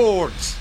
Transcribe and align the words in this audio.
Sports. 0.00 0.56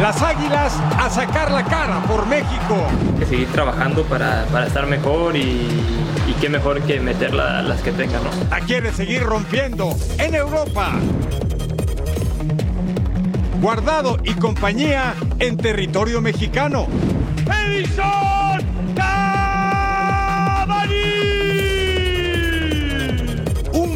Las 0.00 0.22
Águilas 0.22 0.72
a 0.98 1.10
sacar 1.10 1.50
la 1.50 1.64
cara 1.64 2.00
por 2.02 2.26
México. 2.26 2.86
Que 3.18 3.26
seguir 3.26 3.48
trabajando 3.48 4.04
para, 4.04 4.44
para 4.52 4.68
estar 4.68 4.86
mejor 4.86 5.36
y, 5.36 5.40
y, 6.28 6.32
qué 6.40 6.48
mejor 6.48 6.80
que 6.82 7.00
meter 7.00 7.34
la, 7.34 7.60
las 7.62 7.80
que 7.82 7.90
tengan, 7.90 8.22
¿no? 8.22 8.30
A 8.54 8.60
quiere 8.60 8.92
seguir 8.92 9.24
rompiendo 9.24 9.96
en 10.18 10.36
Europa. 10.36 10.92
Guardado 13.60 14.18
y 14.22 14.34
compañía 14.34 15.14
en 15.40 15.56
territorio 15.56 16.20
mexicano. 16.20 16.86
¡Edison 17.66 18.43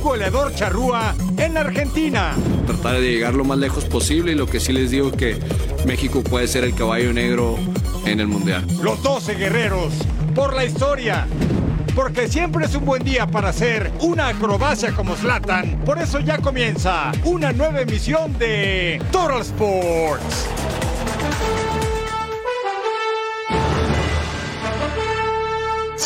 goleador 0.08 0.54
charrúa 0.54 1.14
en 1.36 1.58
Argentina. 1.58 2.34
Tratar 2.66 2.94
de 2.94 3.12
llegar 3.12 3.34
lo 3.34 3.44
más 3.44 3.58
lejos 3.58 3.84
posible 3.84 4.32
y 4.32 4.34
lo 4.34 4.46
que 4.46 4.58
sí 4.58 4.72
les 4.72 4.90
digo 4.90 5.08
es 5.08 5.16
que 5.16 5.38
México 5.86 6.22
puede 6.22 6.48
ser 6.48 6.64
el 6.64 6.74
caballo 6.74 7.12
negro 7.12 7.58
en 8.06 8.18
el 8.18 8.26
Mundial. 8.26 8.66
Los 8.82 9.02
12 9.02 9.34
guerreros 9.34 9.92
por 10.34 10.54
la 10.54 10.64
historia. 10.64 11.26
Porque 11.94 12.26
siempre 12.26 12.64
es 12.64 12.74
un 12.74 12.86
buen 12.86 13.04
día 13.04 13.26
para 13.26 13.50
hacer 13.50 13.92
una 14.00 14.28
acrobacia 14.28 14.92
como 14.92 15.14
Slatan. 15.14 15.82
Por 15.84 15.98
eso 15.98 16.20
ya 16.20 16.38
comienza 16.38 17.12
una 17.24 17.52
nueva 17.52 17.82
emisión 17.82 18.38
de 18.38 19.02
Total 19.12 19.42
Sports. 19.42 20.48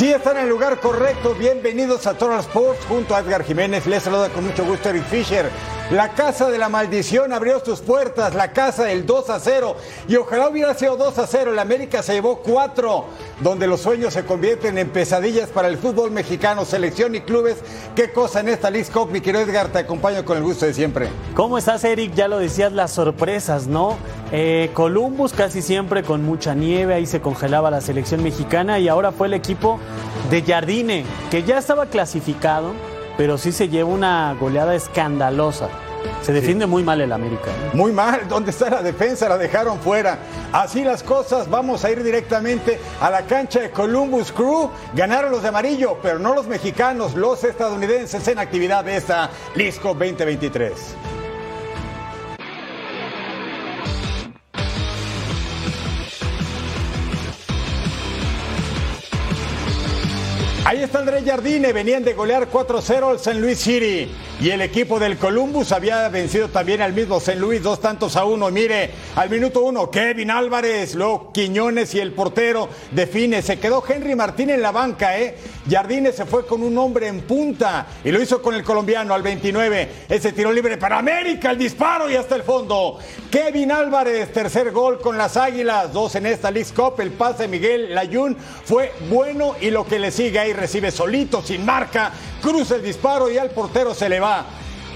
Sí, 0.02 0.10
están 0.10 0.36
en 0.36 0.42
el 0.42 0.48
lugar 0.48 0.80
correcto. 0.80 1.32
Bienvenidos 1.38 2.08
a 2.08 2.14
Total 2.14 2.40
Sports 2.40 2.84
junto 2.88 3.14
a 3.14 3.20
Edgar 3.20 3.44
Jiménez. 3.44 3.86
Les 3.86 4.02
saluda 4.02 4.30
con 4.30 4.44
mucho 4.44 4.64
gusto 4.64 4.88
Eric 4.88 5.04
Fisher. 5.04 5.48
La 5.92 6.08
casa 6.08 6.50
de 6.50 6.58
la 6.58 6.68
maldición 6.68 7.32
abrió 7.32 7.64
sus 7.64 7.82
puertas, 7.82 8.34
la 8.34 8.52
casa 8.52 8.82
del 8.82 9.06
2 9.06 9.30
a 9.30 9.38
0. 9.38 9.76
Y 10.08 10.16
ojalá 10.16 10.48
hubiera 10.48 10.74
sido 10.74 10.96
2 10.96 11.18
a 11.18 11.26
0. 11.28 11.52
El 11.52 11.58
América 11.60 12.02
se 12.02 12.14
llevó 12.14 12.40
4, 12.40 13.04
donde 13.42 13.68
los 13.68 13.80
sueños 13.80 14.14
se 14.14 14.24
convierten 14.24 14.76
en 14.76 14.90
pesadillas 14.90 15.50
para 15.50 15.68
el 15.68 15.78
fútbol 15.78 16.10
mexicano, 16.10 16.64
selección 16.64 17.14
y 17.14 17.20
clubes. 17.20 17.58
Qué 17.94 18.10
cosa 18.10 18.40
en 18.40 18.48
esta 18.48 18.70
Liz 18.70 18.90
Cup, 18.90 19.08
mi 19.08 19.20
querido 19.20 19.44
Edgar, 19.44 19.68
te 19.68 19.78
acompaño 19.78 20.24
con 20.24 20.36
el 20.36 20.42
gusto 20.42 20.66
de 20.66 20.74
siempre. 20.74 21.10
¿Cómo 21.36 21.58
estás, 21.58 21.84
Eric? 21.84 22.12
Ya 22.14 22.26
lo 22.26 22.40
decías, 22.40 22.72
las 22.72 22.90
sorpresas, 22.90 23.68
¿no? 23.68 23.98
Eh, 24.34 24.70
Columbus 24.72 25.34
casi 25.34 25.60
siempre 25.60 26.02
con 26.02 26.24
mucha 26.24 26.54
nieve, 26.54 26.94
ahí 26.94 27.04
se 27.04 27.20
congelaba 27.20 27.70
la 27.70 27.82
selección 27.82 28.22
mexicana 28.22 28.78
y 28.78 28.88
ahora 28.88 29.12
fue 29.12 29.26
el 29.26 29.34
equipo 29.34 29.78
de 30.30 30.40
Jardine, 30.40 31.04
que 31.30 31.42
ya 31.42 31.58
estaba 31.58 31.84
clasificado, 31.84 32.72
pero 33.18 33.36
sí 33.36 33.52
se 33.52 33.68
lleva 33.68 33.90
una 33.90 34.34
goleada 34.40 34.74
escandalosa. 34.74 35.68
Se 36.22 36.32
defiende 36.32 36.64
sí. 36.64 36.70
muy 36.70 36.82
mal 36.82 37.00
el 37.02 37.12
América. 37.12 37.50
¿eh? 37.50 37.70
Muy 37.74 37.92
mal, 37.92 38.26
¿dónde 38.26 38.52
está 38.52 38.70
la 38.70 38.82
defensa? 38.82 39.28
La 39.28 39.36
dejaron 39.36 39.78
fuera. 39.80 40.18
Así 40.50 40.82
las 40.82 41.02
cosas, 41.02 41.50
vamos 41.50 41.84
a 41.84 41.90
ir 41.90 42.02
directamente 42.02 42.80
a 43.02 43.10
la 43.10 43.22
cancha 43.26 43.60
de 43.60 43.70
Columbus 43.70 44.32
Crew. 44.32 44.70
Ganaron 44.94 45.30
los 45.30 45.42
de 45.42 45.48
amarillo, 45.48 45.98
pero 46.02 46.18
no 46.18 46.34
los 46.34 46.46
mexicanos, 46.46 47.14
los 47.14 47.44
estadounidenses 47.44 48.26
en 48.28 48.38
actividad 48.38 48.82
de 48.82 48.96
esta 48.96 49.30
Lisco 49.54 49.88
2023. 49.88 51.21
Ahí 60.72 60.82
está 60.82 61.00
Andrés 61.00 61.22
Jardine, 61.26 61.70
venían 61.70 62.02
de 62.02 62.14
golear 62.14 62.50
4-0 62.50 63.10
al 63.10 63.16
St. 63.16 63.34
Louis 63.34 63.58
City. 63.58 64.10
Y 64.40 64.48
el 64.48 64.62
equipo 64.62 64.98
del 64.98 65.18
Columbus 65.18 65.70
había 65.70 66.08
vencido 66.08 66.48
también 66.48 66.80
al 66.80 66.94
mismo 66.94 67.18
St. 67.18 67.38
Louis, 67.38 67.62
dos 67.62 67.78
tantos 67.78 68.16
a 68.16 68.24
uno. 68.24 68.50
Mire, 68.50 68.88
al 69.14 69.28
minuto 69.28 69.60
uno, 69.60 69.90
Kevin 69.90 70.30
Álvarez, 70.30 70.94
luego 70.94 71.30
Quiñones 71.30 71.94
y 71.94 72.00
el 72.00 72.12
portero 72.12 72.70
define. 72.90 73.42
Se 73.42 73.58
quedó 73.58 73.84
Henry 73.86 74.14
Martín 74.14 74.48
en 74.48 74.62
la 74.62 74.72
banca, 74.72 75.18
¿eh? 75.18 75.36
Jardine 75.68 76.12
se 76.12 76.26
fue 76.26 76.44
con 76.44 76.62
un 76.62 76.76
hombre 76.76 77.06
en 77.06 77.20
punta 77.20 77.86
y 78.02 78.10
lo 78.10 78.20
hizo 78.20 78.42
con 78.42 78.54
el 78.54 78.64
colombiano 78.64 79.14
al 79.14 79.22
29. 79.22 80.06
Ese 80.08 80.32
tiro 80.32 80.52
libre 80.52 80.76
para 80.76 80.98
América, 80.98 81.50
el 81.50 81.58
disparo 81.58 82.10
y 82.10 82.16
hasta 82.16 82.34
el 82.34 82.42
fondo. 82.42 82.98
Kevin 83.30 83.70
Álvarez, 83.70 84.32
tercer 84.32 84.72
gol 84.72 85.00
con 85.00 85.16
las 85.16 85.36
Águilas, 85.36 85.92
dos 85.92 86.14
en 86.16 86.26
esta 86.26 86.50
League 86.50 86.70
Cup. 86.74 87.00
El 87.00 87.12
pase 87.12 87.44
de 87.44 87.48
Miguel 87.48 87.94
Layún 87.94 88.36
fue 88.64 88.92
bueno 89.08 89.54
y 89.60 89.70
lo 89.70 89.86
que 89.86 89.98
le 89.98 90.10
sigue 90.10 90.38
ahí 90.38 90.52
recibe 90.52 90.90
solito, 90.90 91.42
sin 91.42 91.64
marca, 91.64 92.12
cruza 92.40 92.74
el 92.74 92.82
disparo 92.82 93.30
y 93.30 93.38
al 93.38 93.50
portero 93.50 93.94
se 93.94 94.08
le 94.08 94.18
va. 94.18 94.44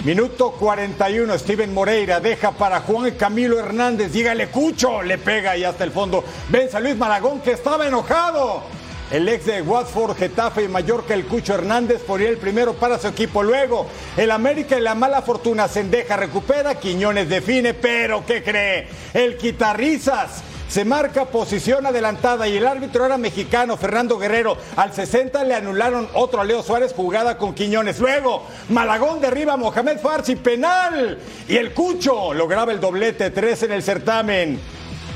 Minuto 0.04 0.52
41, 0.52 1.38
Steven 1.38 1.72
Moreira 1.74 2.20
deja 2.20 2.52
para 2.52 2.80
Juan 2.80 3.12
Camilo 3.12 3.58
Hernández, 3.58 4.12
dígale 4.12 4.48
Cucho, 4.48 5.02
le 5.02 5.18
pega 5.18 5.56
y 5.56 5.64
hasta 5.64 5.84
el 5.84 5.90
fondo. 5.90 6.22
Vence 6.48 6.76
a 6.76 6.80
Luis 6.80 6.96
Malagón 6.96 7.40
que 7.40 7.52
estaba 7.52 7.86
enojado. 7.86 8.75
El 9.10 9.28
ex 9.28 9.46
de 9.46 9.62
Watford, 9.62 10.16
Getafe 10.16 10.64
y 10.64 10.68
Mallorca, 10.68 11.14
el 11.14 11.26
Cucho 11.26 11.54
Hernández, 11.54 12.02
ponía 12.02 12.28
el 12.28 12.38
primero 12.38 12.74
para 12.74 12.98
su 12.98 13.06
equipo. 13.06 13.40
Luego, 13.40 13.86
el 14.16 14.32
América 14.32 14.76
y 14.76 14.80
la 14.80 14.96
mala 14.96 15.22
fortuna, 15.22 15.68
Sendeja 15.68 16.16
recupera, 16.16 16.74
Quiñones 16.74 17.28
define, 17.28 17.72
pero 17.72 18.26
¿qué 18.26 18.42
cree? 18.42 18.88
El 19.14 19.36
Quitarrizas 19.36 20.42
se 20.68 20.84
marca 20.84 21.26
posición 21.26 21.86
adelantada 21.86 22.48
y 22.48 22.56
el 22.56 22.66
árbitro 22.66 23.06
era 23.06 23.16
mexicano, 23.16 23.76
Fernando 23.76 24.18
Guerrero. 24.18 24.56
Al 24.74 24.92
60 24.92 25.44
le 25.44 25.54
anularon 25.54 26.08
otro 26.14 26.40
a 26.40 26.44
Leo 26.44 26.64
Suárez, 26.64 26.92
jugada 26.92 27.38
con 27.38 27.54
Quiñones. 27.54 28.00
Luego, 28.00 28.44
Malagón 28.70 29.20
derriba 29.20 29.52
a 29.52 29.56
Mohamed 29.56 30.00
Farsi, 30.00 30.34
penal. 30.34 31.18
Y 31.46 31.56
el 31.56 31.72
Cucho 31.72 32.34
lograba 32.34 32.72
el 32.72 32.80
doblete, 32.80 33.30
tres 33.30 33.62
en 33.62 33.70
el 33.70 33.84
certamen. 33.84 34.58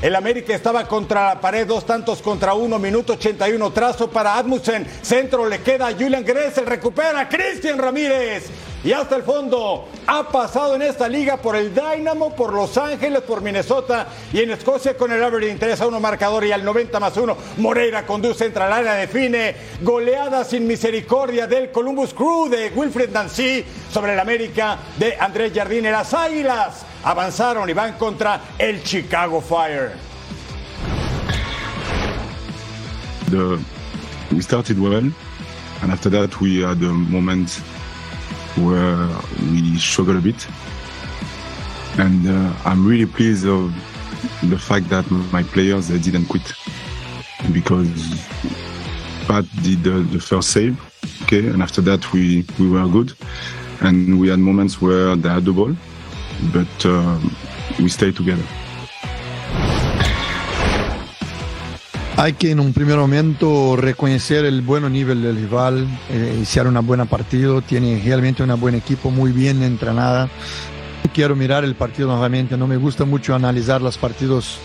El 0.01 0.15
América 0.15 0.55
estaba 0.55 0.87
contra 0.87 1.35
la 1.35 1.39
pared, 1.39 1.67
dos 1.67 1.85
tantos 1.85 2.23
contra 2.23 2.55
uno, 2.55 2.79
minuto 2.79 3.13
81, 3.13 3.71
trazo 3.71 4.09
para 4.09 4.35
Admussen, 4.35 4.87
centro 5.03 5.47
le 5.47 5.61
queda 5.61 5.89
a 5.89 5.93
Julian 5.93 6.25
Gressel, 6.25 6.65
recupera 6.65 7.29
Cristian 7.29 7.77
Ramírez. 7.77 8.49
Y 8.83 8.93
hasta 8.93 9.15
el 9.15 9.21
fondo 9.21 9.89
ha 10.07 10.27
pasado 10.29 10.73
en 10.73 10.81
esta 10.81 11.07
liga 11.07 11.37
por 11.37 11.55
el 11.55 11.71
Dynamo, 11.75 12.35
por 12.35 12.51
Los 12.51 12.79
Ángeles, 12.79 13.21
por 13.21 13.41
Minnesota 13.41 14.07
y 14.33 14.39
en 14.39 14.49
Escocia 14.49 14.97
con 14.97 15.11
el 15.11 15.23
Aberdeen 15.23 15.59
3 15.59 15.79
a 15.81 15.85
1 15.85 15.99
marcador 15.99 16.45
y 16.45 16.51
al 16.51 16.65
90 16.65 16.99
más 16.99 17.15
1 17.15 17.37
Moreira 17.57 18.07
conduce, 18.07 18.45
entra 18.45 18.65
al 18.65 18.73
área, 18.73 18.93
define 18.95 19.55
goleada 19.83 20.43
sin 20.43 20.65
misericordia 20.65 21.45
del 21.45 21.69
Columbus 21.69 22.15
Crew 22.15 22.49
de 22.49 22.71
Wilfred 22.73 23.11
Nancy 23.11 23.63
sobre 23.93 24.13
el 24.13 24.19
América 24.19 24.79
de 24.97 25.15
Andrés 25.19 25.51
Jardine. 25.53 25.91
Las 25.91 26.15
Águilas 26.15 26.85
avanzaron 27.03 27.69
y 27.69 27.73
van 27.73 27.93
contra 27.93 28.41
el 28.57 28.81
Chicago 28.83 29.41
Fire. 29.41 29.91
The, 33.29 33.59
we 34.31 34.41
started 34.41 34.79
well, 34.79 35.09
and 35.81 35.91
after 35.91 36.09
that 36.09 36.39
we 36.41 36.61
had 36.61 36.81
a 36.83 36.93
moment 36.93 37.61
where 38.57 39.07
we 39.51 39.77
struggled 39.79 40.17
a 40.17 40.21
bit. 40.21 40.47
And 41.97 42.27
uh, 42.27 42.53
I'm 42.65 42.85
really 42.85 43.05
pleased 43.05 43.47
of 43.47 43.73
the 44.43 44.57
fact 44.57 44.89
that 44.89 45.09
my 45.31 45.43
players 45.43 45.87
they 45.87 45.97
didn't 45.97 46.25
quit 46.25 46.53
because 47.51 47.89
Pat 49.27 49.45
did 49.63 49.83
the, 49.83 50.01
the 50.11 50.19
first 50.19 50.51
save, 50.51 50.79
okay, 51.23 51.47
and 51.47 51.61
after 51.63 51.81
that 51.81 52.11
we 52.11 52.45
we 52.59 52.69
were 52.69 52.87
good, 52.87 53.13
and 53.81 54.19
we 54.19 54.29
had 54.29 54.39
moments 54.39 54.81
where 54.81 55.15
they 55.15 55.29
had 55.29 55.45
the 55.45 55.53
ball, 55.53 55.75
but 56.53 56.85
uh, 56.85 57.19
we 57.79 57.89
stayed 57.89 58.15
together. 58.15 58.43
Hay 62.17 62.33
que 62.33 62.51
en 62.51 62.59
un 62.59 62.71
primer 62.71 62.97
momento 62.97 63.75
reconocer 63.75 64.45
el 64.45 64.61
buen 64.61 64.91
nivel 64.91 65.23
del 65.23 65.37
rival, 65.37 65.87
eh, 66.09 66.33
iniciar 66.35 66.67
una 66.67 66.81
buena 66.81 67.05
partido, 67.05 67.61
tiene 67.63 67.99
realmente 68.03 68.43
un 68.43 68.59
buen 68.59 68.75
equipo, 68.75 69.09
muy 69.09 69.31
bien 69.31 69.63
entrenada. 69.63 70.29
Quiero 71.15 71.35
mirar 71.35 71.63
el 71.63 71.73
partido 71.73 72.09
nuevamente, 72.09 72.57
no 72.57 72.67
me 72.67 72.77
gusta 72.77 73.05
mucho 73.05 73.33
analizar 73.33 73.81
los 73.81 73.97
partidos, 73.97 74.59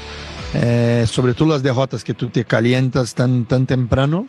eh, 0.52 1.06
sobre 1.08 1.32
todo 1.32 1.48
las 1.48 1.62
derrotas 1.62 2.04
que 2.04 2.12
tú 2.12 2.28
te 2.28 2.44
calientas 2.44 3.14
tan, 3.14 3.46
tan 3.46 3.64
temprano, 3.64 4.26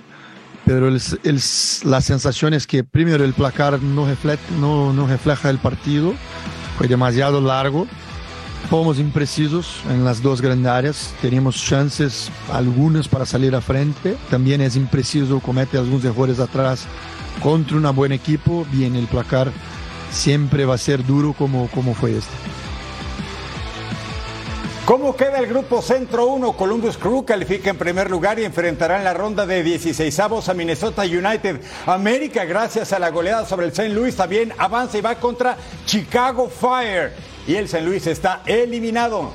pero 0.65 0.87
el, 0.87 1.01
el, 1.23 1.41
la 1.83 2.01
sensación 2.01 2.53
es 2.53 2.65
que 2.65 2.85
primero 2.85 3.25
el 3.25 3.33
placar 3.33 3.81
no 3.81 4.07
refleja, 4.07 4.41
no, 4.59 4.93
no 4.93 5.05
refleja 5.05 5.49
el 5.49 5.57
partido, 5.57 6.13
fue 6.77 6.87
demasiado 6.87 7.41
largo. 7.41 7.87
Fomos 8.69 8.99
imprecisos 8.99 9.81
en 9.89 10.03
las 10.03 10.21
dos 10.21 10.41
grandes 10.41 10.69
áreas, 10.71 11.13
teníamos 11.21 11.55
chances 11.63 12.29
algunas 12.51 13.07
para 13.07 13.25
salir 13.25 13.55
a 13.55 13.61
frente, 13.61 14.17
también 14.29 14.61
es 14.61 14.75
impreciso, 14.75 15.39
comete 15.39 15.77
algunos 15.77 16.03
errores 16.03 16.39
atrás 16.39 16.85
contra 17.41 17.77
un 17.77 17.95
buen 17.95 18.11
equipo, 18.11 18.65
bien 18.71 18.95
el 18.95 19.07
placar 19.07 19.51
siempre 20.11 20.65
va 20.65 20.75
a 20.75 20.79
ser 20.79 21.05
duro 21.05 21.33
como, 21.33 21.67
como 21.69 21.93
fue 21.93 22.17
este. 22.17 22.33
¿Cómo 24.87 25.17
queda 25.17 25.39
el 25.39 25.47
grupo 25.47 25.81
Centro 25.81 26.27
1? 26.27 26.53
Columbus 26.53 26.97
Crew 26.97 27.25
califica 27.25 27.69
en 27.69 27.77
primer 27.77 28.09
lugar 28.09 28.39
y 28.39 28.45
enfrentará 28.45 28.97
en 28.97 29.03
la 29.03 29.13
ronda 29.13 29.45
de 29.45 29.61
16 29.61 30.17
avos 30.21 30.47
a 30.47 30.53
Minnesota 30.53 31.01
United. 31.01 31.59
América, 31.85 32.45
gracias 32.45 32.93
a 32.93 32.99
la 32.99 33.09
goleada 33.09 33.45
sobre 33.45 33.65
el 33.65 33.73
St. 33.73 33.89
Louis, 33.89 34.15
también 34.15 34.53
avanza 34.57 34.97
y 34.97 35.01
va 35.01 35.15
contra 35.15 35.57
Chicago 35.85 36.47
Fire. 36.47 37.11
y 37.45 37.55
el 37.55 37.67
San 37.67 37.85
Luis 37.85 38.07
está 38.07 38.43
eliminado. 38.45 39.33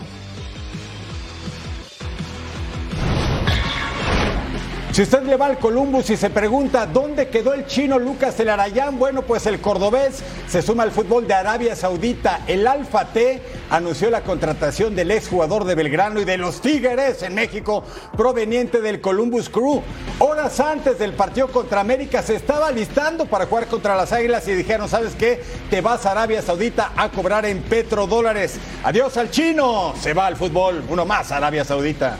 Si 4.93 5.01
usted 5.01 5.23
le 5.23 5.39
va 5.39 5.47
al 5.47 5.59
Columbus 5.59 6.11
y 6.11 6.19
se 6.19 6.29
pregunta 6.29 6.85
dónde 6.85 7.29
quedó 7.29 7.55
el 7.55 7.65
chino 7.65 7.99
Lucas 7.99 8.35
Telarayán, 8.35 8.99
bueno, 8.99 9.23
pues 9.23 9.47
el 9.47 9.59
cordobés 9.59 10.23
se 10.47 10.61
suma 10.61 10.83
al 10.83 10.91
fútbol 10.91 11.27
de 11.27 11.33
Arabia 11.33 11.75
Saudita. 11.75 12.41
El 12.47 12.67
Alfa 12.67 13.07
T 13.07 13.41
anunció 13.71 14.11
la 14.11 14.21
contratación 14.21 14.95
del 14.95 15.11
exjugador 15.13 15.65
de 15.65 15.77
Belgrano 15.77 16.21
y 16.21 16.27
de 16.27 16.37
los 16.37 16.61
Tigres 16.61 17.23
en 17.23 17.35
México, 17.35 17.85
proveniente 18.19 18.83
del 18.83 19.01
Columbus 19.01 19.49
Crew. 19.49 19.83
Horas 20.19 20.61
antes 20.61 20.99
del 20.99 21.15
partido 21.15 21.49
contra 21.49 21.81
América 21.81 22.21
se 22.23 22.35
estaba 22.35 22.71
listando 22.71 23.25
para 23.25 23.47
jugar 23.47 23.69
contra 23.69 23.97
las 23.97 24.13
Águilas 24.13 24.47
y 24.47 24.53
dijeron, 24.53 24.91
¿sabes 24.91 25.15
qué? 25.15 25.43
Te 25.71 25.81
vas 25.81 26.05
a 26.05 26.11
Arabia 26.11 26.43
Saudita 26.43 26.93
a 26.97 27.09
cobrar 27.09 27.47
en 27.47 27.63
petrodólares. 27.63 28.59
Adiós 28.85 29.17
al 29.17 29.31
chino. 29.31 29.95
Se 29.99 30.13
va 30.13 30.27
al 30.27 30.37
fútbol. 30.37 30.85
Uno 30.91 31.07
más, 31.07 31.33
Arabia 31.33 31.65
Saudita. 31.65 32.19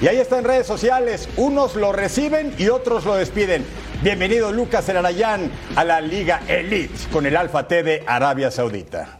Y 0.00 0.06
ahí 0.06 0.18
está 0.18 0.38
en 0.38 0.44
redes 0.44 0.66
sociales, 0.66 1.28
unos 1.36 1.74
lo 1.74 1.90
reciben 1.92 2.54
y 2.56 2.68
otros 2.68 3.04
lo 3.04 3.16
despiden. 3.16 3.66
Bienvenido 4.00 4.52
Lucas 4.52 4.88
Arayán 4.88 5.50
a 5.74 5.82
la 5.82 6.00
Liga 6.00 6.40
Elite 6.46 6.94
con 7.10 7.26
el 7.26 7.36
Alfa 7.36 7.66
T 7.66 7.82
de 7.82 8.04
Arabia 8.06 8.52
Saudita. 8.52 9.18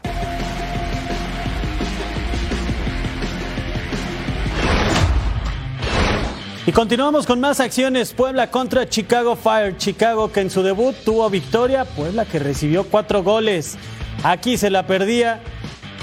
Y 6.64 6.70
continuamos 6.70 7.26
con 7.26 7.40
más 7.40 7.58
acciones. 7.58 8.12
Puebla 8.12 8.48
contra 8.52 8.88
Chicago 8.88 9.34
Fire. 9.34 9.76
Chicago 9.78 10.30
que 10.30 10.42
en 10.42 10.50
su 10.50 10.62
debut 10.62 10.94
tuvo 11.04 11.28
victoria. 11.28 11.86
Puebla 11.86 12.24
que 12.24 12.38
recibió 12.38 12.84
cuatro 12.84 13.24
goles. 13.24 13.76
Aquí 14.22 14.56
se 14.56 14.70
la 14.70 14.86
perdía 14.86 15.40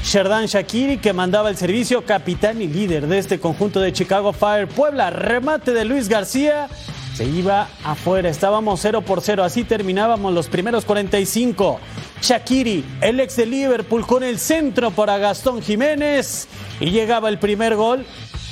Sherdan 0.06 0.46
Shakiri, 0.46 1.00
que 1.00 1.14
mandaba 1.14 1.50
el 1.50 1.58
servicio, 1.58 2.06
capitán 2.06 2.62
y 2.62 2.68
líder 2.68 3.08
de 3.08 3.18
este 3.18 3.40
conjunto 3.40 3.82
de 3.82 3.92
Chicago 3.92 4.34
Fire. 4.34 4.68
Puebla, 4.68 5.10
remate 5.10 5.74
de 5.74 5.84
Luis 5.84 6.10
García, 6.10 6.68
se 7.16 7.26
iba 7.26 7.70
afuera. 7.84 8.30
Estábamos 8.30 8.80
0 8.82 9.02
por 9.02 9.22
0, 9.22 9.44
así 9.44 9.64
terminábamos 9.64 10.32
los 10.32 10.48
primeros 10.48 10.86
45. 10.86 11.80
Shakiri, 12.22 12.86
el 13.02 13.20
ex 13.20 13.36
de 13.36 13.48
Liverpool, 13.48 14.06
con 14.06 14.24
el 14.24 14.38
centro 14.38 14.92
para 14.92 15.18
Gastón 15.18 15.64
Jiménez. 15.64 16.48
Y 16.80 16.92
llegaba 16.92 17.28
el 17.28 17.40
primer 17.40 17.76
gol, 17.76 18.06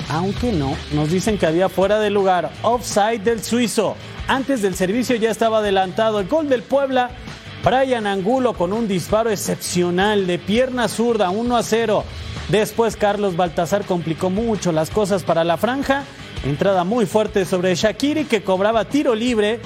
aunque 0.10 0.52
no, 0.52 0.76
nos 0.92 1.12
dicen 1.12 1.38
que 1.38 1.46
había 1.46 1.70
fuera 1.70 2.00
de 2.00 2.10
lugar. 2.10 2.50
Offside 2.64 3.20
del 3.20 3.44
suizo. 3.44 3.96
Antes 4.28 4.64
del 4.64 4.74
servicio 4.74 5.18
ya 5.18 5.30
estaba 5.30 5.60
adelantado 5.60 6.20
el 6.20 6.28
gol 6.28 6.50
del 6.50 6.64
Puebla 6.64 7.12
Brian 7.64 8.08
Angulo 8.08 8.54
con 8.54 8.74
un 8.74 8.90
disparo 8.90 9.30
excepcional 9.30 10.28
de 10.28 10.38
pierna 10.38 10.90
zurda, 10.90 11.30
1 11.30 11.56
a 11.56 11.64
0. 11.64 12.04
Después 12.50 12.98
Carlos 12.98 13.38
Baltasar 13.38 13.86
complicó 13.86 14.30
mucho 14.30 14.74
las 14.74 14.90
cosas 14.90 15.24
para 15.24 15.46
la 15.46 15.56
franja. 15.56 16.04
Entrada 16.46 16.84
muy 16.84 17.06
fuerte 17.06 17.46
sobre 17.46 17.74
Shakiri 17.74 18.26
que 18.26 18.44
cobraba 18.44 18.84
tiro 18.84 19.16
libre. 19.16 19.62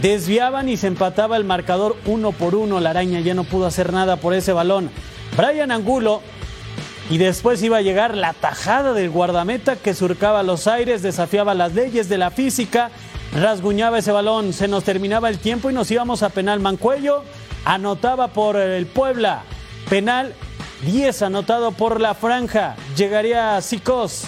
Desviaban 0.00 0.68
y 0.68 0.76
se 0.76 0.86
empataba 0.86 1.36
el 1.36 1.42
marcador 1.42 1.96
uno 2.06 2.30
por 2.30 2.54
uno. 2.54 2.78
La 2.78 2.90
araña 2.90 3.18
ya 3.18 3.34
no 3.34 3.42
pudo 3.42 3.66
hacer 3.66 3.92
nada 3.92 4.14
por 4.14 4.32
ese 4.32 4.52
balón. 4.52 4.88
Brian 5.36 5.72
Angulo 5.72 6.22
y 7.10 7.18
después 7.18 7.60
iba 7.64 7.78
a 7.78 7.82
llegar 7.82 8.16
la 8.16 8.32
tajada 8.32 8.92
del 8.92 9.10
guardameta 9.10 9.74
que 9.74 9.94
surcaba 9.94 10.44
los 10.44 10.68
aires, 10.68 11.02
desafiaba 11.02 11.54
las 11.54 11.74
leyes 11.74 12.08
de 12.08 12.18
la 12.18 12.30
física, 12.30 12.92
rasguñaba 13.34 13.98
ese 13.98 14.12
balón, 14.12 14.52
se 14.52 14.68
nos 14.68 14.84
terminaba 14.84 15.28
el 15.28 15.38
tiempo 15.38 15.68
y 15.68 15.72
nos 15.72 15.90
íbamos 15.90 16.22
a 16.22 16.28
penal 16.28 16.60
Mancuello 16.60 17.24
anotaba 17.64 18.28
por 18.28 18.56
el 18.56 18.86
Puebla. 18.86 19.42
Penal 19.88 20.34
10 20.82 21.22
anotado 21.22 21.72
por 21.72 22.00
la 22.00 22.14
franja. 22.14 22.76
Llegaría 22.96 23.60
Sicos. 23.60 24.24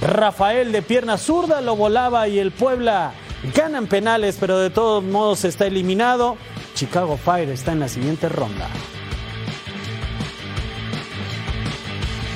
Rafael 0.00 0.72
de 0.72 0.82
pierna 0.82 1.16
zurda 1.16 1.60
lo 1.60 1.76
volaba 1.76 2.28
y 2.28 2.38
el 2.38 2.52
Puebla 2.52 3.12
ganan 3.54 3.86
penales, 3.86 4.36
pero 4.38 4.58
de 4.58 4.70
todos 4.70 5.02
modos 5.02 5.44
está 5.44 5.66
eliminado. 5.66 6.36
Chicago 6.74 7.16
Fire 7.16 7.48
está 7.50 7.72
en 7.72 7.80
la 7.80 7.88
siguiente 7.88 8.28
ronda. 8.28 8.68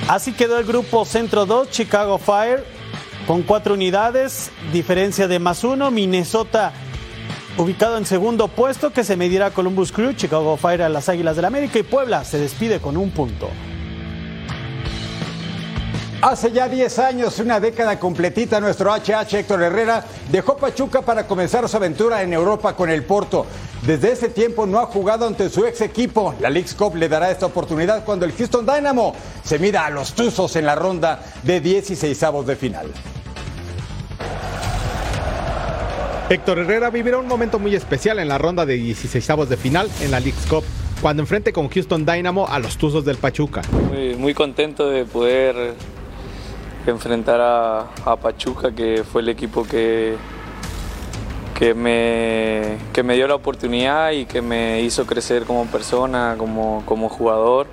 Así 0.08 0.32
quedó 0.32 0.58
el 0.58 0.64
grupo 0.64 1.04
Centro 1.04 1.46
2, 1.46 1.70
Chicago 1.70 2.18
Fire, 2.18 2.64
con 3.26 3.42
cuatro 3.42 3.74
unidades, 3.74 4.50
diferencia 4.72 5.28
de 5.28 5.38
más 5.38 5.62
uno. 5.62 5.90
Minnesota 5.90 6.72
ubicado 7.60 7.98
en 7.98 8.06
segundo 8.06 8.48
puesto 8.48 8.90
que 8.90 9.04
se 9.04 9.16
medirá 9.16 9.50
Columbus 9.50 9.92
Crew, 9.92 10.14
Chicago 10.14 10.56
Fire 10.56 10.82
a 10.82 10.88
las 10.88 11.10
Águilas 11.10 11.36
del 11.36 11.44
América 11.44 11.78
y 11.78 11.82
Puebla 11.82 12.24
se 12.24 12.38
despide 12.38 12.80
con 12.80 12.96
un 12.96 13.10
punto. 13.10 13.50
Hace 16.22 16.52
ya 16.52 16.68
10 16.68 16.98
años, 16.98 17.38
una 17.38 17.60
década 17.60 17.98
completita, 17.98 18.60
nuestro 18.60 18.92
HH 18.92 19.34
Héctor 19.34 19.62
Herrera 19.62 20.04
dejó 20.30 20.56
Pachuca 20.56 21.02
para 21.02 21.26
comenzar 21.26 21.68
su 21.68 21.76
aventura 21.76 22.22
en 22.22 22.32
Europa 22.32 22.74
con 22.74 22.88
el 22.88 23.04
Porto. 23.04 23.44
Desde 23.86 24.12
ese 24.12 24.28
tiempo 24.30 24.64
no 24.64 24.78
ha 24.78 24.86
jugado 24.86 25.26
ante 25.26 25.50
su 25.50 25.66
ex 25.66 25.82
equipo. 25.82 26.34
La 26.40 26.48
League's 26.48 26.74
Cup 26.74 26.96
le 26.96 27.08
dará 27.08 27.30
esta 27.30 27.46
oportunidad 27.46 28.04
cuando 28.04 28.24
el 28.24 28.32
Houston 28.32 28.64
Dynamo 28.64 29.14
se 29.42 29.58
mida 29.58 29.84
a 29.84 29.90
los 29.90 30.14
Tuzos 30.14 30.56
en 30.56 30.64
la 30.66 30.74
ronda 30.74 31.22
de 31.42 31.60
16 31.60 32.22
avos 32.22 32.46
de 32.46 32.56
final. 32.56 32.90
Héctor 36.30 36.60
Herrera 36.60 36.90
vivirá 36.90 37.18
un 37.18 37.26
momento 37.26 37.58
muy 37.58 37.74
especial 37.74 38.20
en 38.20 38.28
la 38.28 38.38
ronda 38.38 38.64
de 38.64 38.74
16 38.74 39.48
de 39.48 39.56
final 39.56 39.90
en 40.00 40.12
la 40.12 40.20
League's 40.20 40.46
Cup, 40.46 40.62
cuando 41.02 41.24
enfrente 41.24 41.52
con 41.52 41.68
Houston 41.68 42.06
Dynamo 42.06 42.46
a 42.46 42.60
los 42.60 42.78
Tuzos 42.78 43.04
del 43.04 43.16
Pachuca. 43.16 43.62
Muy, 44.16 44.32
contento 44.32 44.88
de 44.88 45.04
poder 45.06 45.74
enfrentar 46.86 47.40
a, 47.42 48.16
Pachuca, 48.22 48.72
que 48.72 49.02
fue 49.02 49.22
el 49.22 49.28
equipo 49.28 49.64
que, 49.64 50.14
que, 51.58 51.74
me, 51.74 52.76
que 52.92 53.02
me 53.02 53.16
dio 53.16 53.26
la 53.26 53.34
oportunidad 53.34 54.12
y 54.12 54.24
que 54.24 54.40
me 54.40 54.82
hizo 54.82 55.06
crecer 55.06 55.42
como 55.46 55.66
persona, 55.66 56.36
como, 56.38 56.84
como 56.86 57.08
jugador. 57.08 57.66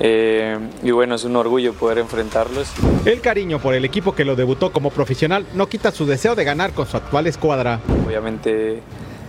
Eh, 0.00 0.58
y 0.82 0.90
bueno, 0.90 1.14
es 1.14 1.24
un 1.24 1.36
orgullo 1.36 1.74
poder 1.74 1.98
enfrentarlos. 1.98 2.72
El 3.04 3.20
cariño 3.20 3.58
por 3.58 3.74
el 3.74 3.84
equipo 3.84 4.14
que 4.14 4.24
lo 4.24 4.36
debutó 4.36 4.72
como 4.72 4.90
profesional 4.90 5.46
no 5.54 5.68
quita 5.68 5.92
su 5.92 6.06
deseo 6.06 6.34
de 6.34 6.44
ganar 6.44 6.72
con 6.72 6.86
su 6.86 6.96
actual 6.96 7.26
escuadra. 7.26 7.80
Obviamente 8.06 8.82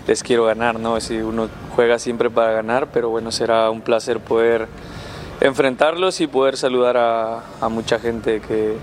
les 0.08 0.24
quiero 0.24 0.46
ganar, 0.46 0.80
¿no? 0.80 1.00
Si 1.00 1.18
uno 1.18 1.50
juega 1.76 2.00
siempre 2.00 2.30
para 2.30 2.52
ganar, 2.54 2.88
pero 2.92 3.10
bueno, 3.10 3.32
será 3.32 3.70
un 3.70 3.82
placer 3.82 4.20
poder 4.20 4.68
enfrentarlos 5.42 6.22
y 6.22 6.28
poder 6.28 6.58
saludar 6.58 6.98
a, 6.98 7.70
mucha 7.70 8.00
gente 8.00 8.42
que, 8.42 8.76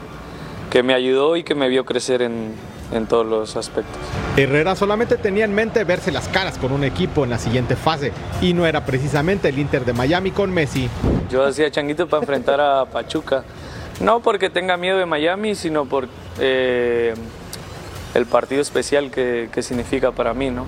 que 0.71 0.83
me 0.83 0.95
ayudó 0.95 1.37
y 1.37 1.45
que 1.45 1.55
me 1.55 1.69
vio 1.69 1.85
crecer 1.85 2.23
en, 2.23 2.55
en 2.93 3.07
todos 3.07 3.27
los 3.27 3.57
aspectos. 3.57 4.01
Herrera 4.37 4.75
solamente 4.75 5.17
tenía 5.17 5.45
en 5.45 5.55
mente 5.55 5.85
verse 5.85 6.11
las 6.11 6.29
caras 6.29 6.59
con 6.59 6.73
un 6.73 6.85
equipo 6.85 7.25
en 7.25 7.31
la 7.31 7.39
siguiente 7.39 7.77
fase 7.77 8.13
y 8.41 8.53
no 8.53 8.67
era 8.67 8.85
precisamente 8.85 9.49
el 9.49 9.59
Inter 9.59 9.85
de 9.85 9.93
Miami 9.93 10.31
con 10.31 10.51
Messi. 10.51 10.89
Yo 11.31 11.45
hacía 11.45 11.71
changuito 11.71 12.09
para 12.09 12.23
enfrentar 12.23 12.61
a 12.61 12.85
Pachuca, 12.87 13.45
no 14.01 14.21
porque 14.21 14.51
tenga 14.51 14.77
miedo 14.77 14.99
de 14.99 15.07
Miami, 15.07 15.55
sino 15.55 15.85
por 15.85 16.09
eh, 16.39 17.15
el 18.15 18.27
partido 18.27 18.61
especial 18.61 19.11
que, 19.11 19.49
que 19.53 19.63
significa 19.63 20.13
para 20.13 20.35
mí, 20.35 20.51
¿no? 20.51 20.65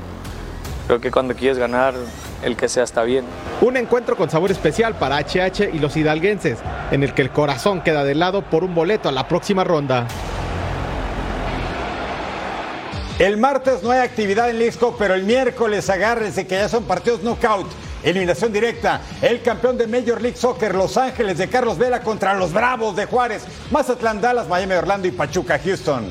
Creo 0.86 1.00
que 1.00 1.10
cuando 1.10 1.34
quieres 1.34 1.58
ganar, 1.58 1.94
el 2.42 2.56
que 2.56 2.68
sea 2.68 2.82
está 2.82 3.02
bien. 3.04 3.24
Un 3.60 3.76
encuentro 3.76 4.16
con 4.16 4.30
sabor 4.30 4.50
especial 4.50 4.94
para 4.96 5.18
HH 5.18 5.70
y 5.72 5.78
los 5.78 5.96
hidalguenses, 5.96 6.58
en 6.90 7.02
el 7.02 7.14
que 7.14 7.22
el 7.22 7.30
corazón 7.30 7.82
queda 7.82 8.04
de 8.04 8.14
lado 8.14 8.42
por 8.42 8.64
un 8.64 8.74
boleto 8.74 9.08
a 9.08 9.12
la 9.12 9.28
próxima 9.28 9.64
ronda. 9.64 10.06
El 13.18 13.36
martes 13.36 13.82
no 13.82 13.90
hay 13.90 14.00
actividad 14.00 14.48
en 14.48 14.58
Lisco, 14.58 14.96
pero 14.98 15.14
el 15.14 15.24
miércoles 15.24 15.88
agárrense 15.90 16.46
que 16.46 16.54
ya 16.56 16.68
son 16.68 16.84
partidos 16.84 17.22
knockout. 17.22 17.66
Eliminación 18.02 18.52
directa. 18.52 19.00
El 19.20 19.42
campeón 19.42 19.78
de 19.78 19.86
Major 19.86 20.20
League 20.20 20.36
Soccer, 20.36 20.74
Los 20.74 20.96
Ángeles 20.96 21.38
de 21.38 21.48
Carlos 21.48 21.78
Vela 21.78 22.00
contra 22.00 22.34
los 22.34 22.52
Bravos 22.52 22.96
de 22.96 23.06
Juárez. 23.06 23.44
Mazatlán, 23.70 24.20
Dallas, 24.20 24.48
Miami, 24.48 24.74
Orlando 24.74 25.06
y 25.06 25.12
Pachuca, 25.12 25.60
Houston. 25.62 26.06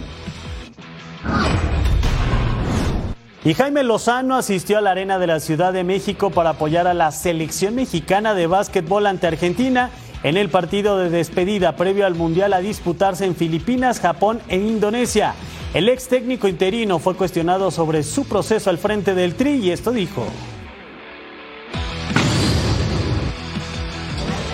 Y 3.44 3.56
Jaime 3.56 3.84
Lozano 3.84 4.38
asistió 4.38 4.78
a 4.78 4.82
la 4.82 4.92
Arena 4.92 5.18
de 5.18 5.26
la 5.26 5.40
Ciudad 5.40 5.74
de 5.74 5.84
México 5.84 6.30
para 6.30 6.52
apoyar 6.52 6.86
a 6.86 6.94
la 6.94 7.12
selección 7.12 7.74
mexicana 7.74 8.36
de 8.36 8.46
básquetbol 8.46 9.08
ante 9.08 9.26
Argentina 9.26 9.90
en 10.24 10.38
el 10.38 10.50
partido 10.50 11.00
de 11.00 11.10
despedida 11.10 11.76
previo 11.76 12.06
al 12.06 12.14
Mundial 12.14 12.54
a 12.54 12.60
disputarse 12.60 13.26
en 13.26 13.36
Filipinas, 13.36 14.00
Japón 14.00 14.40
e 14.48 14.58
Indonesia. 14.58 15.34
El 15.74 15.88
ex 15.88 16.10
técnico 16.10 16.50
interino 16.50 17.00
fue 17.00 17.16
cuestionado 17.16 17.72
sobre 17.72 18.04
su 18.04 18.26
proceso 18.26 18.70
al 18.70 18.78
frente 18.78 19.16
del 19.16 19.36
Tri 19.36 19.52
y 19.52 19.72
esto 19.72 19.92
dijo. 19.92 20.28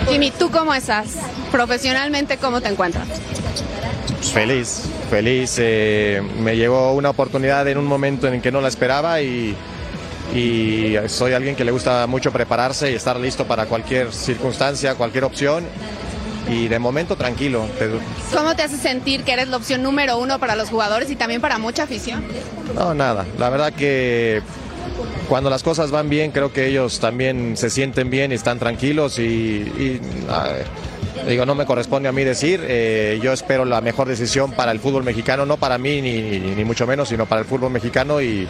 Jimmy, 0.08 0.30
¿tú 0.30 0.48
cómo 0.50 0.72
estás? 0.72 1.16
Profesionalmente, 1.50 2.36
¿cómo 2.36 2.60
te 2.60 2.68
encuentras? 2.68 3.08
Feliz, 4.32 4.84
feliz. 5.10 5.56
Eh, 5.58 6.22
me 6.38 6.56
llegó 6.56 6.92
una 6.94 7.10
oportunidad 7.10 7.66
en 7.66 7.78
un 7.78 7.86
momento 7.86 8.28
en 8.28 8.34
el 8.34 8.40
que 8.40 8.52
no 8.52 8.60
la 8.60 8.68
esperaba 8.68 9.20
y, 9.20 9.56
y 10.36 10.94
soy 11.08 11.32
alguien 11.32 11.56
que 11.56 11.64
le 11.64 11.72
gusta 11.72 12.06
mucho 12.06 12.30
prepararse 12.30 12.92
y 12.92 12.94
estar 12.94 13.18
listo 13.18 13.44
para 13.44 13.66
cualquier 13.66 14.12
circunstancia, 14.12 14.94
cualquier 14.94 15.24
opción. 15.24 15.64
Y 16.48 16.68
de 16.68 16.78
momento 16.78 17.16
tranquilo. 17.16 17.66
¿Cómo 18.34 18.56
te 18.56 18.62
hace 18.62 18.76
sentir 18.76 19.22
que 19.22 19.32
eres 19.32 19.48
la 19.48 19.56
opción 19.56 19.82
número 19.82 20.18
uno 20.18 20.38
para 20.38 20.56
los 20.56 20.70
jugadores 20.70 21.10
y 21.10 21.16
también 21.16 21.40
para 21.40 21.58
mucha 21.58 21.82
afición? 21.82 22.24
No, 22.74 22.94
nada. 22.94 23.26
La 23.38 23.50
verdad 23.50 23.72
que 23.72 24.42
cuando 25.28 25.50
las 25.50 25.62
cosas 25.62 25.90
van 25.90 26.08
bien, 26.08 26.30
creo 26.30 26.52
que 26.52 26.66
ellos 26.66 27.00
también 27.00 27.56
se 27.56 27.70
sienten 27.70 28.08
bien 28.10 28.32
y 28.32 28.34
están 28.34 28.58
tranquilos 28.58 29.18
y, 29.18 30.00
digo, 31.28 31.44
no 31.44 31.54
me 31.54 31.66
corresponde 31.66 32.08
a 32.08 32.12
mí 32.12 32.24
decir, 32.24 32.64
eh, 32.66 33.20
yo 33.22 33.32
espero 33.32 33.64
la 33.64 33.80
mejor 33.80 34.08
decisión 34.08 34.52
para 34.52 34.72
el 34.72 34.80
fútbol 34.80 35.04
mexicano, 35.04 35.44
no 35.44 35.58
para 35.58 35.76
mí 35.76 36.00
ni, 36.00 36.40
ni, 36.40 36.64
mucho 36.64 36.86
menos, 36.86 37.10
sino 37.10 37.26
para 37.26 37.42
el 37.42 37.46
fútbol 37.46 37.70
mexicano 37.70 38.22
y, 38.22 38.48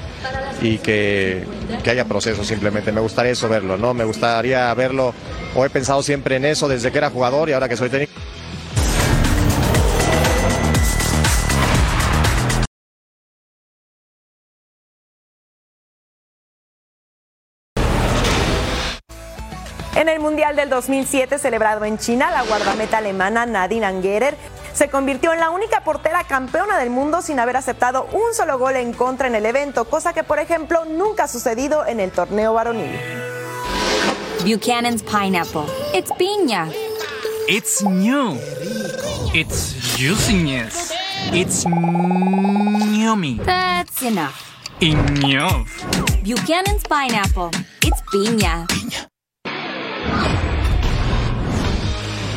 y 0.60 0.78
que, 0.78 1.44
que, 1.82 1.90
haya 1.90 2.04
proceso 2.04 2.44
simplemente. 2.44 2.92
Me 2.92 3.00
gustaría 3.00 3.32
eso 3.32 3.48
verlo, 3.48 3.76
¿no? 3.76 3.94
Me 3.94 4.04
gustaría 4.04 4.72
verlo, 4.74 5.14
o 5.54 5.64
he 5.64 5.70
pensado 5.70 6.02
siempre 6.02 6.36
en 6.36 6.44
eso 6.44 6.68
desde 6.68 6.90
que 6.90 6.98
era 6.98 7.10
jugador 7.10 7.48
y 7.48 7.52
ahora 7.52 7.68
que 7.68 7.76
soy 7.76 7.88
técnico. 7.88 8.12
En 19.98 20.08
el 20.08 20.20
Mundial 20.20 20.54
del 20.54 20.70
2007 20.70 21.40
celebrado 21.40 21.84
en 21.84 21.98
China, 21.98 22.30
la 22.30 22.44
guardameta 22.44 22.98
alemana 22.98 23.46
Nadine 23.46 23.84
Angerer 23.84 24.36
se 24.72 24.88
convirtió 24.88 25.32
en 25.32 25.40
la 25.40 25.50
única 25.50 25.82
portera 25.82 26.22
campeona 26.22 26.78
del 26.78 26.88
mundo 26.88 27.20
sin 27.20 27.40
haber 27.40 27.56
aceptado 27.56 28.06
un 28.12 28.32
solo 28.32 28.60
gol 28.60 28.76
en 28.76 28.92
contra 28.92 29.26
en 29.26 29.34
el 29.34 29.44
evento, 29.44 29.86
cosa 29.86 30.12
que 30.12 30.22
por 30.22 30.38
ejemplo 30.38 30.84
nunca 30.84 31.24
ha 31.24 31.28
sucedido 31.28 31.84
en 31.84 31.98
el 31.98 32.12
torneo 32.12 32.54
varonil. 32.54 32.92
Buchanan's 34.44 35.02
pineapple. 35.02 35.64
It's 35.92 36.12
piña. 36.12 36.68
It's 37.48 37.82
new. 37.82 38.38
It's 39.34 39.96
juiciness. 39.96 40.92
It's 41.32 41.64
yummy. 41.64 43.40
That's 43.44 44.00
enough. 44.02 44.36
Enough. 44.80 45.66
Buchanan's 46.22 46.84
pineapple. 46.88 47.50
It's 47.82 48.00
piña. 48.12 48.64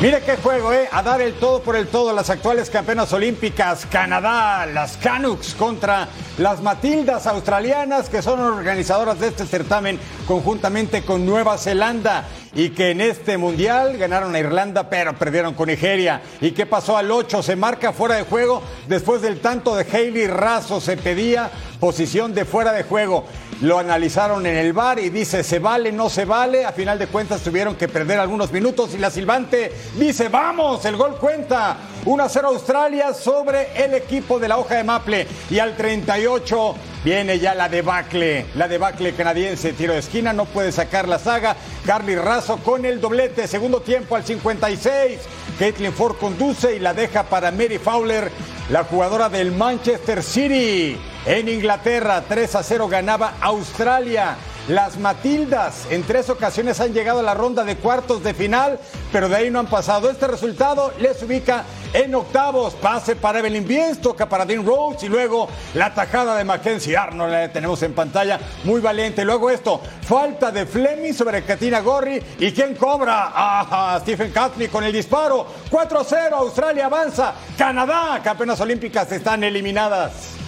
Mire 0.02 0.20
qué 0.22 0.36
juego, 0.36 0.72
¿eh? 0.72 0.88
A 0.90 1.00
dar 1.04 1.20
el 1.20 1.34
todo 1.34 1.62
por 1.62 1.76
el 1.76 1.86
todo 1.86 2.12
las 2.12 2.28
actuales 2.28 2.70
campeonas 2.70 3.12
olímpicas, 3.12 3.86
Canadá, 3.86 4.66
las 4.66 4.96
Canucks 4.96 5.54
contra 5.54 6.08
las 6.38 6.60
Matildas 6.60 7.28
australianas, 7.28 8.08
que 8.08 8.20
son 8.20 8.40
organizadoras 8.40 9.20
de 9.20 9.28
este 9.28 9.46
certamen 9.46 10.00
conjuntamente 10.26 11.02
con 11.04 11.24
Nueva 11.24 11.56
Zelanda 11.56 12.24
y 12.52 12.70
que 12.70 12.90
en 12.90 13.00
este 13.00 13.38
mundial 13.38 13.96
ganaron 13.96 14.34
a 14.34 14.40
Irlanda, 14.40 14.90
pero 14.90 15.14
perdieron 15.14 15.54
con 15.54 15.68
Nigeria. 15.68 16.20
¿Y 16.40 16.50
qué 16.50 16.66
pasó 16.66 16.96
al 16.96 17.08
8? 17.08 17.40
Se 17.40 17.54
marca 17.54 17.92
fuera 17.92 18.16
de 18.16 18.24
juego 18.24 18.60
después 18.88 19.22
del 19.22 19.38
tanto 19.38 19.76
de 19.76 19.86
Hailey 19.88 20.26
Razo. 20.26 20.80
Se 20.80 20.96
pedía 20.96 21.48
posición 21.78 22.34
de 22.34 22.44
fuera 22.44 22.72
de 22.72 22.82
juego. 22.82 23.24
Lo 23.62 23.78
analizaron 23.78 24.44
en 24.44 24.56
el 24.56 24.72
bar 24.72 24.98
y 24.98 25.08
dice, 25.08 25.44
¿se 25.44 25.60
vale, 25.60 25.92
no 25.92 26.10
se 26.10 26.24
vale? 26.24 26.64
A 26.64 26.72
final 26.72 26.98
de 26.98 27.06
cuentas 27.06 27.42
tuvieron 27.42 27.76
que 27.76 27.86
perder 27.86 28.18
algunos 28.18 28.50
minutos 28.50 28.92
y 28.92 28.98
la 28.98 29.08
silbante 29.08 29.70
dice, 29.94 30.28
vamos, 30.28 30.84
el 30.84 30.96
gol 30.96 31.16
cuenta. 31.16 31.76
1 32.04 32.24
a 32.24 32.28
0 32.28 32.48
Australia 32.48 33.14
sobre 33.14 33.68
el 33.76 33.94
equipo 33.94 34.40
de 34.40 34.48
la 34.48 34.58
hoja 34.58 34.74
de 34.74 34.82
Maple. 34.82 35.28
Y 35.48 35.60
al 35.60 35.76
38 35.76 36.74
viene 37.04 37.38
ya 37.38 37.54
la 37.54 37.68
debacle, 37.68 38.46
la 38.56 38.66
debacle 38.66 39.14
canadiense. 39.14 39.72
Tiro 39.74 39.92
de 39.92 40.00
esquina, 40.00 40.32
no 40.32 40.46
puede 40.46 40.72
sacar 40.72 41.06
la 41.06 41.20
saga. 41.20 41.54
Carly 41.86 42.16
Razo 42.16 42.56
con 42.56 42.84
el 42.84 43.00
doblete. 43.00 43.46
Segundo 43.46 43.80
tiempo 43.80 44.16
al 44.16 44.24
56. 44.24 45.20
Caitlin 45.60 45.92
Ford 45.92 46.16
conduce 46.16 46.74
y 46.74 46.80
la 46.80 46.94
deja 46.94 47.22
para 47.22 47.52
Mary 47.52 47.78
Fowler, 47.78 48.28
la 48.70 48.82
jugadora 48.82 49.28
del 49.28 49.52
Manchester 49.52 50.20
City. 50.20 50.98
En 51.24 51.48
Inglaterra, 51.48 52.24
3 52.28 52.56
a 52.56 52.62
0 52.64 52.88
ganaba 52.88 53.34
Australia. 53.40 54.36
Las 54.66 54.96
Matildas 54.96 55.86
en 55.90 56.04
tres 56.04 56.30
ocasiones 56.30 56.80
han 56.80 56.92
llegado 56.92 57.18
a 57.18 57.22
la 57.22 57.34
ronda 57.34 57.64
de 57.64 57.76
cuartos 57.76 58.22
de 58.22 58.32
final, 58.34 58.78
pero 59.12 59.28
de 59.28 59.36
ahí 59.36 59.50
no 59.50 59.60
han 59.60 59.66
pasado. 59.66 60.10
Este 60.10 60.26
resultado 60.26 60.92
les 60.98 61.22
ubica 61.22 61.64
en 61.92 62.12
octavos. 62.14 62.74
Pase 62.74 63.14
para 63.14 63.38
Evelyn 63.38 63.66
Biens, 63.66 64.00
toca 64.00 64.28
para 64.28 64.44
Dean 64.44 64.66
Rhodes 64.66 65.04
y 65.04 65.08
luego 65.08 65.48
la 65.74 65.94
tajada 65.94 66.36
de 66.36 66.44
Mackenzie 66.44 66.96
Arnold. 66.96 67.32
La 67.32 67.52
tenemos 67.52 67.80
en 67.84 67.92
pantalla, 67.92 68.40
muy 68.64 68.80
valiente. 68.80 69.24
Luego 69.24 69.48
esto, 69.48 69.80
falta 70.02 70.50
de 70.50 70.66
Fleming 70.66 71.12
sobre 71.12 71.44
Katina 71.44 71.80
Gorri. 71.80 72.20
¿Y 72.40 72.50
quién 72.50 72.74
cobra? 72.74 73.30
Ah, 73.32 73.98
Stephen 74.02 74.32
Catney 74.32 74.66
con 74.66 74.82
el 74.82 74.92
disparo. 74.92 75.46
4-0, 75.70 76.32
Australia 76.32 76.86
avanza. 76.86 77.34
Canadá, 77.56 78.20
campeonas 78.24 78.60
olímpicas 78.60 79.10
están 79.12 79.44
eliminadas. 79.44 80.41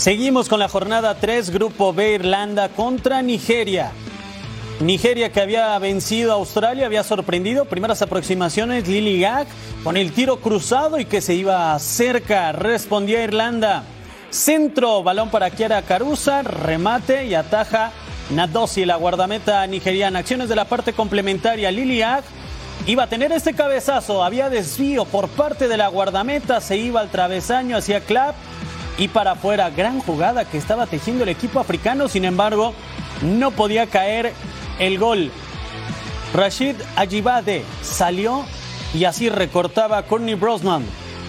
Seguimos 0.00 0.48
con 0.48 0.60
la 0.60 0.68
jornada 0.70 1.14
3, 1.16 1.50
Grupo 1.50 1.92
B, 1.92 2.14
Irlanda 2.14 2.70
contra 2.70 3.20
Nigeria. 3.20 3.92
Nigeria 4.80 5.30
que 5.30 5.42
había 5.42 5.78
vencido 5.78 6.32
a 6.32 6.36
Australia, 6.36 6.86
había 6.86 7.04
sorprendido. 7.04 7.66
Primeras 7.66 8.00
aproximaciones, 8.00 8.88
Lily 8.88 9.26
con 9.84 9.98
el 9.98 10.12
tiro 10.12 10.40
cruzado 10.40 10.98
y 10.98 11.04
que 11.04 11.20
se 11.20 11.34
iba 11.34 11.78
cerca. 11.78 12.50
Respondía 12.52 13.22
Irlanda. 13.22 13.84
Centro, 14.30 15.02
balón 15.02 15.28
para 15.28 15.50
Kiara 15.50 15.82
Carusa, 15.82 16.40
remate 16.44 17.26
y 17.26 17.34
ataja 17.34 17.92
Nadosi, 18.30 18.86
la 18.86 18.96
guardameta 18.96 19.66
nigeriana. 19.66 20.20
Acciones 20.20 20.48
de 20.48 20.56
la 20.56 20.64
parte 20.64 20.94
complementaria, 20.94 21.70
Lily 21.70 22.02
iba 22.86 23.02
a 23.02 23.06
tener 23.06 23.32
este 23.32 23.52
cabezazo. 23.52 24.24
Había 24.24 24.48
desvío 24.48 25.04
por 25.04 25.28
parte 25.28 25.68
de 25.68 25.76
la 25.76 25.88
guardameta, 25.88 26.62
se 26.62 26.78
iba 26.78 27.02
al 27.02 27.10
travesaño 27.10 27.76
hacia 27.76 28.00
Clap 28.00 28.34
y 29.00 29.08
para 29.08 29.32
afuera. 29.32 29.70
Gran 29.70 29.98
jugada 30.00 30.44
que 30.44 30.58
estaba 30.58 30.86
tejiendo 30.86 31.24
el 31.24 31.30
equipo 31.30 31.58
africano, 31.58 32.06
sin 32.06 32.24
embargo, 32.24 32.74
no 33.22 33.50
podía 33.50 33.86
caer 33.86 34.32
el 34.78 34.98
gol. 34.98 35.32
Rashid 36.34 36.76
Ajibade 36.94 37.64
salió 37.82 38.44
y 38.94 39.04
así 39.04 39.28
recortaba 39.28 40.02
Courtney 40.04 40.34
Brosnan. 40.34 40.84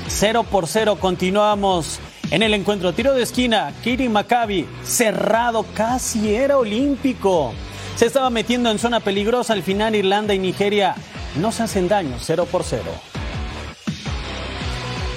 0 0.08 0.44
por 0.52 0.68
0 0.68 0.98
continuamos 1.00 2.00
en 2.30 2.44
el 2.44 2.54
encuentro. 2.54 2.94
Tiro 2.94 3.14
de 3.14 3.24
esquina, 3.24 3.74
Kiri 3.84 4.10
Maccabi, 4.10 4.68
cerrado, 4.84 5.66
casi 5.74 6.36
era 6.36 6.58
olímpico. 6.58 7.54
Se 7.96 8.06
estaba 8.06 8.30
metiendo 8.30 8.70
en 8.70 8.80
zona 8.80 9.00
peligrosa. 9.00 9.54
Al 9.54 9.64
final 9.64 9.96
Irlanda 9.96 10.34
y 10.34 10.40
Nigeria 10.40 10.96
no 11.38 11.52
se 11.54 11.64
hacen 11.64 11.88
daño, 11.88 12.18
0 12.20 12.48
por 12.52 12.64
0. 12.64 13.11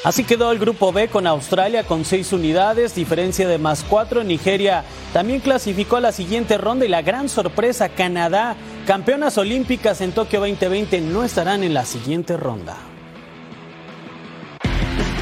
Así 0.04 0.24
quedó 0.24 0.52
el 0.52 0.58
grupo 0.58 0.92
B 0.92 1.08
con 1.08 1.26
Australia 1.26 1.84
con 1.84 2.04
seis 2.04 2.34
unidades, 2.34 2.94
diferencia 2.94 3.48
de 3.48 3.56
más 3.56 3.82
cuatro. 3.82 4.22
Nigeria 4.22 4.84
también 5.14 5.40
clasificó 5.40 5.96
a 5.96 6.02
la 6.02 6.12
siguiente 6.12 6.58
ronda 6.58 6.84
y 6.84 6.88
la 6.88 7.00
gran 7.00 7.30
sorpresa, 7.30 7.88
Canadá, 7.88 8.54
campeonas 8.86 9.38
olímpicas 9.38 10.02
en 10.02 10.12
Tokio 10.12 10.40
2020, 10.40 11.00
no 11.00 11.24
estarán 11.24 11.62
en 11.62 11.72
la 11.72 11.86
siguiente 11.86 12.36
ronda. 12.36 12.76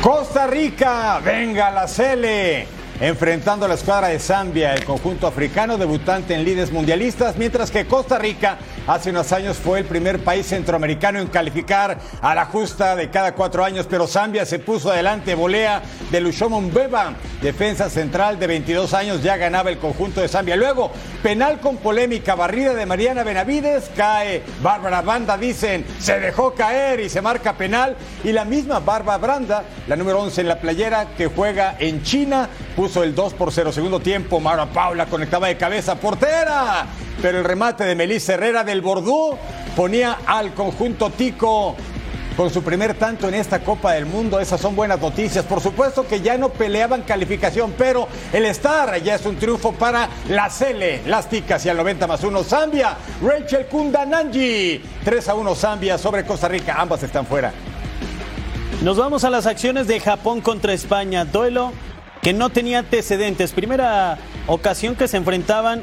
Costa 0.02 0.48
Rica, 0.48 1.20
venga 1.24 1.70
la 1.70 1.86
Cele 1.86 2.66
enfrentando 3.02 3.66
a 3.66 3.68
la 3.68 3.74
escuadra 3.74 4.08
de 4.08 4.18
Zambia, 4.18 4.74
el 4.74 4.84
conjunto 4.84 5.26
africano 5.26 5.76
debutante 5.78 6.34
en 6.34 6.44
líderes 6.44 6.72
mundialistas, 6.72 7.36
mientras 7.36 7.70
que 7.70 7.86
Costa 7.86 8.16
Rica 8.18 8.58
hace 8.86 9.10
unos 9.10 9.32
años 9.32 9.56
fue 9.56 9.80
el 9.80 9.84
primer 9.84 10.22
país 10.24 10.46
centroamericano 10.46 11.18
en 11.18 11.28
calificar 11.28 11.98
a 12.20 12.34
la 12.34 12.46
justa 12.46 12.96
de 12.96 13.10
cada 13.10 13.34
cuatro 13.34 13.64
años, 13.64 13.86
pero 13.88 14.06
Zambia 14.06 14.44
se 14.46 14.58
puso 14.58 14.90
adelante, 14.90 15.34
volea 15.34 15.82
de 16.10 16.20
Lushomon 16.20 16.72
Beba, 16.72 17.14
defensa 17.40 17.88
central 17.88 18.38
de 18.38 18.46
22 18.46 18.94
años, 18.94 19.22
ya 19.22 19.36
ganaba 19.36 19.70
el 19.70 19.78
conjunto 19.78 20.20
de 20.20 20.28
Zambia. 20.28 20.56
Luego, 20.56 20.90
penal 21.22 21.60
con 21.60 21.76
polémica, 21.76 22.34
barrida 22.34 22.74
de 22.74 22.86
Mariana 22.86 23.22
Benavides, 23.22 23.90
cae 23.96 24.42
Bárbara 24.62 25.02
Banda, 25.02 25.36
dicen, 25.36 25.84
se 25.98 26.18
dejó 26.18 26.54
caer 26.54 27.00
y 27.00 27.08
se 27.08 27.22
marca 27.22 27.54
penal, 27.54 27.96
y 28.24 28.32
la 28.32 28.44
misma 28.44 28.80
Bárbara 28.80 29.18
Branda, 29.18 29.64
la 29.86 29.96
número 29.96 30.20
11 30.20 30.40
en 30.40 30.48
la 30.48 30.60
playera, 30.60 31.08
que 31.16 31.26
juega 31.26 31.76
en 31.78 32.02
China, 32.02 32.48
puso 32.76 33.02
el 33.02 33.14
2 33.14 33.34
por 33.34 33.52
0. 33.52 33.72
Segundo 33.72 34.00
tiempo, 34.00 34.40
Mara 34.40 34.66
Paula 34.66 35.06
conectaba 35.06 35.48
de 35.48 35.56
cabeza, 35.56 35.96
portera. 35.96 36.86
Pero 37.20 37.38
el 37.38 37.44
remate 37.44 37.84
de 37.84 37.94
Melissa 37.94 38.34
Herrera 38.34 38.64
del 38.64 38.80
Bordú 38.80 39.36
ponía 39.76 40.18
al 40.26 40.54
conjunto 40.54 41.10
Tico 41.10 41.76
con 42.36 42.50
su 42.50 42.62
primer 42.62 42.94
tanto 42.94 43.28
en 43.28 43.34
esta 43.34 43.60
Copa 43.60 43.92
del 43.92 44.06
Mundo. 44.06 44.40
Esas 44.40 44.60
son 44.60 44.74
buenas 44.74 45.00
noticias. 45.00 45.44
Por 45.44 45.60
supuesto 45.60 46.06
que 46.06 46.20
ya 46.20 46.36
no 46.38 46.48
peleaban 46.48 47.02
calificación, 47.02 47.74
pero 47.76 48.08
el 48.32 48.46
Star 48.46 49.02
ya 49.02 49.14
es 49.14 49.26
un 49.26 49.36
triunfo 49.36 49.72
para 49.72 50.08
la 50.28 50.48
Cele, 50.50 51.02
las 51.06 51.28
Ticas 51.28 51.64
y 51.66 51.68
al 51.68 51.76
90 51.76 52.06
más 52.06 52.24
1 52.24 52.42
Zambia. 52.44 52.96
Rachel 53.22 53.66
Kundananji. 53.66 54.82
3 55.04 55.28
a 55.28 55.34
1 55.34 55.54
Zambia 55.54 55.98
sobre 55.98 56.24
Costa 56.24 56.48
Rica. 56.48 56.76
Ambas 56.78 57.02
están 57.02 57.26
fuera. 57.26 57.52
Nos 58.82 58.96
vamos 58.96 59.22
a 59.24 59.30
las 59.30 59.46
acciones 59.46 59.86
de 59.86 60.00
Japón 60.00 60.40
contra 60.40 60.72
España. 60.72 61.24
Duelo 61.24 61.72
que 62.22 62.32
no 62.32 62.50
tenía 62.50 62.78
antecedentes. 62.78 63.52
Primera 63.52 64.16
ocasión 64.46 64.94
que 64.94 65.08
se 65.08 65.16
enfrentaban 65.16 65.82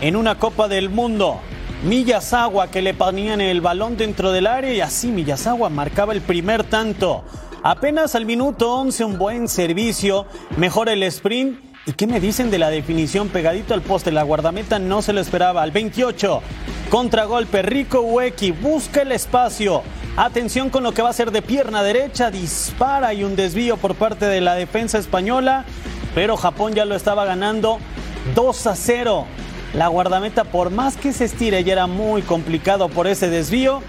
en 0.00 0.16
una 0.16 0.34
Copa 0.34 0.66
del 0.68 0.90
Mundo. 0.90 1.40
Miyazawa 1.84 2.70
que 2.70 2.82
le 2.82 2.92
ponían 2.92 3.40
el 3.40 3.60
balón 3.60 3.96
dentro 3.96 4.32
del 4.32 4.48
área 4.48 4.74
y 4.74 4.80
así 4.80 5.08
Miyazawa 5.08 5.70
marcaba 5.70 6.12
el 6.12 6.22
primer 6.22 6.64
tanto. 6.64 7.24
Apenas 7.62 8.16
al 8.16 8.26
minuto 8.26 8.74
11 8.74 9.04
un 9.04 9.18
buen 9.18 9.48
servicio, 9.48 10.26
mejora 10.56 10.92
el 10.92 11.04
sprint. 11.04 11.60
¿Y 11.88 11.92
qué 11.92 12.08
me 12.08 12.18
dicen 12.18 12.50
de 12.50 12.58
la 12.58 12.68
definición 12.68 13.28
pegadito 13.28 13.72
al 13.72 13.80
poste? 13.80 14.10
La 14.10 14.24
guardameta 14.24 14.80
no 14.80 15.02
se 15.02 15.12
lo 15.12 15.20
esperaba. 15.20 15.62
Al 15.62 15.70
28, 15.70 16.42
contragolpe, 16.90 17.62
Rico 17.62 18.00
Ueki 18.00 18.50
busca 18.50 19.02
el 19.02 19.12
espacio. 19.12 19.84
Atención 20.16 20.68
con 20.68 20.82
lo 20.82 20.90
que 20.90 21.02
va 21.02 21.10
a 21.10 21.12
ser 21.12 21.30
de 21.30 21.42
pierna 21.42 21.84
derecha, 21.84 22.32
dispara 22.32 23.14
y 23.14 23.22
un 23.22 23.36
desvío 23.36 23.76
por 23.76 23.94
parte 23.94 24.26
de 24.26 24.40
la 24.40 24.56
defensa 24.56 24.98
española, 24.98 25.64
pero 26.12 26.36
Japón 26.36 26.74
ya 26.74 26.84
lo 26.84 26.96
estaba 26.96 27.24
ganando 27.24 27.78
2 28.34 28.66
a 28.66 28.74
0. 28.74 29.26
La 29.72 29.86
guardameta, 29.86 30.42
por 30.42 30.70
más 30.70 30.96
que 30.96 31.12
se 31.12 31.26
estire, 31.26 31.62
ya 31.62 31.74
era 31.74 31.86
muy 31.86 32.22
complicado 32.22 32.88
por 32.88 33.06
ese 33.06 33.30
desvío. 33.30 33.80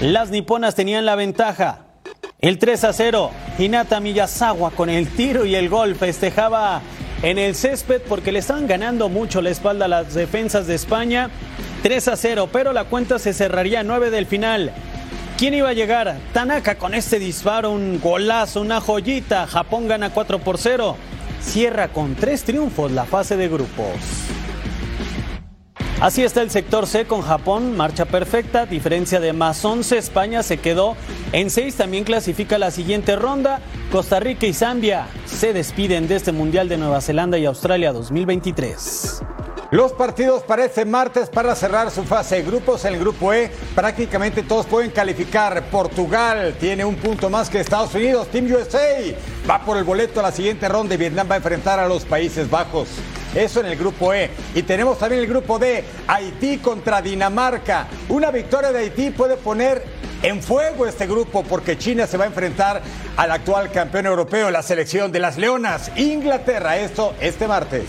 Las 0.00 0.30
niponas 0.30 0.74
tenían 0.74 1.06
la 1.06 1.14
ventaja. 1.14 1.82
El 2.40 2.58
3 2.58 2.84
a 2.84 2.92
0, 2.92 3.30
Hinata 3.56 4.00
Miyazawa 4.00 4.72
con 4.72 4.90
el 4.90 5.08
tiro 5.08 5.46
y 5.46 5.54
el 5.54 5.68
gol 5.68 5.94
festejaba 5.94 6.82
en 7.22 7.38
el 7.38 7.54
césped 7.54 8.02
porque 8.02 8.32
le 8.32 8.40
estaban 8.40 8.66
ganando 8.66 9.08
mucho 9.08 9.40
la 9.40 9.50
espalda 9.50 9.86
a 9.86 9.88
las 9.88 10.14
defensas 10.14 10.66
de 10.66 10.74
España. 10.74 11.30
3 11.82 12.08
a 12.08 12.16
0, 12.16 12.48
pero 12.52 12.72
la 12.72 12.84
cuenta 12.84 13.18
se 13.18 13.32
cerraría 13.32 13.80
a 13.80 13.84
9 13.84 14.10
del 14.10 14.26
final. 14.26 14.72
¿Quién 15.38 15.54
iba 15.54 15.68
a 15.68 15.74
llegar? 15.74 16.16
Tanaka 16.32 16.76
con 16.76 16.94
este 16.94 17.18
disparo, 17.18 17.70
un 17.70 18.00
golazo, 18.00 18.60
una 18.60 18.80
joyita. 18.80 19.46
Japón 19.46 19.86
gana 19.86 20.10
4 20.10 20.38
por 20.38 20.58
0. 20.58 20.96
Cierra 21.42 21.88
con 21.88 22.14
tres 22.14 22.42
triunfos 22.42 22.90
la 22.90 23.04
fase 23.04 23.36
de 23.36 23.48
grupos. 23.48 23.86
Así 26.00 26.22
está 26.22 26.42
el 26.42 26.50
sector 26.50 26.86
C 26.86 27.06
con 27.06 27.22
Japón, 27.22 27.74
marcha 27.74 28.04
perfecta, 28.04 28.66
diferencia 28.66 29.18
de 29.18 29.32
más 29.32 29.64
11, 29.64 29.96
España 29.96 30.42
se 30.42 30.58
quedó 30.58 30.94
en 31.32 31.48
6, 31.48 31.74
también 31.74 32.04
clasifica 32.04 32.58
la 32.58 32.70
siguiente 32.70 33.16
ronda, 33.16 33.60
Costa 33.90 34.20
Rica 34.20 34.46
y 34.46 34.52
Zambia 34.52 35.06
se 35.24 35.54
despiden 35.54 36.06
de 36.06 36.16
este 36.16 36.32
Mundial 36.32 36.68
de 36.68 36.76
Nueva 36.76 37.00
Zelanda 37.00 37.38
y 37.38 37.46
Australia 37.46 37.94
2023. 37.94 39.22
Los 39.70 39.92
partidos 39.92 40.42
para 40.42 40.66
este 40.66 40.84
martes 40.84 41.30
para 41.30 41.54
cerrar 41.56 41.90
su 41.90 42.04
fase 42.04 42.36
de 42.36 42.42
grupos. 42.42 42.84
En 42.84 42.94
el 42.94 43.00
grupo 43.00 43.32
E 43.32 43.50
prácticamente 43.74 44.44
todos 44.44 44.64
pueden 44.64 44.92
calificar. 44.92 45.64
Portugal 45.70 46.54
tiene 46.60 46.84
un 46.84 46.94
punto 46.94 47.28
más 47.28 47.50
que 47.50 47.58
Estados 47.58 47.92
Unidos. 47.94 48.28
Team 48.28 48.46
USA 48.46 48.78
va 49.48 49.64
por 49.64 49.76
el 49.76 49.82
boleto 49.82 50.20
a 50.20 50.22
la 50.22 50.30
siguiente 50.30 50.68
ronda 50.68 50.94
y 50.94 50.98
Vietnam 50.98 51.28
va 51.28 51.34
a 51.34 51.38
enfrentar 51.38 51.80
a 51.80 51.88
los 51.88 52.04
Países 52.04 52.48
Bajos. 52.48 52.88
Eso 53.36 53.60
en 53.60 53.66
el 53.66 53.76
grupo 53.76 54.14
E. 54.14 54.30
Y 54.54 54.62
tenemos 54.62 54.98
también 54.98 55.20
el 55.20 55.28
grupo 55.28 55.58
D, 55.58 55.84
Haití 56.06 56.56
contra 56.56 57.02
Dinamarca. 57.02 57.86
Una 58.08 58.30
victoria 58.30 58.72
de 58.72 58.78
Haití 58.78 59.10
puede 59.10 59.36
poner 59.36 59.84
en 60.22 60.42
fuego 60.42 60.86
este 60.86 61.06
grupo 61.06 61.44
porque 61.44 61.76
China 61.76 62.06
se 62.06 62.16
va 62.16 62.24
a 62.24 62.28
enfrentar 62.28 62.80
al 63.16 63.30
actual 63.30 63.70
campeón 63.70 64.06
europeo, 64.06 64.50
la 64.50 64.62
selección 64.62 65.12
de 65.12 65.18
las 65.18 65.36
Leonas, 65.36 65.92
Inglaterra. 65.96 66.78
Esto 66.78 67.14
este 67.20 67.46
martes. 67.46 67.84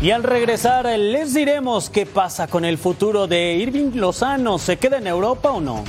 Y 0.00 0.12
al 0.12 0.22
regresar 0.22 0.86
les 0.98 1.34
diremos 1.34 1.90
qué 1.90 2.06
pasa 2.06 2.46
con 2.46 2.64
el 2.64 2.78
futuro 2.78 3.26
de 3.26 3.54
Irving 3.54 3.92
Lozano. 3.94 4.58
¿Se 4.58 4.76
queda 4.76 4.98
en 4.98 5.08
Europa 5.08 5.50
o 5.50 5.60
no? 5.60 5.84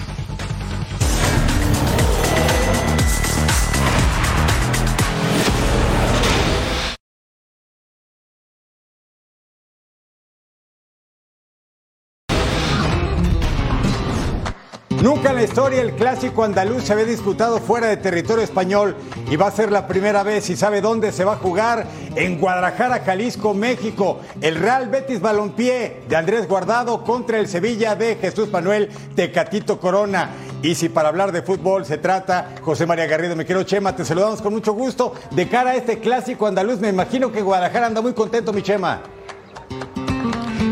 Nunca 15.02 15.32
en 15.32 15.36
la 15.36 15.44
historia 15.44 15.82
el 15.82 15.94
clásico 15.96 16.44
andaluz 16.44 16.84
se 16.84 16.94
había 16.94 17.06
disputado 17.06 17.60
fuera 17.60 17.88
de 17.88 17.98
territorio 17.98 18.44
español 18.44 18.96
y 19.30 19.36
va 19.36 19.48
a 19.48 19.52
ser 19.52 19.72
la 19.72 19.88
primera 19.88 20.24
vez 20.24 20.50
y 20.50 20.56
sabe 20.56 20.82
dónde 20.82 21.12
se 21.12 21.26
va 21.26 21.34
a 21.34 21.38
jugar 21.38 21.86
en 22.16 22.40
Guadalajara, 22.40 23.00
Jalisco, 23.00 23.54
México. 23.54 24.20
El 24.42 24.56
Real 24.56 24.90
Betis 24.90 25.20
Balompié 25.20 26.04
de 26.08 26.16
Andrés 26.16 26.48
Guardado 26.48 27.04
contra 27.04 27.40
el 27.40 27.48
Sevilla 27.48 27.96
de 27.96 28.16
Jesús 28.16 28.50
Manuel 28.50 28.90
Tecatito 29.16 29.80
Corona. 29.80 30.30
Y 30.62 30.76
si 30.76 30.88
para 30.88 31.10
hablar 31.10 31.32
de 31.32 31.42
fútbol 31.42 31.86
se 31.86 31.98
trata, 31.98 32.52
José 32.62 32.86
María 32.86 33.06
Garrido, 33.06 33.36
me 33.36 33.46
quiero 33.46 33.64
Chema, 33.64 33.96
te 33.96 34.06
saludamos 34.06 34.42
con 34.42 34.54
mucho 34.54 34.74
gusto. 34.74 35.14
De 35.32 35.50
cara 35.50 35.72
a 35.72 35.76
este 35.76 36.00
clásico 36.00 36.48
andaluz, 36.48 36.80
me 36.80 36.90
imagino 36.90 37.32
que 37.32 37.42
Guadalajara 37.42 37.88
anda 37.88 38.02
muy 38.02 38.14
contento, 38.14 38.54
mi 38.54 38.62
Chema. 38.62 39.02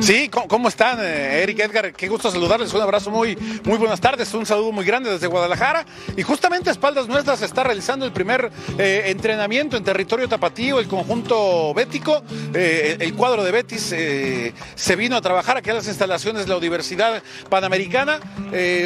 Sí, 0.02 0.30
¿cómo 0.30 0.68
están, 0.68 0.98
eh, 1.00 1.44
Eric 1.44 1.60
Edgar? 1.60 1.94
Qué 1.94 2.08
gusto 2.08 2.32
saludarles. 2.32 2.74
Un 2.74 2.82
abrazo 2.82 3.12
muy, 3.12 3.38
muy 3.64 3.78
buenas 3.78 4.02
tardes. 4.02 4.34
Un 4.34 4.48
saludo 4.48 4.72
muy 4.72 4.84
grande 4.84 5.12
desde 5.12 5.28
Guadalajara. 5.28 5.86
Y 6.18 6.24
justamente 6.24 6.70
a 6.70 6.72
espaldas 6.72 7.08
nuestras 7.08 7.38
se 7.38 7.46
está 7.46 7.64
realizando 7.64 8.04
el 8.04 8.12
primer 8.12 8.52
eh, 8.80 9.04
entrenamiento 9.06 9.78
en 9.78 9.84
territorio 9.84 10.28
tapatío, 10.28 10.80
el 10.80 10.88
conjunto 10.88 11.72
bético. 11.76 12.24
Eh, 12.52 12.98
el 13.00 13.14
cuadro 13.14 13.44
de 13.44 13.52
Betis 13.52 13.94
se 14.76 14.96
vino 14.96 15.16
a 15.16 15.22
trabajar 15.22 15.58
aquí 15.58 15.70
a 15.70 15.76
las 15.76 15.88
instalaciones 15.88 16.46
de 16.46 16.50
la 16.50 16.58
Universidad 16.58 17.22
Panamericana. 17.48 18.20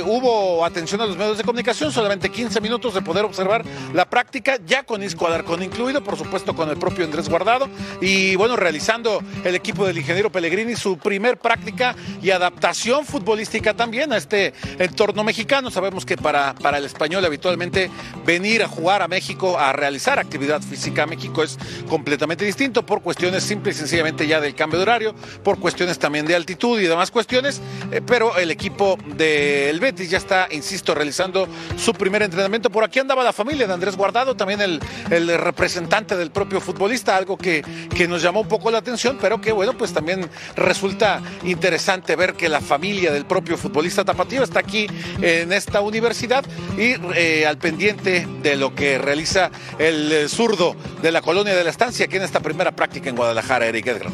hubo 0.05 0.65
atención 0.65 0.99
a 0.99 1.05
los 1.05 1.15
medios 1.15 1.37
de 1.37 1.45
comunicación, 1.45 1.93
solamente 1.93 2.29
15 2.29 2.59
minutos 2.59 2.93
de 2.93 3.01
poder 3.01 3.23
observar 3.23 3.63
la 3.93 4.09
práctica, 4.09 4.57
ya 4.65 4.83
con 4.83 5.01
Isco 5.01 5.27
Alarcón 5.27 5.63
incluido, 5.63 6.03
por 6.03 6.17
supuesto 6.17 6.53
con 6.53 6.69
el 6.69 6.77
propio 6.77 7.05
Andrés 7.05 7.29
Guardado. 7.29 7.69
Y 8.01 8.35
bueno, 8.35 8.57
realizando 8.57 9.23
el 9.45 9.55
equipo 9.55 9.87
del 9.87 9.97
ingeniero 9.97 10.29
Pellegrini 10.29 10.75
su 10.75 10.97
primer 11.05 11.37
práctica 11.37 11.95
y 12.23 12.31
adaptación 12.31 13.05
futbolística 13.05 13.75
también 13.75 14.11
a 14.11 14.17
este 14.17 14.55
entorno 14.79 15.23
mexicano. 15.23 15.69
Sabemos 15.69 16.03
que 16.03 16.17
para, 16.17 16.55
para 16.55 16.79
el 16.79 16.85
español 16.85 17.23
habitualmente 17.23 17.91
venir 18.25 18.63
a 18.63 18.67
jugar 18.67 19.03
a 19.03 19.07
México, 19.07 19.59
a 19.59 19.71
realizar 19.71 20.17
actividad 20.17 20.63
física 20.63 21.03
a 21.03 21.05
México 21.05 21.43
es 21.43 21.59
completamente 21.87 22.43
distinto 22.43 22.83
por 22.83 23.03
cuestiones 23.03 23.43
simple 23.43 23.71
y 23.71 23.75
sencillamente 23.75 24.25
ya 24.25 24.41
del 24.41 24.55
cambio 24.55 24.79
de 24.79 24.83
horario, 24.83 25.15
por 25.43 25.59
cuestiones 25.59 25.99
también 25.99 26.25
de 26.25 26.35
altitud 26.35 26.79
y 26.79 26.87
demás 26.87 27.11
cuestiones, 27.11 27.61
eh, 27.91 28.01
pero 28.03 28.35
el 28.37 28.49
equipo 28.49 28.97
del 29.15 29.79
Betis 29.79 30.09
ya 30.09 30.17
está, 30.17 30.47
insisto, 30.49 30.95
realizando 30.95 31.47
su 31.77 31.93
primer 31.93 32.23
entrenamiento. 32.23 32.71
Por 32.71 32.83
aquí 32.83 32.97
andaba 32.97 33.23
la 33.23 33.31
familia 33.31 33.67
de 33.67 33.73
Andrés 33.73 33.95
Guardado, 33.95 34.35
también 34.35 34.59
el, 34.59 34.79
el 35.11 35.37
representante 35.37 36.17
del 36.17 36.31
propio 36.31 36.59
futbolista, 36.59 37.15
algo 37.15 37.37
que, 37.37 37.63
que 37.95 38.07
nos 38.07 38.23
llamó 38.23 38.41
un 38.41 38.47
poco 38.47 38.71
la 38.71 38.79
atención, 38.79 39.19
pero 39.21 39.39
que 39.39 39.51
bueno, 39.51 39.77
pues 39.77 39.93
también 39.93 40.27
resulta 40.55 40.94
interesante 41.43 42.15
ver 42.15 42.33
que 42.33 42.49
la 42.49 42.61
familia 42.61 43.11
del 43.11 43.25
propio 43.25 43.57
futbolista 43.57 44.03
tapatío 44.03 44.43
está 44.43 44.59
aquí 44.59 44.87
en 45.21 45.51
esta 45.51 45.81
universidad 45.81 46.45
y 46.77 46.95
eh, 47.15 47.45
al 47.45 47.57
pendiente 47.57 48.27
de 48.41 48.55
lo 48.55 48.73
que 48.73 48.97
realiza 48.97 49.51
el 49.77 50.11
eh, 50.11 50.29
zurdo 50.29 50.75
de 51.01 51.11
la 51.11 51.21
colonia 51.21 51.55
de 51.55 51.63
la 51.63 51.69
estancia 51.69 52.05
aquí 52.05 52.17
en 52.17 52.23
esta 52.23 52.39
primera 52.39 52.71
práctica 52.71 53.09
en 53.09 53.15
Guadalajara, 53.15 53.65
Eric 53.67 53.87
Edgar. 53.87 54.11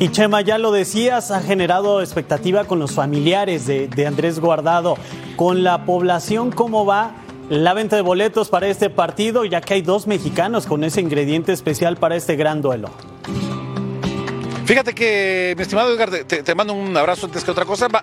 Y 0.00 0.10
Chema, 0.10 0.42
ya 0.42 0.58
lo 0.58 0.70
decías, 0.70 1.32
ha 1.32 1.40
generado 1.40 2.00
expectativa 2.00 2.64
con 2.64 2.78
los 2.78 2.92
familiares 2.92 3.66
de 3.66 4.06
Andrés 4.06 4.38
Guardado. 4.38 4.96
Con 5.34 5.64
la 5.64 5.84
población, 5.84 6.52
¿cómo 6.52 6.86
va? 6.86 7.14
la 7.48 7.72
venta 7.72 7.96
de 7.96 8.02
boletos 8.02 8.48
para 8.48 8.68
este 8.68 8.90
partido, 8.90 9.44
ya 9.44 9.60
que 9.60 9.74
hay 9.74 9.82
dos 9.82 10.06
mexicanos 10.06 10.66
con 10.66 10.84
ese 10.84 11.00
ingrediente 11.00 11.52
especial 11.52 11.96
para 11.96 12.16
este 12.16 12.36
gran 12.36 12.60
duelo. 12.60 12.90
Fíjate 14.68 14.94
que, 14.94 15.54
mi 15.56 15.62
estimado 15.62 15.90
Edgar, 15.90 16.10
te, 16.10 16.54
mando 16.54 16.74
un 16.74 16.94
abrazo 16.94 17.24
antes 17.24 17.42
que 17.42 17.50
otra 17.50 17.64
cosa. 17.64 17.88
Va, 17.88 18.02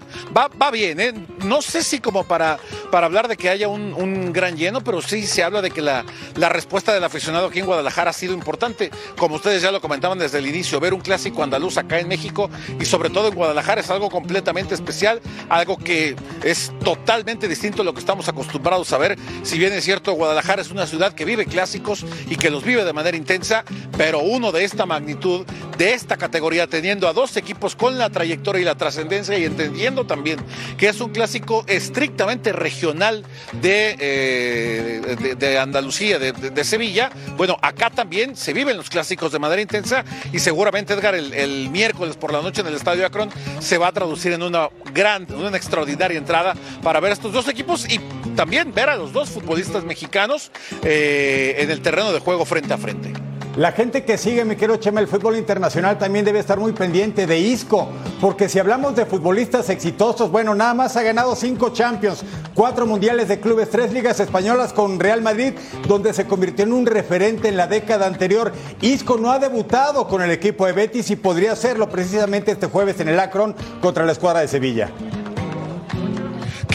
va, 0.59 0.71
bien, 0.71 0.99
¿eh? 0.99 1.13
No 1.43 1.61
sé 1.61 1.83
si 1.83 1.99
como 1.99 2.23
para, 2.23 2.57
para 2.89 3.05
hablar 3.05 3.27
de 3.27 3.37
que 3.37 3.49
haya 3.49 3.67
un, 3.67 4.33
gran 4.33 4.57
lleno, 4.57 4.83
pero 4.83 4.99
sí 4.99 5.27
se 5.27 5.43
habla 5.43 5.61
de 5.61 5.69
que 5.69 5.83
la, 5.83 6.03
la, 6.37 6.49
respuesta 6.49 6.91
del 6.91 7.03
aficionado 7.03 7.45
aquí 7.45 7.59
en 7.59 7.67
Guadalajara 7.67 8.09
ha 8.09 8.13
sido 8.13 8.33
importante. 8.33 8.89
Como 9.15 9.35
ustedes 9.35 9.61
ya 9.61 9.71
lo 9.71 9.79
comentaban 9.79 10.17
desde 10.17 10.39
el 10.39 10.47
inicio, 10.47 10.79
ver 10.79 10.95
un 10.95 11.01
clásico 11.01 11.43
andaluz 11.43 11.77
acá 11.77 11.99
en 11.99 12.07
México 12.07 12.49
y 12.79 12.85
sobre 12.85 13.11
todo 13.11 13.27
en 13.27 13.35
Guadalajara 13.35 13.81
es 13.81 13.91
algo 13.91 14.09
completamente 14.09 14.73
especial, 14.73 15.21
algo 15.49 15.77
que 15.77 16.15
es 16.43 16.73
totalmente 16.83 17.47
distinto 17.47 17.83
a 17.83 17.85
lo 17.85 17.93
que 17.93 17.99
estamos 17.99 18.27
acostumbrados 18.27 18.91
a 18.91 18.97
ver. 18.97 19.19
Si 19.43 19.59
bien 19.59 19.71
es 19.71 19.83
cierto, 19.83 20.13
Guadalajara 20.13 20.63
es 20.63 20.71
una 20.71 20.87
ciudad 20.87 21.13
que 21.13 21.25
vive 21.25 21.45
clásicos 21.45 22.03
y 22.27 22.37
que 22.37 22.49
los 22.49 22.63
vive 22.63 22.83
de 22.83 22.93
manera 22.93 23.15
intensa, 23.15 23.63
pero 23.95 24.21
uno 24.21 24.51
de 24.51 24.63
esta 24.63 24.87
magnitud, 24.87 25.45
de 25.77 25.93
esta 25.93 26.17
categoría, 26.17 26.54
teniendo 26.67 27.07
a 27.07 27.13
dos 27.13 27.35
equipos 27.37 27.75
con 27.75 27.97
la 27.97 28.09
trayectoria 28.09 28.61
y 28.61 28.65
la 28.65 28.75
trascendencia 28.75 29.37
y 29.37 29.43
entendiendo 29.43 30.05
también 30.05 30.39
que 30.77 30.87
es 30.87 30.99
un 31.01 31.11
clásico 31.11 31.63
estrictamente 31.67 32.51
regional 32.53 33.23
de, 33.61 33.95
eh, 33.99 35.35
de, 35.37 35.59
Andalucía, 35.59 36.17
de, 36.17 36.63
Sevilla. 36.63 37.11
Bueno, 37.37 37.57
acá 37.61 37.89
también 37.89 38.35
se 38.35 38.53
viven 38.53 38.77
los 38.77 38.89
clásicos 38.89 39.31
de 39.31 39.39
manera 39.39 39.61
intensa 39.61 40.03
y 40.31 40.39
seguramente 40.39 40.93
Edgar 40.93 41.15
el, 41.15 41.69
miércoles 41.69 42.15
por 42.15 42.31
la 42.31 42.41
noche 42.41 42.61
en 42.61 42.67
el 42.67 42.75
Estadio 42.75 43.05
Akron 43.05 43.29
se 43.59 43.77
va 43.77 43.87
a 43.87 43.91
traducir 43.91 44.31
en 44.31 44.41
una 44.41 44.69
gran, 44.93 45.27
una 45.33 45.57
extraordinaria 45.57 46.17
entrada 46.17 46.55
para 46.81 46.99
ver 46.99 47.11
estos 47.11 47.33
dos 47.33 47.47
equipos 47.47 47.87
y 47.89 47.99
también 48.35 48.73
ver 48.73 48.89
a 48.89 48.95
los 48.95 49.13
dos 49.13 49.29
futbolistas 49.29 49.83
mexicanos 49.83 50.51
eh, 50.83 51.55
en 51.59 51.71
el 51.71 51.81
terreno 51.81 52.13
de 52.13 52.19
juego 52.19 52.45
frente 52.45 52.73
a 52.73 52.77
frente. 52.77 53.34
La 53.57 53.71
gente 53.71 54.03
que 54.03 54.17
sigue, 54.17 54.43
mi 54.43 54.57
querido 54.57 54.75
Chema, 54.75 54.99
el 54.99 55.07
fútbol 55.07 55.37
internacional 55.37 55.97
también 55.97 56.25
debe 56.25 56.39
estar 56.39 56.59
muy 56.59 56.73
pendiente 56.73 57.25
de 57.25 57.39
Isco, 57.39 57.87
porque 58.19 58.49
si 58.49 58.59
hablamos 58.59 58.97
de 58.97 59.05
futbolistas 59.05 59.69
exitosos, 59.69 60.29
bueno, 60.29 60.53
nada 60.53 60.73
más 60.73 60.97
ha 60.97 61.03
ganado 61.03 61.37
cinco 61.37 61.69
Champions, 61.69 62.25
cuatro 62.53 62.85
mundiales 62.85 63.29
de 63.29 63.39
clubes, 63.39 63.69
tres 63.69 63.93
ligas 63.93 64.19
españolas 64.19 64.73
con 64.73 64.99
Real 64.99 65.21
Madrid, 65.21 65.53
donde 65.87 66.13
se 66.13 66.25
convirtió 66.25 66.65
en 66.65 66.73
un 66.73 66.85
referente 66.85 67.47
en 67.47 67.55
la 67.55 67.67
década 67.67 68.07
anterior. 68.07 68.51
Isco 68.81 69.15
no 69.17 69.31
ha 69.31 69.39
debutado 69.39 70.05
con 70.09 70.21
el 70.21 70.31
equipo 70.31 70.65
de 70.65 70.73
Betis 70.73 71.09
y 71.11 71.15
podría 71.15 71.53
hacerlo 71.53 71.87
precisamente 71.87 72.51
este 72.51 72.67
jueves 72.67 72.99
en 72.99 73.07
el 73.07 73.19
Akron 73.21 73.55
contra 73.79 74.05
la 74.05 74.11
escuadra 74.11 74.41
de 74.41 74.49
Sevilla. 74.49 74.91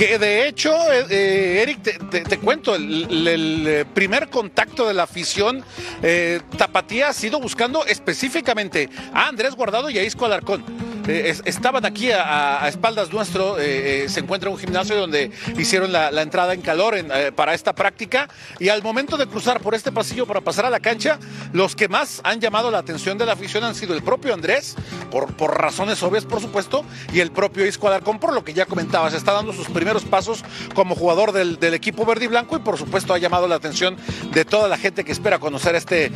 Que 0.01 0.19
de 0.19 0.49
hecho, 0.49 0.73
eh, 0.91 1.05
eh, 1.11 1.61
Eric, 1.61 1.83
te, 2.09 2.39
cuento, 2.39 2.75
el, 2.75 3.67
eh, 3.67 3.85
primer 3.85 4.31
contacto 4.31 4.89
de 4.89 4.95
la 4.95 5.03
afición 5.03 5.63
eh, 6.03 6.41
Tapatía 6.57 7.09
ha 7.09 7.13
sido 7.13 7.39
buscando 7.39 7.85
específicamente 7.85 8.89
a 9.13 9.29
Andrés 9.29 9.55
Guardado 9.55 9.91
y 9.91 9.99
a 9.99 10.03
Isco 10.03 10.25
Alarcón. 10.25 10.90
Eh, 11.11 11.31
es- 11.31 11.43
estaban 11.45 11.85
aquí 11.85 12.13
a, 12.13 12.63
a- 12.65 12.69
espaldas 12.69 13.13
nuestro, 13.13 13.59
eh, 13.59 14.05
eh, 14.05 14.09
se 14.09 14.21
encuentra 14.21 14.49
un 14.51 14.57
gimnasio 14.59 14.97
donde 14.97 15.31
hicieron 15.59 15.93
la, 15.93 16.09
entrada 16.23 16.55
en 16.55 16.61
calor 16.63 16.95
eh, 16.97 17.33
para 17.35 17.55
esta 17.55 17.75
práctica 17.75 18.29
y 18.59 18.69
al 18.69 18.83
momento 18.83 19.17
de 19.17 19.27
cruzar 19.27 19.61
por 19.61 19.75
este 19.75 19.91
pasillo 19.91 20.27
para 20.27 20.41
pasar 20.41 20.67
a 20.67 20.71
la 20.71 20.79
cancha, 20.81 21.19
los 21.53 21.75
que 21.75 21.89
más 21.89 22.21
han 22.25 22.41
llamado 22.41 22.71
la 22.71 22.79
atención 22.79 23.19
de 23.19 23.27
la 23.27 23.33
afición 23.33 23.65
han 23.65 23.75
sido 23.75 23.95
el 23.95 24.03
propio 24.03 24.33
Andrés, 24.35 24.77
por, 25.11 25.35
por 25.35 25.61
razones 25.61 26.03
obvias 26.03 26.25
por 26.25 26.41
supuesto, 26.41 26.85
y 27.13 27.21
el 27.21 27.33
propio 27.33 27.67
Isco 27.67 27.89
Alarcón, 27.89 28.19
por 28.21 28.33
lo 28.33 28.45
que 28.45 28.53
ya 28.53 28.67
comentabas, 28.67 29.15
está 29.15 29.33
dando 29.33 29.53
sus 29.53 29.69
primeros 29.69 30.05
pasos 30.05 30.45
como 30.75 30.95
jugador 30.95 31.33
del, 31.33 31.59
del 31.59 31.75
equipo 31.75 32.05
verde 32.07 32.27
y 32.27 32.29
blanco 32.29 32.57
y 32.57 32.61
por 32.61 32.79
supuesto 32.79 33.13
ha 33.15 33.19
llamado 33.19 33.49
la 33.49 33.57
atención 33.57 33.97
de 34.33 34.45
toda 34.45 34.69
la 34.69 34.79
gente 34.79 35.05
que 35.05 35.13
espera 35.13 35.39
conocer 35.39 35.75
a 35.75 35.79
este 35.79 36.13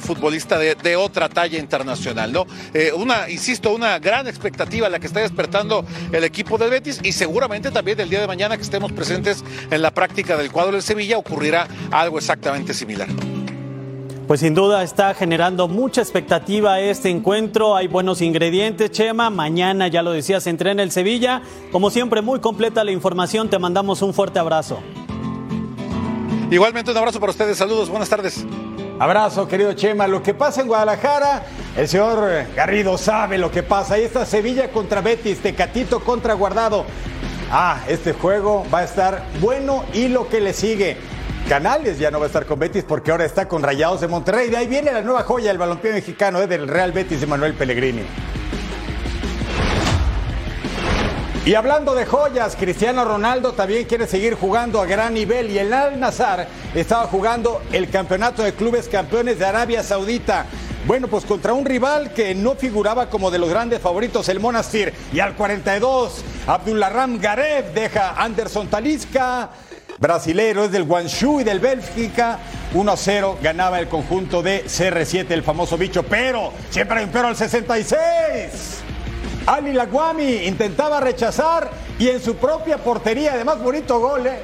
futbolista 0.00 0.58
de, 0.58 0.74
de 0.74 0.96
otra 0.96 1.28
talla 1.28 1.58
internacional, 1.58 2.32
¿no? 2.32 2.46
Una, 2.96 3.28
insisto, 3.30 3.72
una 3.72 3.83
gran 4.00 4.26
expectativa 4.26 4.88
la 4.88 4.98
que 4.98 5.06
está 5.06 5.20
despertando 5.20 5.84
el 6.12 6.24
equipo 6.24 6.58
del 6.58 6.70
Betis 6.70 7.00
y 7.02 7.12
seguramente 7.12 7.70
también 7.70 8.00
el 8.00 8.10
día 8.10 8.20
de 8.20 8.26
mañana 8.26 8.56
que 8.56 8.62
estemos 8.62 8.92
presentes 8.92 9.44
en 9.70 9.82
la 9.82 9.92
práctica 9.92 10.36
del 10.36 10.50
cuadro 10.50 10.72
del 10.72 10.82
Sevilla 10.82 11.18
ocurrirá 11.18 11.68
algo 11.90 12.18
exactamente 12.18 12.74
similar. 12.74 13.08
Pues 14.26 14.40
sin 14.40 14.54
duda 14.54 14.82
está 14.82 15.12
generando 15.12 15.68
mucha 15.68 16.00
expectativa 16.00 16.80
este 16.80 17.10
encuentro. 17.10 17.76
Hay 17.76 17.88
buenos 17.88 18.22
ingredientes, 18.22 18.90
Chema. 18.90 19.28
Mañana, 19.28 19.88
ya 19.88 20.02
lo 20.02 20.12
decías, 20.12 20.46
entrena 20.46 20.82
el 20.82 20.90
Sevilla. 20.90 21.42
Como 21.70 21.90
siempre, 21.90 22.22
muy 22.22 22.40
completa 22.40 22.84
la 22.84 22.90
información. 22.90 23.50
Te 23.50 23.58
mandamos 23.58 24.00
un 24.00 24.14
fuerte 24.14 24.38
abrazo. 24.38 24.78
Igualmente 26.50 26.90
un 26.90 26.96
abrazo 26.96 27.20
para 27.20 27.32
ustedes, 27.32 27.58
saludos, 27.58 27.90
buenas 27.90 28.08
tardes. 28.08 28.46
Abrazo, 28.98 29.46
querido 29.46 29.74
Chema. 29.74 30.06
Lo 30.06 30.22
que 30.22 30.32
pasa 30.32 30.62
en 30.62 30.68
Guadalajara, 30.68 31.44
el 31.76 31.88
señor 31.88 32.46
Garrido 32.54 32.96
sabe 32.98 33.38
lo 33.38 33.50
que 33.50 33.62
pasa. 33.62 33.94
Ahí 33.94 34.04
está 34.04 34.24
Sevilla 34.24 34.70
contra 34.70 35.00
Betis, 35.00 35.40
Tecatito 35.40 36.00
contra 36.00 36.34
Guardado. 36.34 36.84
Ah, 37.50 37.80
este 37.88 38.12
juego 38.12 38.64
va 38.72 38.80
a 38.80 38.84
estar 38.84 39.24
bueno 39.40 39.84
y 39.92 40.08
lo 40.08 40.28
que 40.28 40.40
le 40.40 40.52
sigue. 40.52 40.96
Canales 41.48 41.98
ya 41.98 42.10
no 42.10 42.18
va 42.18 42.24
a 42.24 42.28
estar 42.28 42.46
con 42.46 42.58
Betis 42.58 42.84
porque 42.84 43.10
ahora 43.10 43.24
está 43.24 43.48
con 43.48 43.62
Rayados 43.62 44.00
de 44.00 44.08
Monterrey. 44.08 44.48
De 44.48 44.56
ahí 44.56 44.66
viene 44.66 44.92
la 44.92 45.02
nueva 45.02 45.24
joya 45.24 45.48
del 45.48 45.58
balompié 45.58 45.92
mexicano 45.92 46.40
eh, 46.40 46.46
del 46.46 46.68
Real 46.68 46.92
Betis 46.92 47.20
de 47.20 47.26
Manuel 47.26 47.54
Pellegrini. 47.54 48.02
Y 51.44 51.54
hablando 51.54 51.94
de 51.94 52.06
joyas, 52.06 52.56
Cristiano 52.56 53.04
Ronaldo 53.04 53.52
también 53.52 53.84
quiere 53.84 54.06
seguir 54.06 54.32
jugando 54.34 54.80
a 54.80 54.86
gran 54.86 55.12
nivel 55.12 55.50
y 55.50 55.58
el 55.58 55.74
Al 55.74 56.00
Nazar 56.00 56.48
estaba 56.74 57.04
jugando 57.04 57.60
el 57.70 57.90
campeonato 57.90 58.42
de 58.42 58.54
clubes 58.54 58.88
campeones 58.88 59.38
de 59.38 59.44
Arabia 59.44 59.82
Saudita. 59.82 60.46
Bueno, 60.86 61.08
pues 61.08 61.24
contra 61.24 61.54
un 61.54 61.64
rival 61.64 62.12
que 62.12 62.34
no 62.34 62.56
figuraba 62.56 63.08
como 63.08 63.30
de 63.30 63.38
los 63.38 63.48
grandes 63.48 63.80
favoritos, 63.80 64.28
el 64.28 64.38
Monastir. 64.38 64.92
Y 65.14 65.20
al 65.20 65.34
42, 65.34 66.22
Abdullah 66.46 67.06
Garev 67.18 67.72
deja 67.72 68.10
a 68.10 68.24
Anderson 68.24 68.68
Talisca. 68.68 69.48
Brasilero 69.98 70.64
es 70.64 70.72
del 70.72 70.84
Guangzhou 70.84 71.40
y 71.40 71.44
del 71.44 71.58
Bélgica. 71.58 72.38
1-0 72.74 73.36
ganaba 73.40 73.80
el 73.80 73.88
conjunto 73.88 74.42
de 74.42 74.66
CR7, 74.66 75.30
el 75.30 75.42
famoso 75.42 75.78
bicho. 75.78 76.02
Pero, 76.02 76.52
siempre 76.68 76.98
hay 76.98 77.04
un 77.04 77.10
pero 77.10 77.28
al 77.28 77.36
66. 77.36 78.82
Ali 79.46 79.72
Laguami 79.72 80.44
intentaba 80.44 81.00
rechazar 81.00 81.70
y 81.98 82.08
en 82.08 82.20
su 82.20 82.36
propia 82.36 82.76
portería, 82.76 83.32
además 83.32 83.62
bonito 83.62 84.00
gol, 84.00 84.26
¿eh? 84.26 84.38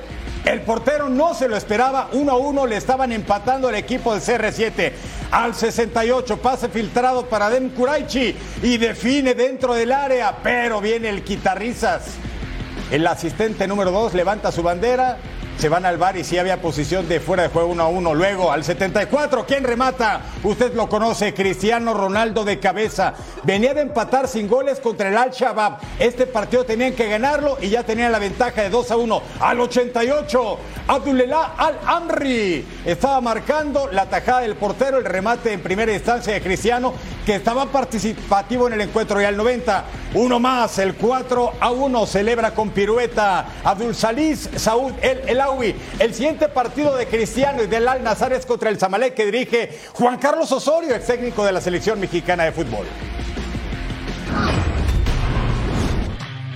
El 0.44 0.62
portero 0.62 1.09
no 1.09 1.35
se 1.35 1.48
lo 1.48 1.57
esperaba, 1.57 2.09
1 2.12 2.33
a 2.33 2.37
1 2.37 2.66
le 2.66 2.76
estaban 2.76 3.12
empatando 3.12 3.68
el 3.68 3.74
equipo 3.74 4.14
del 4.14 4.22
CR7. 4.22 4.92
Al 5.31 5.55
68 5.55 6.38
pase 6.38 6.68
filtrado 6.68 7.26
para 7.26 7.50
Dem 7.50 7.70
Kuraichi 7.70 8.35
y 8.62 8.79
define 8.79 9.35
dentro 9.35 9.74
del 9.74 9.92
área, 9.92 10.38
pero 10.42 10.81
viene 10.81 11.09
el 11.09 11.22
quitarrizas. 11.22 12.14
El 12.90 13.07
asistente 13.07 13.68
número 13.68 13.92
2 13.92 14.14
levanta 14.14 14.50
su 14.50 14.62
bandera, 14.62 15.18
se 15.61 15.68
van 15.68 15.85
al 15.85 15.99
bar 15.99 16.16
y 16.16 16.25
sí 16.25 16.38
había 16.38 16.62
posición 16.62 17.07
de 17.07 17.20
fuera 17.20 17.42
de 17.42 17.51
juego 17.51 17.68
1 17.68 17.83
a 17.83 17.88
1. 17.88 18.14
Luego 18.14 18.51
al 18.51 18.64
74, 18.64 19.44
¿quién 19.44 19.62
remata? 19.62 20.23
Usted 20.42 20.73
lo 20.73 20.88
conoce, 20.88 21.35
Cristiano 21.35 21.92
Ronaldo 21.92 22.46
de 22.46 22.59
cabeza. 22.59 23.12
Venía 23.42 23.75
de 23.75 23.83
empatar 23.83 24.27
sin 24.27 24.49
goles 24.49 24.81
contra 24.81 25.11
el 25.11 25.18
Al-Shabaab. 25.18 25.77
Este 25.99 26.27
partido 26.27 26.64
tenían 26.64 26.94
que 26.94 27.11
ganarlo 27.11 27.59
y 27.61 27.68
ya 27.68 27.83
tenían 27.83 28.11
la 28.11 28.18
ventaja 28.18 28.62
de 28.62 28.70
2 28.70 28.90
a 28.90 28.96
1. 28.96 29.23
Al 29.40 29.61
88, 29.61 30.59
Abdullah 30.87 31.53
Al-Amri 31.59 32.66
estaba 32.87 33.20
marcando 33.20 33.90
la 33.92 34.07
tajada 34.07 34.40
del 34.40 34.57
portero, 34.57 34.96
el 34.96 35.05
remate 35.05 35.53
en 35.53 35.61
primera 35.61 35.92
instancia 35.92 36.33
de 36.33 36.40
Cristiano, 36.40 36.94
que 37.31 37.37
estaba 37.37 37.66
participativo 37.66 38.66
en 38.66 38.73
el 38.73 38.81
encuentro. 38.81 39.23
Y 39.23 39.25
al 39.25 39.37
90, 39.37 39.85
uno 40.14 40.40
más, 40.40 40.81
el 40.81 40.97
4 40.97 41.53
a 41.61 41.71
1, 41.71 42.07
celebra 42.07 42.53
con 42.53 42.71
pirueta 42.71 43.47
Abdul 43.62 43.95
Salis 43.95 44.51
Saud 44.57 44.95
El 45.01 45.29
Elawi. 45.29 45.77
El 46.01 46.12
siguiente 46.12 46.49
partido 46.49 46.97
de 46.97 47.07
Cristiano 47.07 47.62
y 47.62 47.69
del 47.69 47.87
Al 47.87 48.03
Nazar 48.03 48.33
es 48.33 48.45
contra 48.45 48.69
el 48.69 48.81
Zamalek 48.81 49.14
que 49.14 49.27
dirige 49.27 49.79
Juan 49.93 50.19
Carlos 50.19 50.51
Osorio, 50.51 50.93
ex 50.93 51.07
técnico 51.07 51.45
de 51.45 51.53
la 51.53 51.61
selección 51.61 52.01
mexicana 52.01 52.43
de 52.43 52.51
fútbol. 52.51 52.85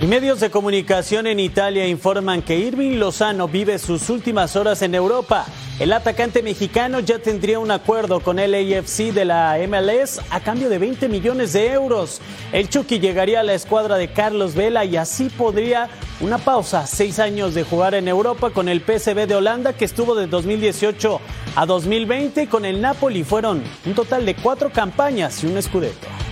Y 0.05 0.07
medios 0.07 0.39
de 0.39 0.51
comunicación 0.51 1.25
en 1.25 1.39
Italia 1.39 1.87
informan 1.87 2.43
que 2.43 2.59
Irving 2.59 2.99
Lozano 2.99 3.47
vive 3.47 3.79
sus 3.79 4.11
últimas 4.11 4.55
horas 4.55 4.83
en 4.83 4.93
Europa. 4.93 5.47
El 5.79 5.91
atacante 5.91 6.43
mexicano 6.43 6.99
ya 6.99 7.17
tendría 7.17 7.57
un 7.57 7.71
acuerdo 7.71 8.19
con 8.19 8.37
el 8.37 8.53
AFC 8.53 9.11
de 9.11 9.25
la 9.25 9.57
MLS 9.67 10.21
a 10.29 10.41
cambio 10.41 10.69
de 10.69 10.77
20 10.77 11.09
millones 11.09 11.53
de 11.53 11.71
euros. 11.71 12.21
El 12.51 12.69
Chucky 12.69 12.99
llegaría 12.99 13.39
a 13.39 13.43
la 13.43 13.55
escuadra 13.55 13.97
de 13.97 14.09
Carlos 14.09 14.53
Vela 14.53 14.85
y 14.85 14.95
así 14.95 15.29
podría 15.29 15.89
una 16.19 16.37
pausa, 16.37 16.85
seis 16.85 17.17
años 17.17 17.55
de 17.55 17.63
jugar 17.63 17.95
en 17.95 18.07
Europa 18.07 18.51
con 18.51 18.69
el 18.69 18.81
PSV 18.81 19.25
de 19.25 19.33
Holanda 19.33 19.73
que 19.73 19.85
estuvo 19.85 20.13
de 20.13 20.27
2018 20.27 21.19
a 21.55 21.65
2020 21.65 22.45
con 22.45 22.63
el 22.65 22.79
Napoli. 22.79 23.23
Fueron 23.23 23.63
un 23.83 23.95
total 23.95 24.23
de 24.27 24.35
cuatro 24.35 24.69
campañas 24.69 25.43
y 25.43 25.47
un 25.47 25.57
escudeto. 25.57 26.24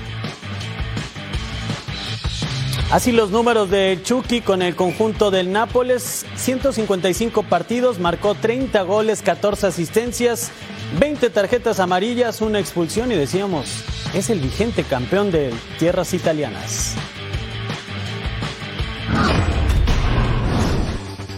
Así 2.94 3.12
los 3.12 3.32
números 3.32 3.72
de 3.72 4.00
Chucky 4.04 4.42
con 4.42 4.62
el 4.62 4.76
conjunto 4.76 5.32
del 5.32 5.52
Nápoles, 5.52 6.28
155 6.36 7.42
partidos, 7.42 7.98
marcó 7.98 8.36
30 8.36 8.84
goles, 8.84 9.24
14 9.24 9.66
asistencias, 9.66 10.52
20 11.00 11.32
tarjetas 11.32 11.80
amarillas, 11.80 12.40
una 12.42 12.60
expulsión 12.60 13.12
y 13.12 13.16
decíamos, 13.16 13.84
es 14.14 14.30
el 14.30 14.40
vigente 14.40 14.84
campeón 14.84 15.32
de 15.32 15.52
tierras 15.80 16.14
italianas. 16.14 16.94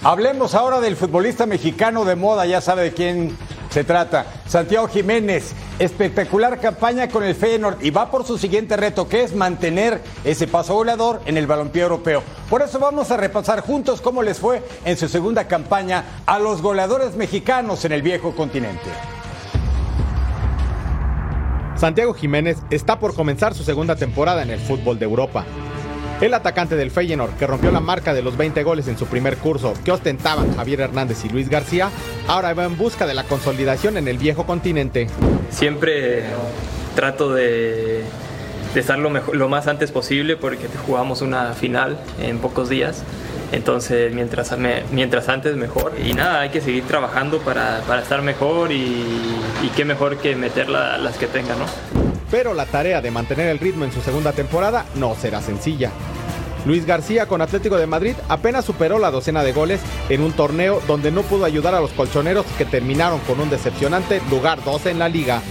Hablemos 0.04 0.56
ahora 0.56 0.82
del 0.82 0.98
futbolista 0.98 1.46
mexicano 1.46 2.04
de 2.04 2.18
moda, 2.18 2.46
ya 2.46 2.60
sabe 2.60 2.84
de 2.84 2.94
quién 2.94 3.38
se 3.76 3.84
trata. 3.84 4.26
Santiago 4.48 4.88
Jiménez, 4.88 5.52
espectacular 5.80 6.62
campaña 6.62 7.10
con 7.10 7.26
el 7.26 7.36
Feyenoord 7.36 7.84
y 7.84 7.90
va 7.90 8.10
por 8.10 8.26
su 8.26 8.38
siguiente 8.38 8.78
reto, 8.78 9.10
que 9.10 9.22
es 9.22 9.36
mantener 9.36 10.00
ese 10.24 10.48
paso 10.48 10.76
goleador 10.76 11.22
en 11.26 11.36
el 11.36 11.46
balompié 11.46 11.82
europeo. 11.82 12.24
Por 12.50 12.62
eso 12.62 12.80
vamos 12.80 13.12
a 13.12 13.18
repasar 13.18 13.60
juntos 13.60 14.00
cómo 14.00 14.24
les 14.24 14.40
fue 14.40 14.64
en 14.86 14.96
su 14.96 15.10
segunda 15.10 15.50
campaña 15.50 16.06
a 16.26 16.40
los 16.40 16.62
goleadores 16.62 17.18
mexicanos 17.18 17.84
en 17.84 17.92
el 17.92 18.02
viejo 18.02 18.34
continente. 18.34 18.90
Santiago 21.76 22.14
Jiménez 22.14 22.60
está 22.70 22.98
por 22.98 23.14
comenzar 23.14 23.56
su 23.56 23.66
segunda 23.66 23.98
temporada 23.98 24.42
en 24.42 24.52
el 24.52 24.60
fútbol 24.62 24.98
de 25.00 25.04
Europa. 25.04 25.44
El 26.22 26.34
atacante 26.34 26.78
del 26.78 26.92
Feyenoord, 26.92 27.36
que 27.36 27.46
rompió 27.46 27.72
la 27.72 27.82
marca 27.82 28.14
de 28.14 28.22
los 28.22 28.38
20 28.38 28.64
goles 28.64 28.88
en 28.88 28.98
su 28.98 29.06
primer 29.06 29.38
curso 29.38 29.74
que 29.84 29.92
ostentaban 29.92 30.56
Javier 30.56 30.80
Hernández 30.82 31.26
y 31.26 31.30
Luis 31.30 31.50
García, 31.50 31.90
ahora 32.28 32.54
va 32.54 32.64
en 32.64 32.78
busca 32.78 33.06
de 33.06 33.14
la 33.14 33.26
consolidación 33.26 33.98
en 33.98 34.08
el 34.08 34.18
viejo 34.18 34.46
continente. 34.46 35.08
Siempre 35.50 36.24
trato 36.96 37.34
de, 37.34 38.06
estar 38.74 38.98
lo, 38.98 39.50
más 39.50 39.68
antes 39.68 39.92
posible 39.92 40.38
porque 40.38 40.68
jugamos 40.86 41.22
una 41.22 41.54
final 41.54 41.98
en 42.20 42.40
pocos 42.40 42.70
días. 42.70 43.04
Entonces, 43.52 44.14
mientras, 44.14 44.52
antes, 45.30 45.56
mejor. 45.56 45.94
Y 46.04 46.14
nada, 46.14 46.42
hay 46.42 46.50
que 46.50 46.62
seguir 46.62 46.86
trabajando 46.86 47.40
para, 47.40 47.80
estar 48.02 48.22
mejor 48.22 48.72
y, 48.72 49.04
qué 49.76 49.84
mejor 49.84 50.18
que 50.18 50.36
meter 50.36 50.70
la- 50.70 50.98
las 50.98 51.18
que 51.18 51.28
tenga, 51.28 51.56
¿no? 51.56 52.15
Pero 52.36 52.54
la 52.54 52.66
tarea 52.66 53.00
de 53.00 53.12
mantener 53.12 53.48
el 53.48 53.60
ritmo 53.60 53.86
en 53.86 53.94
su 53.94 54.02
segunda 54.02 54.34
temporada 54.34 54.84
no 54.96 55.16
será 55.16 55.42
sencilla. 55.42 55.90
Luis 56.66 56.86
García 56.86 57.28
con 57.28 57.42
Atlético 57.42 57.78
de 57.78 57.88
Madrid 57.88 58.14
apenas 58.28 58.66
superó 58.66 59.00
la 59.00 59.10
docena 59.10 59.42
de 59.42 59.54
goles 59.54 59.80
en 60.10 60.20
un 60.20 60.34
torneo 60.34 60.82
donde 60.86 61.12
no 61.12 61.22
pudo 61.22 61.46
ayudar 61.46 61.76
a 61.76 61.80
los 61.80 61.92
colchoneros 61.92 62.46
que 62.58 62.66
terminaron 62.66 63.22
con 63.22 63.40
un 63.40 63.50
decepcionante 63.50 64.22
lugar 64.30 64.62
12 64.66 64.92
en 64.92 65.00
la 65.00 65.08
liga. 65.08 65.42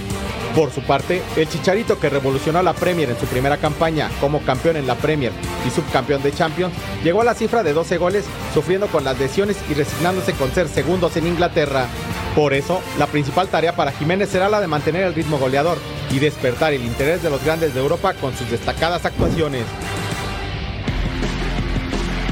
Por 0.54 0.72
su 0.72 0.82
parte, 0.82 1.22
el 1.36 1.48
Chicharito 1.48 1.98
que 1.98 2.10
revolucionó 2.10 2.62
la 2.62 2.74
Premier 2.74 3.08
en 3.08 3.18
su 3.18 3.24
primera 3.24 3.56
campaña 3.56 4.10
como 4.20 4.42
campeón 4.42 4.76
en 4.76 4.86
la 4.86 4.96
Premier 4.96 5.32
y 5.66 5.70
subcampeón 5.70 6.22
de 6.22 6.32
Champions, 6.32 6.74
llegó 7.02 7.22
a 7.22 7.24
la 7.24 7.32
cifra 7.32 7.62
de 7.62 7.72
12 7.72 7.96
goles 7.96 8.26
sufriendo 8.52 8.88
con 8.88 9.04
las 9.04 9.18
lesiones 9.18 9.56
y 9.70 9.72
resignándose 9.72 10.34
con 10.34 10.52
ser 10.52 10.68
segundos 10.68 11.16
en 11.16 11.28
Inglaterra. 11.28 11.86
Por 12.34 12.52
eso, 12.52 12.82
la 12.98 13.06
principal 13.06 13.48
tarea 13.48 13.76
para 13.76 13.92
Jiménez 13.92 14.28
será 14.28 14.48
la 14.48 14.60
de 14.60 14.66
mantener 14.66 15.04
el 15.04 15.14
ritmo 15.14 15.38
goleador 15.38 15.78
y 16.10 16.18
despertar 16.18 16.72
el 16.72 16.84
interés 16.84 17.22
de 17.22 17.30
los 17.30 17.44
grandes 17.44 17.74
de 17.74 17.80
Europa 17.80 18.14
con 18.14 18.36
sus 18.36 18.50
destacadas 18.50 19.04
actuaciones. 19.04 19.64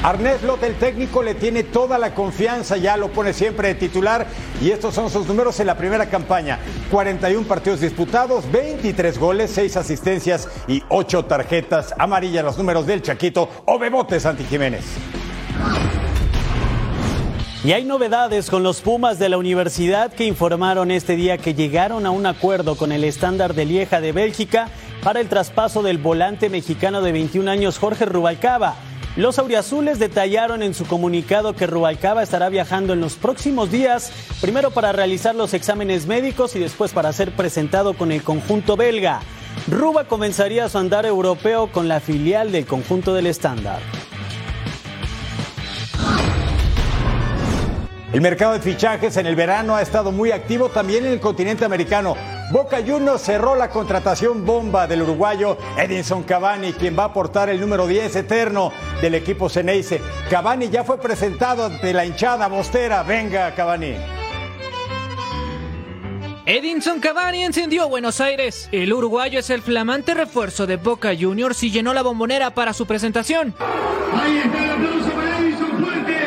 Arnés 0.03 0.43
Lot, 0.43 0.61
el 0.65 0.75
técnico, 0.75 1.23
le 1.23 1.37
tiene 1.37 1.62
toda 1.62 1.97
la 1.97 2.12
confianza, 2.12 2.77
ya 2.77 2.97
lo 2.97 3.12
pone 3.12 3.33
siempre 3.33 3.69
de 3.69 3.75
titular 3.77 4.27
y 4.61 4.71
estos 4.71 4.93
son 4.97 5.09
sus 5.09 5.29
números 5.29 5.61
en 5.61 5.69
la 5.69 5.77
primera 5.77 6.07
campaña. 6.07 6.59
41 6.91 7.47
partidos 7.47 7.81
disputados, 7.81 8.51
23 8.51 9.17
goles, 9.17 9.53
6 9.55 9.77
asistencias 9.77 10.49
y 10.67 10.83
8 10.88 11.27
tarjetas 11.27 11.95
amarillas, 11.97 12.45
los 12.45 12.59
números 12.59 12.85
del 12.85 13.03
Chaquito 13.03 13.49
o 13.65 13.79
Bebote 13.79 14.19
Santi 14.19 14.43
Jiménez. 14.43 14.85
Y 17.64 17.70
hay 17.72 17.85
novedades 17.85 18.51
con 18.51 18.64
los 18.64 18.81
Pumas 18.81 19.20
de 19.20 19.29
la 19.29 19.38
universidad 19.38 20.12
que 20.12 20.27
informaron 20.27 20.90
este 20.90 21.14
día 21.14 21.38
que 21.38 21.55
llegaron 21.55 22.07
a 22.07 22.11
un 22.11 22.27
acuerdo 22.27 22.75
con 22.75 22.90
el 22.90 23.05
estándar 23.05 23.55
de 23.55 23.64
Lieja 23.64 24.01
de 24.01 24.11
Bélgica 24.11 24.68
para 25.05 25.20
el 25.20 25.29
traspaso 25.29 25.81
del 25.85 25.98
volante 25.98 26.48
mexicano 26.48 27.03
de 27.03 27.12
21 27.12 27.48
años 27.48 27.79
Jorge 27.79 28.05
Rubalcaba. 28.05 28.75
Los 29.14 29.38
auriazules 29.38 30.01
detallaron 30.01 30.64
en 30.64 30.75
su 30.75 30.87
comunicado 30.87 31.55
que 31.55 31.68
Rubalcaba 31.68 32.25
estará 32.25 32.48
viajando 32.48 32.94
en 32.94 33.01
los 33.01 33.14
próximos 33.14 33.70
días, 33.70 34.11
primero 34.40 34.72
para 34.72 34.90
realizar 34.90 35.37
los 35.37 35.55
exámenes 35.55 36.07
médicos 36.07 36.57
y 36.57 36.59
después 36.59 36.92
para 36.92 37.12
ser 37.12 37.31
presentado 37.31 37.94
con 37.94 38.11
el 38.11 38.25
conjunto 38.25 38.77
belga. 38.77 39.20
Ruba 39.68 40.09
comenzaría 40.09 40.68
su 40.68 40.79
andar 40.79 41.07
europeo 41.07 41.70
con 41.70 41.87
la 41.87 42.01
filial 42.01 42.51
del 42.51 42.66
conjunto 42.66 43.14
del 43.14 43.29
estándar. 43.29 43.79
El 48.12 48.20
mercado 48.20 48.53
de 48.53 48.61
fichajes 48.61 49.16
en 49.16 49.27
el 49.27 49.37
verano 49.37 49.75
ha 49.75 49.83
estado 49.83 50.12
muy 50.12 50.33
activo 50.33 50.68
también 50.68 51.07
en 51.07 51.12
el 51.12 51.20
continente 51.20 51.64
americano. 51.64 52.14
Boca 52.51 52.79
Juniors 52.87 53.22
cerró 53.22 53.55
la 53.57 53.70
contratación 53.70 54.44
bomba 54.44 54.87
del 54.87 55.03
uruguayo 55.03 55.57
Edinson 55.79 56.22
Cavani, 56.22 56.75
quien 56.75 56.98
va 56.98 57.05
a 57.05 57.07
aportar 57.07 57.48
el 57.48 57.59
número 57.59 57.87
10 57.87 58.14
eterno 58.16 58.70
del 59.01 59.14
equipo 59.14 59.48
Ceneice. 59.48 60.03
Cavani 60.29 60.68
ya 60.68 60.85
fue 60.85 61.01
presentado 61.01 61.64
ante 61.64 61.94
la 61.94 62.05
hinchada 62.05 62.48
bostera. 62.48 63.03
Venga, 63.03 63.55
Cavani. 63.55 63.96
Edinson 66.44 66.98
Cavani 67.01 67.44
encendió 67.44 67.88
Buenos 67.88 68.20
Aires. 68.20 68.68
El 68.72 68.92
uruguayo 68.92 69.38
es 69.38 69.48
el 69.48 69.62
flamante 69.62 70.12
refuerzo 70.12 70.66
de 70.66 70.77
Boca 70.77 71.12
Juniors 71.18 71.62
y 71.62 71.70
llenó 71.70 71.94
la 71.94 72.03
bombonera 72.03 72.51
para 72.51 72.75
su 72.75 72.85
presentación. 72.85 73.55
Ahí 74.12 74.38
está 74.38 74.64
el 74.64 74.70
aplauso 74.70 75.11
para 75.12 75.38
Edison 75.38 75.70
Fuerte. 75.83 76.18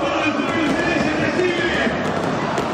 Todo 0.00 0.24
el 0.24 0.32
pueblo 0.32 0.66
se 0.72 1.12
recibe 1.20 1.84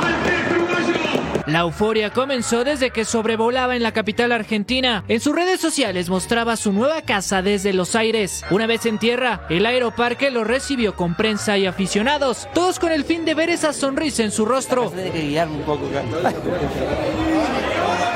al 0.07 0.23
tres 0.23 0.53
uruguayo. 0.53 1.36
La 1.47 1.61
euforia 1.61 2.11
comenzó 2.11 2.65
desde 2.65 2.91
que 2.91 3.05
sobrevolaba 3.05 3.77
en 3.77 3.83
la 3.85 3.93
capital 3.93 4.33
argentina. 4.33 5.05
En 5.07 5.21
sus 5.21 5.35
redes 5.35 5.61
sociales 5.61 6.09
mostraba 6.09 6.57
su 6.57 6.73
nueva 6.73 7.03
casa 7.03 7.41
desde 7.41 7.73
Los 7.73 7.95
Aires. 7.95 8.45
Una 8.51 8.67
vez 8.67 8.85
en 8.85 8.99
tierra, 8.99 9.47
el 9.49 9.65
aeroparque 9.65 10.33
lo 10.33 10.43
recibió 10.43 10.97
con 10.97 11.15
prensa 11.15 11.57
y 11.57 11.67
aficionados, 11.67 12.49
todos 12.53 12.81
con 12.81 12.91
el 12.91 13.05
fin 13.05 13.25
de 13.25 13.35
ver 13.35 13.51
esa 13.51 13.73
sonrisa 13.73 14.25
en 14.25 14.33
su 14.33 14.45
rostro. 14.45 14.93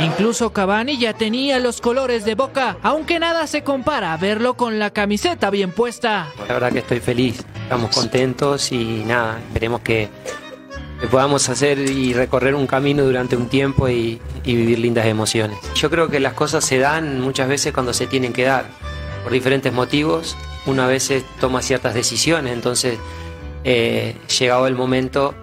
Incluso 0.01 0.53
Cavani 0.53 0.99
ya 0.99 1.13
tenía 1.13 1.61
los 1.61 1.81
colores 1.81 2.25
de 2.25 2.35
Boca, 2.35 2.79
aunque 2.83 3.19
nada 3.21 3.47
se 3.47 3.63
compara 3.63 4.13
a 4.13 4.17
verlo 4.17 4.55
con 4.55 4.79
la 4.79 4.91
camiseta 4.91 5.51
bien 5.51 5.71
puesta. 5.73 6.29
La 6.49 6.55
verdad 6.55 6.73
que 6.73 6.79
estoy 6.79 7.01
feliz, 7.01 7.45
estamos 7.63 7.95
contentos 7.95 8.73
y 8.73 9.05
nada, 9.07 9.39
esperemos 9.39 9.83
que, 9.83 10.09
que 11.01 11.07
podamos 11.07 11.49
hacer 11.49 11.79
y 11.79 12.13
recorrer 12.13 12.55
un 12.55 12.67
camino 12.67 13.05
durante 13.05 13.37
un 13.37 13.49
tiempo 13.49 13.89
y, 13.89 14.21
y 14.45 14.55
vivir 14.55 14.79
lindas 14.79 15.07
emociones. 15.07 15.59
Yo 15.75 15.91
creo 15.91 16.09
que 16.09 16.21
las 16.21 16.35
cosas 16.35 16.65
se 16.65 16.79
dan 16.79 17.21
muchas 17.21 17.49
veces 17.49 17.73
cuando 17.73 17.93
se 17.93 18.07
tienen 18.07 18.33
que 18.33 18.45
dar, 18.45 18.67
por 19.23 19.33
diferentes 19.33 19.73
motivos. 19.73 20.37
Una 20.67 20.87
vez 20.87 21.11
toma 21.41 21.63
ciertas 21.63 21.95
decisiones, 21.95 22.53
entonces 22.53 22.99
eh, 23.65 24.17
llegado 24.39 24.67
el 24.67 24.75
momento, 24.75 25.35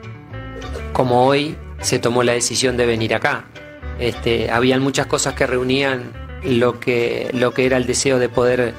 como 0.93 1.25
hoy, 1.25 1.55
se 1.81 1.99
tomó 1.99 2.23
la 2.23 2.33
decisión 2.33 2.77
de 2.77 2.85
venir 2.85 3.13
acá. 3.13 3.45
Este, 3.99 4.51
habían 4.51 4.81
muchas 4.81 5.07
cosas 5.07 5.33
que 5.33 5.47
reunían 5.47 6.11
lo 6.43 6.79
que, 6.79 7.29
lo 7.33 7.53
que 7.53 7.65
era 7.65 7.77
el 7.77 7.85
deseo 7.85 8.19
de 8.19 8.29
poder, 8.29 8.73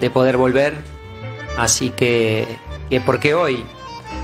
de 0.00 0.10
poder 0.10 0.36
volver. 0.36 0.74
Así 1.56 1.90
que, 1.90 2.46
que, 2.90 3.00
¿por 3.00 3.18
qué 3.18 3.34
hoy? 3.34 3.64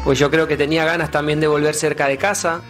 Pues 0.04 0.18
yo 0.18 0.30
creo 0.30 0.48
que 0.48 0.56
tenía 0.56 0.84
ganas 0.84 1.10
también 1.10 1.40
de 1.40 1.46
volver 1.46 1.74
cerca 1.74 2.08
de 2.08 2.18
casa. 2.18 2.60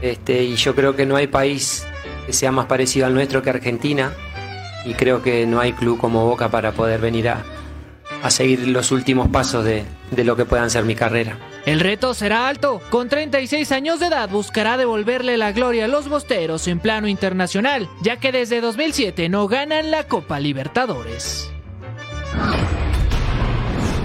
Este, 0.00 0.42
y 0.42 0.56
yo 0.56 0.74
creo 0.74 0.96
que 0.96 1.04
no 1.04 1.16
hay 1.16 1.26
país 1.26 1.86
que 2.26 2.32
sea 2.32 2.50
más 2.50 2.66
parecido 2.66 3.06
al 3.06 3.14
nuestro 3.14 3.42
que 3.42 3.50
Argentina. 3.50 4.12
Y 4.84 4.94
creo 4.94 5.22
que 5.22 5.46
no 5.46 5.60
hay 5.60 5.74
club 5.74 5.98
como 5.98 6.24
Boca 6.24 6.48
para 6.48 6.72
poder 6.72 7.00
venir 7.00 7.28
a, 7.28 7.44
a 8.22 8.30
seguir 8.30 8.68
los 8.68 8.90
últimos 8.92 9.28
pasos 9.28 9.64
de, 9.64 9.84
de 10.10 10.24
lo 10.24 10.36
que 10.36 10.44
puedan 10.44 10.70
ser 10.70 10.84
mi 10.84 10.94
carrera. 10.94 11.36
El 11.66 11.80
reto 11.80 12.14
será 12.14 12.48
alto. 12.48 12.80
Con 12.90 13.08
36 13.08 13.70
años 13.72 14.00
de 14.00 14.06
edad 14.06 14.28
buscará 14.28 14.76
devolverle 14.76 15.36
la 15.36 15.52
gloria 15.52 15.84
a 15.84 15.88
los 15.88 16.08
bosteros 16.08 16.66
en 16.68 16.80
plano 16.80 17.08
internacional, 17.08 17.88
ya 18.02 18.16
que 18.16 18.32
desde 18.32 18.60
2007 18.60 19.28
no 19.28 19.46
ganan 19.46 19.90
la 19.90 20.04
Copa 20.04 20.40
Libertadores. 20.40 21.50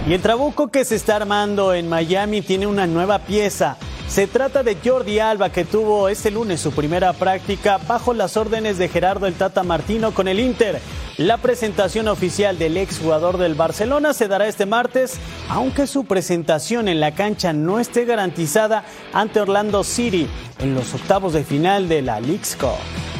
Y 0.07 0.13
el 0.13 0.21
trabuco 0.21 0.67
que 0.67 0.85
se 0.85 0.95
está 0.95 1.15
armando 1.15 1.73
en 1.73 1.89
Miami 1.89 2.43
tiene 2.43 2.67
una 2.67 2.85
nueva 2.85 3.19
pieza. 3.19 3.77
Se 4.07 4.27
trata 4.27 4.61
de 4.61 4.77
Jordi 4.83 5.17
Alba 5.17 5.49
que 5.49 5.65
tuvo 5.65 6.09
este 6.09 6.29
lunes 6.29 6.61
su 6.61 6.71
primera 6.71 7.11
práctica 7.13 7.79
bajo 7.87 8.13
las 8.13 8.37
órdenes 8.37 8.77
de 8.77 8.87
Gerardo 8.87 9.25
el 9.25 9.33
Tata 9.33 9.63
Martino 9.63 10.13
con 10.13 10.27
el 10.27 10.39
Inter. 10.39 10.79
La 11.17 11.37
presentación 11.37 12.07
oficial 12.07 12.59
del 12.59 12.77
exjugador 12.77 13.39
del 13.39 13.55
Barcelona 13.55 14.13
se 14.13 14.27
dará 14.27 14.47
este 14.47 14.67
martes, 14.67 15.17
aunque 15.49 15.87
su 15.87 16.05
presentación 16.05 16.87
en 16.87 16.99
la 16.99 17.15
cancha 17.15 17.51
no 17.51 17.79
esté 17.79 18.05
garantizada 18.05 18.85
ante 19.11 19.41
Orlando 19.41 19.83
City 19.83 20.27
en 20.59 20.75
los 20.75 20.93
octavos 20.93 21.33
de 21.33 21.43
final 21.43 21.89
de 21.89 22.03
la 22.03 22.19
League's 22.19 22.55
Cup. 22.55 23.14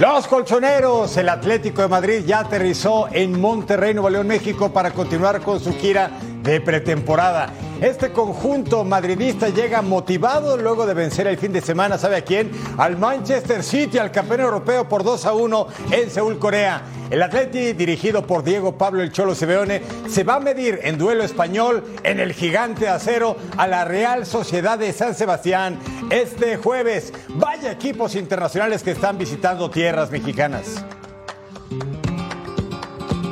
Los 0.00 0.26
colchoneros, 0.28 1.14
el 1.18 1.28
Atlético 1.28 1.82
de 1.82 1.88
Madrid 1.88 2.24
ya 2.24 2.38
aterrizó 2.38 3.08
en 3.12 3.38
Monterrey, 3.38 3.92
Nuevo 3.92 4.08
León, 4.08 4.28
México 4.28 4.72
para 4.72 4.92
continuar 4.92 5.42
con 5.42 5.60
su 5.60 5.76
gira 5.76 6.10
de 6.42 6.58
pretemporada. 6.62 7.50
Este 7.80 8.12
conjunto 8.12 8.84
madridista 8.84 9.48
llega 9.48 9.80
motivado 9.80 10.58
luego 10.58 10.84
de 10.84 10.92
vencer 10.92 11.26
el 11.26 11.38
fin 11.38 11.50
de 11.50 11.62
semana, 11.62 11.96
¿sabe 11.96 12.16
a 12.16 12.24
quién? 12.24 12.50
Al 12.76 12.98
Manchester 12.98 13.62
City, 13.62 13.96
al 13.96 14.12
campeón 14.12 14.40
europeo 14.40 14.86
por 14.86 15.02
2 15.02 15.24
a 15.24 15.32
1 15.32 15.66
en 15.90 16.10
Seúl, 16.10 16.38
Corea. 16.38 16.82
El 17.08 17.22
Atleti, 17.22 17.72
dirigido 17.72 18.26
por 18.26 18.44
Diego 18.44 18.76
Pablo 18.76 19.02
El 19.02 19.12
Cholo 19.12 19.34
Simeone, 19.34 19.80
se 20.08 20.24
va 20.24 20.34
a 20.34 20.40
medir 20.40 20.80
en 20.82 20.98
duelo 20.98 21.24
español 21.24 21.82
en 22.02 22.20
el 22.20 22.34
gigante 22.34 22.86
acero 22.86 23.36
a 23.56 23.66
la 23.66 23.86
Real 23.86 24.26
Sociedad 24.26 24.78
de 24.78 24.92
San 24.92 25.14
Sebastián 25.14 25.78
este 26.10 26.58
jueves. 26.58 27.14
Vaya 27.30 27.72
equipos 27.72 28.14
internacionales 28.14 28.82
que 28.82 28.90
están 28.90 29.16
visitando 29.16 29.70
tierras 29.70 30.10
mexicanas. 30.10 30.84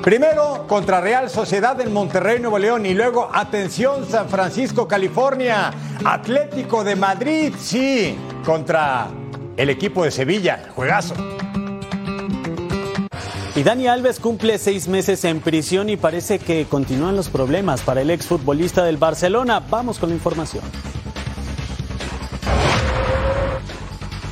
Primero 0.03 0.67
contra 0.67 1.01
Real 1.01 1.29
Sociedad 1.29 1.81
en 1.81 1.93
Monterrey, 1.93 2.41
Nuevo 2.41 2.59
León 2.59 2.87
y 2.87 2.95
luego 2.95 3.29
atención 3.33 4.07
San 4.09 4.29
Francisco, 4.29 4.89
California. 4.89 5.73
Atlético 6.05 6.85
de 6.85 6.97
Madrid, 6.97 7.53
sí, 7.59 8.17
contra 8.45 9.09
el 9.57 9.71
equipo 9.71 10.05
de 10.05 10.11
Sevilla. 10.11 10.71
Juegazo. 10.75 11.15
Y 13.55 13.65
Dani 13.65 13.89
Alves 13.89 14.21
cumple 14.21 14.57
seis 14.57 14.87
meses 14.87 15.25
en 15.25 15.41
prisión 15.41 15.91
y 15.91 15.97
parece 15.97 16.39
que 16.39 16.67
continúan 16.67 17.17
los 17.17 17.29
problemas 17.29 17.81
para 17.83 18.01
el 18.01 18.11
exfutbolista 18.11 18.85
del 18.85 18.99
Barcelona. 18.99 19.61
Vamos 19.69 19.99
con 19.99 20.11
la 20.11 20.15
información. 20.15 20.63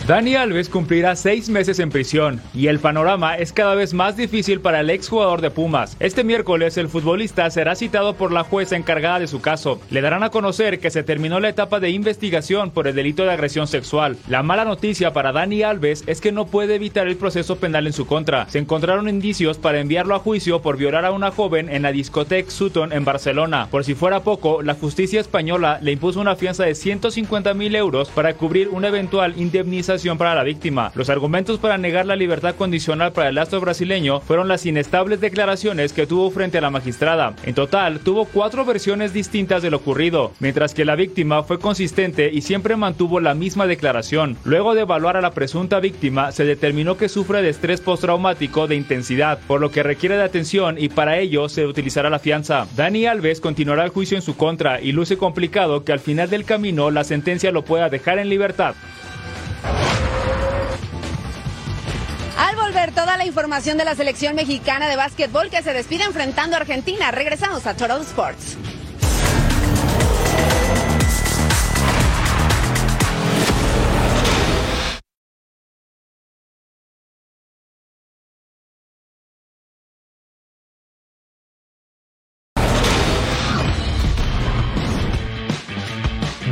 Dani 0.06 0.36
Alves 0.36 0.68
cumplirá 0.68 1.16
seis 1.16 1.48
meses 1.48 1.80
en 1.80 1.90
prisión 1.90 2.40
y 2.54 2.68
el 2.68 2.78
panorama 2.78 3.36
es 3.36 3.52
cada 3.52 3.74
vez 3.74 3.92
más 3.92 4.16
difícil 4.16 4.60
para 4.60 4.78
el 4.78 4.90
exjugador 4.90 5.40
de 5.40 5.50
Pumas. 5.50 5.96
Este 5.98 6.22
miércoles 6.22 6.78
el 6.78 6.88
futbolista 6.88 7.50
será 7.50 7.74
citado 7.74 8.14
por 8.14 8.30
la 8.30 8.44
jueza 8.44 8.76
encargada 8.76 9.18
de 9.18 9.26
su 9.26 9.40
caso. 9.40 9.80
Le 9.90 10.02
darán 10.02 10.22
a 10.22 10.30
conocer 10.30 10.78
que 10.78 10.92
se 10.92 11.02
terminó 11.02 11.40
la 11.40 11.48
etapa 11.48 11.80
de 11.80 11.90
investigación 11.90 12.70
por 12.70 12.86
el 12.86 12.94
delito 12.94 13.24
de 13.24 13.32
agresión 13.32 13.66
sexual. 13.66 14.16
La 14.28 14.44
mala 14.44 14.64
noticia 14.64 15.12
para 15.12 15.32
Dani 15.32 15.64
Alves 15.64 16.04
es 16.06 16.20
que 16.20 16.30
no 16.30 16.46
puede 16.46 16.76
evitar 16.76 17.08
el 17.08 17.16
proceso 17.16 17.56
penal 17.56 17.88
en 17.88 17.92
su 17.92 18.06
contra. 18.06 18.48
Se 18.48 18.60
encontraron 18.60 19.08
indicios 19.08 19.58
para 19.58 19.80
enviarlo 19.80 20.14
a 20.14 20.20
juicio 20.20 20.62
por 20.62 20.76
violar 20.76 21.04
a 21.04 21.10
una 21.10 21.32
joven 21.32 21.68
en 21.68 21.82
la 21.82 21.90
discoteca 21.90 22.48
Sutton 22.48 22.92
en 22.92 23.04
Barcelona. 23.04 23.66
Por 23.72 23.82
si 23.82 23.96
fuera 23.96 24.20
poco, 24.20 24.62
la 24.62 24.74
justicia 24.74 25.20
española 25.20 25.80
le 25.82 25.90
impuso 25.90 26.20
una 26.20 26.36
fianza 26.36 26.62
de 26.62 26.76
150 26.76 27.54
mil 27.54 27.74
euros 27.74 28.08
para 28.10 28.34
cubrir 28.34 28.68
una 28.68 28.86
eventual 28.86 29.34
indemnización 29.36 29.95
para 30.18 30.34
la 30.34 30.44
víctima. 30.44 30.92
Los 30.94 31.08
argumentos 31.08 31.58
para 31.58 31.78
negar 31.78 32.04
la 32.04 32.16
libertad 32.16 32.54
condicional 32.54 33.12
para 33.12 33.30
el 33.30 33.38
astro 33.38 33.60
brasileño 33.60 34.20
fueron 34.20 34.46
las 34.46 34.66
inestables 34.66 35.20
declaraciones 35.20 35.94
que 35.94 36.06
tuvo 36.06 36.30
frente 36.30 36.58
a 36.58 36.60
la 36.60 36.70
magistrada. 36.70 37.34
En 37.44 37.54
total, 37.54 38.00
tuvo 38.00 38.26
cuatro 38.26 38.66
versiones 38.66 39.14
distintas 39.14 39.62
de 39.62 39.70
lo 39.70 39.78
ocurrido, 39.78 40.32
mientras 40.38 40.74
que 40.74 40.84
la 40.84 40.96
víctima 40.96 41.42
fue 41.44 41.58
consistente 41.58 42.30
y 42.30 42.42
siempre 42.42 42.76
mantuvo 42.76 43.20
la 43.20 43.34
misma 43.34 43.66
declaración. 43.66 44.36
Luego 44.44 44.74
de 44.74 44.82
evaluar 44.82 45.16
a 45.16 45.22
la 45.22 45.30
presunta 45.30 45.80
víctima, 45.80 46.30
se 46.30 46.44
determinó 46.44 46.98
que 46.98 47.08
sufre 47.08 47.40
de 47.40 47.48
estrés 47.48 47.80
postraumático 47.80 48.66
de 48.66 48.76
intensidad, 48.76 49.38
por 49.46 49.62
lo 49.62 49.70
que 49.70 49.82
requiere 49.82 50.16
de 50.16 50.24
atención 50.24 50.76
y 50.78 50.90
para 50.90 51.18
ello 51.18 51.48
se 51.48 51.66
utilizará 51.66 52.10
la 52.10 52.18
fianza. 52.18 52.66
Dani 52.76 53.06
Alves 53.06 53.40
continuará 53.40 53.84
el 53.84 53.90
juicio 53.90 54.16
en 54.16 54.22
su 54.22 54.36
contra 54.36 54.80
y 54.80 54.92
luce 54.92 55.16
complicado 55.16 55.84
que 55.84 55.92
al 55.92 56.00
final 56.00 56.28
del 56.28 56.44
camino 56.44 56.90
la 56.90 57.02
sentencia 57.02 57.50
lo 57.50 57.64
pueda 57.64 57.88
dejar 57.88 58.18
en 58.18 58.28
libertad. 58.28 58.74
Al 62.36 62.54
volver 62.54 62.92
toda 62.92 63.16
la 63.16 63.24
información 63.24 63.78
de 63.78 63.86
la 63.86 63.94
selección 63.94 64.34
mexicana 64.34 64.88
de 64.88 64.96
básquetbol 64.96 65.48
que 65.48 65.62
se 65.62 65.72
despide 65.72 66.04
enfrentando 66.04 66.56
a 66.56 66.60
Argentina, 66.60 67.10
regresamos 67.10 67.66
a 67.66 67.74
Total 67.74 68.02
Sports. 68.02 68.58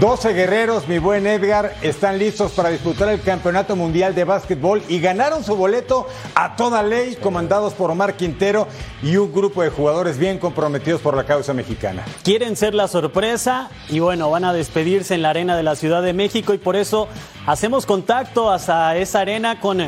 Doce 0.04 0.34
guerreros, 0.34 0.86
mi 0.86 0.98
buen 0.98 1.26
Edgar, 1.26 1.76
están 1.80 2.18
listos 2.18 2.52
para 2.52 2.68
disputar 2.68 3.08
el 3.08 3.22
Campeonato 3.22 3.74
Mundial 3.74 4.14
de 4.14 4.24
Básquetbol 4.24 4.82
y 4.86 5.00
ganaron 5.00 5.42
su 5.42 5.56
boleto 5.56 6.06
a 6.34 6.56
toda 6.56 6.82
ley, 6.82 7.16
comandados 7.16 7.72
por 7.72 7.90
Omar 7.90 8.14
Quintero 8.14 8.68
y 9.02 9.16
un 9.16 9.32
grupo 9.32 9.62
de 9.62 9.70
jugadores 9.70 10.18
bien 10.18 10.38
comprometidos 10.38 11.00
por 11.00 11.16
la 11.16 11.24
causa 11.24 11.54
mexicana. 11.54 12.04
Quieren 12.22 12.54
ser 12.54 12.74
la 12.74 12.86
sorpresa 12.86 13.70
y 13.88 14.00
bueno, 14.00 14.28
van 14.28 14.44
a 14.44 14.52
despedirse 14.52 15.14
en 15.14 15.22
la 15.22 15.30
arena 15.30 15.56
de 15.56 15.62
la 15.62 15.74
Ciudad 15.74 16.02
de 16.02 16.12
México 16.12 16.52
y 16.52 16.58
por 16.58 16.76
eso 16.76 17.08
hacemos 17.46 17.86
contacto 17.86 18.50
hasta 18.50 18.94
esa 18.98 19.20
arena 19.20 19.58
con 19.58 19.78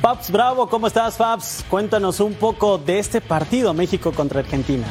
Fabs 0.00 0.30
Bravo. 0.30 0.68
¿Cómo 0.68 0.86
estás, 0.86 1.16
Fabs? 1.16 1.64
Cuéntanos 1.68 2.20
un 2.20 2.34
poco 2.34 2.78
de 2.78 3.00
este 3.00 3.20
partido 3.20 3.74
México 3.74 4.12
contra 4.12 4.38
Argentina. 4.38 4.86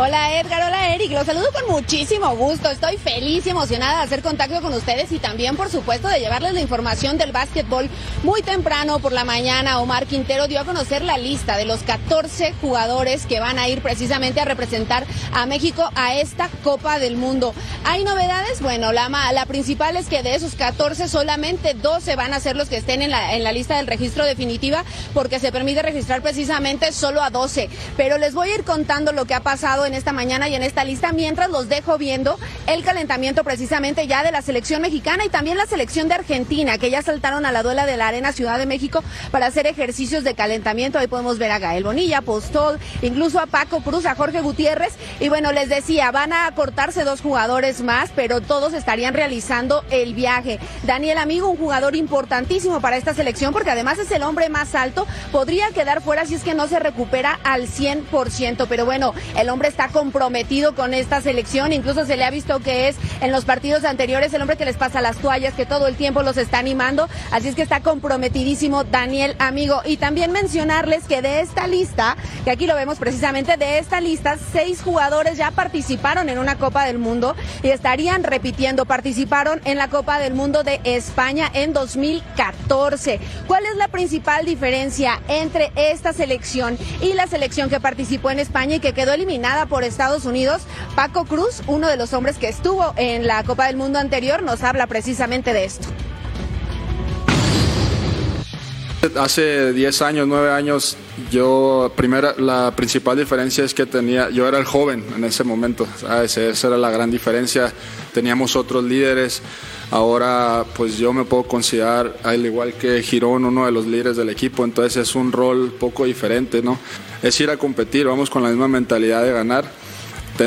Hola 0.00 0.38
Edgar, 0.38 0.62
hola 0.62 0.94
Eric, 0.94 1.10
los 1.10 1.26
saludo 1.26 1.50
con 1.52 1.74
muchísimo 1.74 2.36
gusto. 2.36 2.70
Estoy 2.70 2.98
feliz 2.98 3.44
y 3.44 3.50
emocionada 3.50 3.96
de 3.96 4.04
hacer 4.04 4.22
contacto 4.22 4.62
con 4.62 4.72
ustedes 4.72 5.10
y 5.10 5.18
también, 5.18 5.56
por 5.56 5.70
supuesto, 5.70 6.06
de 6.06 6.20
llevarles 6.20 6.54
la 6.54 6.60
información 6.60 7.18
del 7.18 7.32
básquetbol. 7.32 7.90
Muy 8.22 8.42
temprano 8.42 9.00
por 9.00 9.10
la 9.10 9.24
mañana, 9.24 9.80
Omar 9.80 10.06
Quintero 10.06 10.46
dio 10.46 10.60
a 10.60 10.64
conocer 10.64 11.02
la 11.02 11.18
lista 11.18 11.56
de 11.56 11.64
los 11.64 11.82
14 11.82 12.54
jugadores 12.60 13.26
que 13.26 13.40
van 13.40 13.58
a 13.58 13.66
ir 13.66 13.82
precisamente 13.82 14.40
a 14.40 14.44
representar 14.44 15.04
a 15.32 15.46
México 15.46 15.90
a 15.96 16.14
esta 16.14 16.48
Copa 16.62 17.00
del 17.00 17.16
Mundo. 17.16 17.52
¿Hay 17.84 18.04
novedades? 18.04 18.60
Bueno, 18.60 18.92
la, 18.92 19.08
la 19.08 19.46
principal 19.46 19.96
es 19.96 20.06
que 20.06 20.22
de 20.22 20.36
esos 20.36 20.54
14 20.54 21.08
solamente 21.08 21.74
12 21.74 22.14
van 22.14 22.34
a 22.34 22.40
ser 22.40 22.54
los 22.54 22.68
que 22.68 22.76
estén 22.76 23.02
en 23.02 23.10
la, 23.10 23.52
lista 23.52 23.78
del 23.78 23.88
registro 23.88 24.24
definitiva 24.24 24.84
porque 25.12 25.40
se 25.40 25.50
permite 25.50 25.82
registrar 25.82 26.22
precisamente 26.22 26.92
solo 26.92 27.20
a 27.20 27.30
12. 27.30 27.68
Pero 27.96 28.16
les 28.18 28.34
voy 28.34 28.50
a 28.50 28.54
ir 28.54 28.62
contando 28.62 29.10
lo 29.10 29.24
que 29.24 29.34
ha 29.34 29.40
pasado 29.40 29.87
en 29.88 29.94
esta 29.94 30.12
mañana 30.12 30.48
y 30.48 30.54
en 30.54 30.62
esta 30.62 30.84
lista 30.84 31.12
mientras 31.12 31.50
los 31.50 31.68
dejo 31.68 31.98
viendo 31.98 32.38
el 32.66 32.84
calentamiento 32.84 33.42
precisamente 33.42 34.06
ya 34.06 34.22
de 34.22 34.30
la 34.30 34.42
selección 34.42 34.82
mexicana 34.82 35.24
y 35.24 35.30
también 35.30 35.56
la 35.56 35.66
selección 35.66 36.08
de 36.08 36.14
Argentina 36.14 36.76
que 36.76 36.90
ya 36.90 37.02
saltaron 37.02 37.46
a 37.46 37.52
la 37.52 37.62
duela 37.62 37.86
de 37.86 37.96
la 37.96 38.08
Arena 38.08 38.32
Ciudad 38.32 38.58
de 38.58 38.66
México 38.66 39.02
para 39.30 39.46
hacer 39.46 39.66
ejercicios 39.66 40.24
de 40.24 40.34
calentamiento. 40.34 40.98
Ahí 40.98 41.06
podemos 41.06 41.38
ver 41.38 41.50
a 41.50 41.58
Gael 41.58 41.84
Bonilla, 41.84 42.20
Postol, 42.20 42.78
incluso 43.00 43.40
a 43.40 43.46
Paco 43.46 43.80
Cruz, 43.80 44.04
a 44.04 44.14
Jorge 44.14 44.42
Gutiérrez 44.42 44.92
y 45.20 45.30
bueno, 45.30 45.52
les 45.52 45.70
decía, 45.70 46.10
van 46.10 46.34
a 46.34 46.50
cortarse 46.54 47.04
dos 47.04 47.22
jugadores 47.22 47.80
más, 47.80 48.10
pero 48.14 48.42
todos 48.42 48.74
estarían 48.74 49.14
realizando 49.14 49.84
el 49.90 50.14
viaje. 50.14 50.58
Daniel 50.82 51.16
Amigo, 51.16 51.48
un 51.48 51.56
jugador 51.56 51.96
importantísimo 51.96 52.82
para 52.82 52.98
esta 52.98 53.14
selección 53.14 53.54
porque 53.54 53.70
además 53.70 53.98
es 53.98 54.10
el 54.10 54.22
hombre 54.22 54.50
más 54.50 54.74
alto, 54.74 55.06
podría 55.32 55.70
quedar 55.70 56.02
fuera 56.02 56.26
si 56.26 56.34
es 56.34 56.44
que 56.44 56.54
no 56.54 56.68
se 56.68 56.78
recupera 56.78 57.40
al 57.42 57.68
100%, 57.68 58.66
pero 58.68 58.84
bueno, 58.84 59.14
el 59.36 59.48
hombre 59.48 59.67
está 59.68 59.88
comprometido 59.88 60.74
con 60.74 60.94
esta 60.94 61.20
selección, 61.20 61.72
incluso 61.72 62.04
se 62.04 62.16
le 62.16 62.24
ha 62.24 62.30
visto 62.30 62.60
que 62.60 62.88
es 62.88 62.96
en 63.20 63.30
los 63.30 63.44
partidos 63.44 63.84
anteriores 63.84 64.32
el 64.34 64.40
hombre 64.40 64.56
que 64.56 64.64
les 64.64 64.76
pasa 64.76 65.00
las 65.00 65.18
toallas, 65.18 65.54
que 65.54 65.66
todo 65.66 65.86
el 65.86 65.96
tiempo 65.96 66.22
los 66.22 66.36
está 66.36 66.58
animando, 66.58 67.08
así 67.30 67.48
es 67.48 67.54
que 67.54 67.62
está 67.62 67.80
comprometidísimo 67.80 68.84
Daniel 68.84 69.36
Amigo. 69.38 69.82
Y 69.84 69.96
también 69.98 70.32
mencionarles 70.32 71.04
que 71.04 71.22
de 71.22 71.40
esta 71.40 71.66
lista, 71.66 72.16
que 72.44 72.50
aquí 72.50 72.66
lo 72.66 72.74
vemos 72.74 72.98
precisamente, 72.98 73.56
de 73.56 73.78
esta 73.78 74.00
lista, 74.00 74.36
seis 74.52 74.82
jugadores 74.82 75.36
ya 75.36 75.50
participaron 75.50 76.28
en 76.28 76.38
una 76.38 76.56
Copa 76.56 76.84
del 76.84 76.98
Mundo 76.98 77.36
y 77.62 77.68
estarían 77.68 78.24
repitiendo, 78.24 78.86
participaron 78.86 79.60
en 79.64 79.78
la 79.78 79.88
Copa 79.88 80.18
del 80.18 80.34
Mundo 80.34 80.62
de 80.62 80.80
España 80.84 81.50
en 81.52 81.72
2014. 81.72 83.20
¿Cuál 83.46 83.66
es 83.66 83.76
la 83.76 83.88
principal 83.88 84.44
diferencia 84.44 85.20
entre 85.28 85.72
esta 85.76 86.12
selección 86.12 86.78
y 87.00 87.12
la 87.14 87.26
selección 87.26 87.68
que 87.68 87.80
participó 87.80 88.30
en 88.30 88.38
España 88.38 88.76
y 88.76 88.80
que 88.80 88.92
quedó 88.92 89.12
eliminada 89.12 89.57
por 89.66 89.84
Estados 89.84 90.24
Unidos? 90.24 90.62
Paco 90.94 91.24
Cruz, 91.24 91.62
uno 91.66 91.88
de 91.88 91.96
los 91.96 92.12
hombres 92.12 92.38
que 92.38 92.48
estuvo 92.48 92.92
en 92.96 93.26
la 93.26 93.42
Copa 93.44 93.66
del 93.66 93.76
Mundo 93.76 93.98
anterior, 93.98 94.42
nos 94.42 94.62
habla 94.62 94.86
precisamente 94.86 95.52
de 95.52 95.64
esto. 95.64 95.88
Hace 99.16 99.72
10 99.72 100.02
años, 100.02 100.26
9 100.26 100.50
años, 100.50 100.96
yo, 101.30 101.92
primera, 101.94 102.34
la 102.36 102.72
principal 102.74 103.16
diferencia 103.16 103.64
es 103.64 103.72
que 103.72 103.86
tenía, 103.86 104.28
yo 104.30 104.48
era 104.48 104.58
el 104.58 104.64
joven 104.64 105.04
en 105.16 105.22
ese 105.22 105.44
momento, 105.44 105.86
esa 106.24 106.66
era 106.66 106.76
la 106.76 106.90
gran 106.90 107.10
diferencia, 107.10 107.72
teníamos 108.12 108.56
otros 108.56 108.82
líderes, 108.82 109.40
ahora 109.90 110.64
pues 110.76 110.98
yo 110.98 111.12
me 111.12 111.24
puedo 111.24 111.44
considerar, 111.44 112.16
al 112.22 112.44
igual 112.44 112.74
que 112.74 113.02
Girón, 113.02 113.44
uno 113.44 113.66
de 113.66 113.72
los 113.72 113.86
líderes 113.86 114.16
del 114.16 114.28
equipo, 114.30 114.64
entonces 114.64 114.96
es 115.08 115.14
un 115.14 115.32
rol 115.32 115.72
poco 115.78 116.04
diferente, 116.04 116.62
¿no? 116.62 116.78
Es 117.22 117.40
ir 117.40 117.50
a 117.50 117.56
competir, 117.56 118.06
vamos 118.06 118.30
con 118.30 118.42
la 118.42 118.48
misma 118.48 118.68
mentalidad 118.68 119.22
de 119.22 119.32
ganar. 119.32 119.70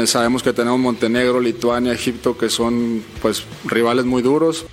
Sabemos 0.06 0.42
que 0.42 0.54
tenemos 0.54 0.80
Montenegro, 0.80 1.42
Lituania, 1.42 1.92
Egipto, 1.92 2.38
que 2.38 2.50
son 2.50 3.04
pues 3.22 3.44
rivales 3.66 4.06
muy 4.06 4.22
duros. 4.22 4.66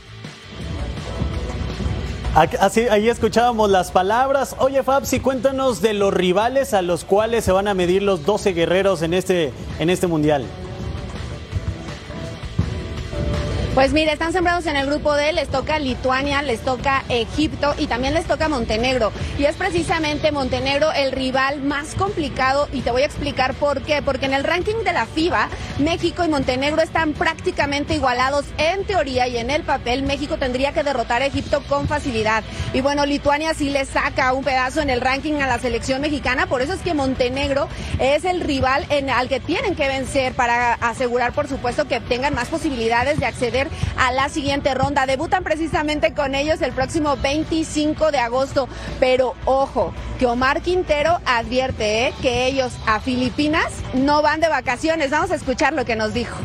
Así, 2.61 2.83
ahí 2.83 3.09
escuchábamos 3.09 3.69
las 3.69 3.91
palabras. 3.91 4.55
Oye, 4.59 4.85
Fabsi, 4.85 5.19
cuéntanos 5.19 5.83
de 5.83 5.93
los 5.93 6.15
rivales 6.15 6.73
a 6.73 6.83
los 6.83 7.05
cuales 7.05 7.45
se 7.45 7.51
van 7.51 7.67
a 7.67 7.75
medir 7.75 8.05
los 8.05 8.25
12 8.25 8.53
guerreros 8.53 9.03
en 9.03 9.13
este, 9.13 9.53
en 9.81 9.91
este 9.91 10.07
mundial. 10.07 10.45
Pues 13.79 13.93
mire, 13.93 14.13
están 14.13 14.33
sembrados 14.33 14.67
en 14.67 14.75
el 14.75 14.87
grupo 14.87 15.15
D, 15.15 15.33
les 15.33 15.49
toca 15.51 15.79
Lituania, 15.79 16.43
les 16.43 16.59
toca 16.63 17.05
Egipto 17.09 17.77
y 17.79 17.87
también 17.87 18.13
les 18.13 18.27
toca 18.27 18.49
Montenegro. 18.49 19.13
Y 19.39 19.45
es 19.45 19.55
precisamente 19.55 20.33
Montenegro 20.33 20.91
el 20.91 21.13
rival 21.13 21.63
más 21.63 21.95
complicado 21.95 22.69
y 22.73 22.81
te 22.81 22.91
voy 22.91 23.03
a 23.03 23.07
explicar 23.07 23.55
por 23.55 23.83
qué. 23.83 24.03
Porque 24.03 24.27
en 24.27 24.35
el 24.35 24.43
ranking 24.43 24.83
de 24.85 24.93
la 24.93 25.07
FIBA, 25.07 25.49
México 25.79 26.25
y 26.25 26.29
Montenegro 26.29 26.83
están 26.83 27.13
prácticamente 27.13 27.95
igualados 27.95 28.47
en 28.57 28.85
teoría 28.85 29.29
y 29.29 29.37
en 29.37 29.49
el 29.49 29.63
papel. 29.63 30.03
México 30.03 30.39
tendría 30.39 30.73
que 30.73 30.83
derrotar 30.83 31.23
a 31.23 31.27
Egipto 31.27 31.63
con 31.69 31.87
facilidad. 31.87 32.43
Y 32.73 32.81
bueno, 32.81 33.07
Lituania 33.07 33.55
sí 33.55 33.71
le 33.71 33.85
saca 33.85 34.33
un 34.33 34.43
pedazo 34.43 34.81
en 34.81 34.91
el 34.91 35.01
ranking 35.01 35.35
a 35.35 35.47
la 35.47 35.61
selección 35.61 36.01
mexicana. 36.01 36.49
Por 36.49 36.63
eso 36.63 36.73
es 36.73 36.81
que 36.81 36.95
Montenegro 36.95 37.69
es 38.01 38.25
el 38.25 38.41
rival 38.41 38.89
al 39.15 39.29
que 39.29 39.39
tienen 39.39 39.77
que 39.77 39.87
vencer 39.87 40.33
para 40.33 40.75
asegurar, 40.75 41.33
por 41.33 41.47
supuesto, 41.47 41.87
que 41.87 42.01
tengan 42.01 42.35
más 42.35 42.49
posibilidades 42.49 43.21
de 43.21 43.27
acceder 43.27 43.68
a 43.97 44.13
la 44.13 44.29
siguiente 44.29 44.75
ronda. 44.75 45.07
Debutan 45.07 45.45
precisamente 45.45 46.15
con 46.15 46.35
ellos 46.35 46.61
el 46.63 46.73
próximo 46.73 47.17
25 47.17 48.11
de 48.11 48.19
agosto. 48.19 48.69
Pero 49.01 49.35
ojo, 49.45 49.93
que 50.19 50.27
Omar 50.27 50.63
Quintero 50.63 51.21
advierte 51.25 52.09
¿eh? 52.09 52.15
que 52.23 52.47
ellos 52.47 52.73
a 52.87 53.01
Filipinas 53.01 53.73
no 53.95 54.23
van 54.23 54.41
de 54.41 54.49
vacaciones. 54.49 55.11
Vamos 55.11 55.31
a 55.31 55.35
escuchar 55.35 55.73
lo 55.73 55.85
que 55.85 55.97
nos 55.97 56.15
dijo. 56.15 56.37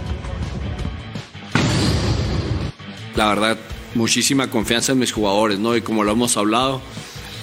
la 3.15 3.27
verdad, 3.27 3.57
muchísima 3.95 4.49
confianza 4.49 4.91
en 4.91 4.99
mis 4.99 5.11
jugadores, 5.11 5.59
¿no? 5.59 5.75
Y 5.75 5.81
como 5.81 6.03
lo 6.03 6.11
hemos 6.11 6.35
hablado, 6.37 6.81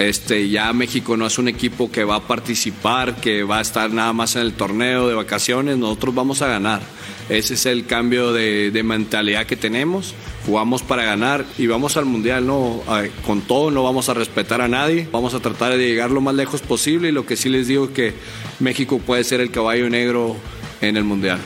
este, 0.00 0.48
ya 0.48 0.72
México 0.72 1.14
no 1.18 1.26
es 1.26 1.38
un 1.38 1.46
equipo 1.46 1.92
que 1.92 2.04
va 2.04 2.16
a 2.16 2.26
participar, 2.26 3.16
que 3.16 3.42
va 3.42 3.58
a 3.58 3.60
estar 3.60 3.92
nada 3.92 4.14
más 4.14 4.34
en 4.34 4.42
el 4.42 4.54
torneo 4.54 5.06
de 5.06 5.14
vacaciones, 5.14 5.76
nosotros 5.76 6.14
vamos 6.14 6.40
a 6.40 6.46
ganar. 6.46 6.80
Ese 7.28 7.52
es 7.52 7.66
el 7.66 7.84
cambio 7.84 8.32
de, 8.32 8.80
mentalidad 8.82 9.44
que 9.44 9.56
tenemos. 9.56 10.14
Jugamos 10.46 10.82
para 10.82 11.04
ganar 11.04 11.44
y 11.58 11.66
vamos 11.66 11.98
al 11.98 12.06
mundial, 12.06 12.46
¿no? 12.46 12.82
Con 13.26 13.42
todo, 13.42 13.70
no 13.70 13.84
vamos 13.84 14.08
a 14.08 14.14
respetar 14.14 14.62
a 14.62 14.68
nadie. 14.68 15.06
Vamos 15.12 15.34
a 15.34 15.40
tratar 15.40 15.76
de 15.76 15.86
llegar 15.86 16.10
lo 16.10 16.22
más 16.22 16.34
lejos 16.34 16.62
posible 16.62 17.10
y 17.10 17.12
lo 17.12 17.26
que 17.26 17.36
sí 17.36 17.50
les 17.50 17.68
digo 17.68 17.84
es 17.84 17.90
que 17.90 18.14
México 18.58 18.98
puede 18.98 19.22
ser 19.22 19.40
el 19.42 19.50
caballo 19.50 19.88
negro 19.90 20.34
en 20.80 20.96
el 20.96 21.04
mundial. 21.04 21.40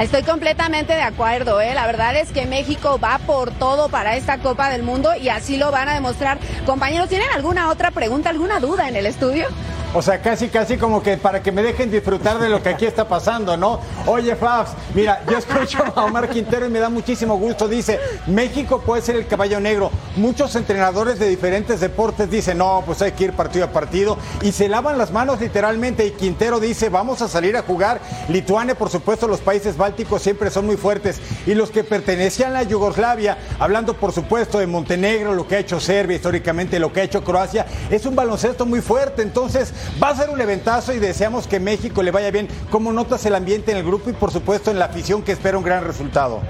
Estoy 0.00 0.22
completamente 0.22 0.92
de 0.92 1.02
acuerdo, 1.02 1.60
¿eh? 1.60 1.74
la 1.74 1.84
verdad 1.84 2.14
es 2.14 2.30
que 2.30 2.46
México 2.46 3.00
va 3.02 3.18
por 3.18 3.50
todo 3.50 3.88
para 3.88 4.14
esta 4.14 4.38
Copa 4.38 4.70
del 4.70 4.84
Mundo 4.84 5.10
y 5.20 5.28
así 5.28 5.56
lo 5.56 5.72
van 5.72 5.88
a 5.88 5.94
demostrar. 5.94 6.38
Compañeros, 6.64 7.08
¿tienen 7.08 7.28
alguna 7.34 7.68
otra 7.68 7.90
pregunta, 7.90 8.30
alguna 8.30 8.60
duda 8.60 8.88
en 8.88 8.94
el 8.94 9.06
estudio? 9.06 9.48
O 9.94 10.02
sea, 10.02 10.20
casi, 10.20 10.48
casi 10.48 10.76
como 10.76 11.02
que 11.02 11.16
para 11.16 11.42
que 11.42 11.50
me 11.50 11.62
dejen 11.62 11.90
disfrutar 11.90 12.38
de 12.38 12.50
lo 12.50 12.62
que 12.62 12.68
aquí 12.68 12.84
está 12.84 13.08
pasando, 13.08 13.56
¿no? 13.56 13.80
Oye, 14.06 14.36
Fabs, 14.36 14.72
mira, 14.94 15.22
yo 15.30 15.38
escucho 15.38 15.82
a 15.96 16.04
Omar 16.04 16.28
Quintero 16.28 16.66
y 16.66 16.68
me 16.68 16.78
da 16.78 16.90
muchísimo 16.90 17.38
gusto. 17.38 17.66
Dice, 17.66 17.98
México 18.26 18.82
puede 18.84 19.00
ser 19.00 19.16
el 19.16 19.26
caballo 19.26 19.58
negro. 19.60 19.90
Muchos 20.16 20.54
entrenadores 20.56 21.18
de 21.18 21.26
diferentes 21.26 21.80
deportes 21.80 22.30
dicen, 22.30 22.58
no, 22.58 22.82
pues 22.84 23.00
hay 23.00 23.12
que 23.12 23.24
ir 23.24 23.32
partido 23.32 23.64
a 23.64 23.68
partido. 23.68 24.18
Y 24.42 24.52
se 24.52 24.68
lavan 24.68 24.98
las 24.98 25.10
manos 25.10 25.40
literalmente. 25.40 26.04
Y 26.06 26.10
Quintero 26.10 26.60
dice, 26.60 26.90
vamos 26.90 27.22
a 27.22 27.28
salir 27.28 27.56
a 27.56 27.62
jugar. 27.62 28.00
Lituania, 28.28 28.74
por 28.74 28.90
supuesto, 28.90 29.26
los 29.26 29.40
países 29.40 29.78
bálticos 29.78 30.20
siempre 30.20 30.50
son 30.50 30.66
muy 30.66 30.76
fuertes. 30.76 31.18
Y 31.46 31.54
los 31.54 31.70
que 31.70 31.82
pertenecían 31.82 32.56
a 32.56 32.62
Yugoslavia, 32.62 33.38
hablando 33.58 33.94
por 33.94 34.12
supuesto 34.12 34.58
de 34.58 34.66
Montenegro, 34.66 35.34
lo 35.34 35.48
que 35.48 35.56
ha 35.56 35.60
hecho 35.60 35.80
Serbia 35.80 36.16
históricamente, 36.16 36.78
lo 36.78 36.92
que 36.92 37.00
ha 37.00 37.04
hecho 37.04 37.24
Croacia, 37.24 37.64
es 37.90 38.04
un 38.04 38.14
baloncesto 38.14 38.66
muy 38.66 38.82
fuerte. 38.82 39.22
Entonces, 39.22 39.72
va 40.02 40.10
a 40.10 40.16
ser 40.16 40.30
un 40.30 40.40
eventazo 40.40 40.92
y 40.92 40.98
deseamos 40.98 41.46
que 41.46 41.60
México 41.60 42.02
le 42.02 42.10
vaya 42.10 42.30
bien. 42.30 42.48
¿Cómo 42.70 42.92
notas 42.92 43.24
el 43.26 43.34
ambiente 43.34 43.72
en 43.72 43.78
el 43.78 43.84
grupo 43.84 44.10
y 44.10 44.12
por 44.12 44.30
supuesto 44.30 44.70
en 44.70 44.78
la 44.78 44.86
afición 44.86 45.22
que 45.22 45.32
espera 45.32 45.58
un 45.58 45.64
gran 45.64 45.84
resultado? 45.84 46.42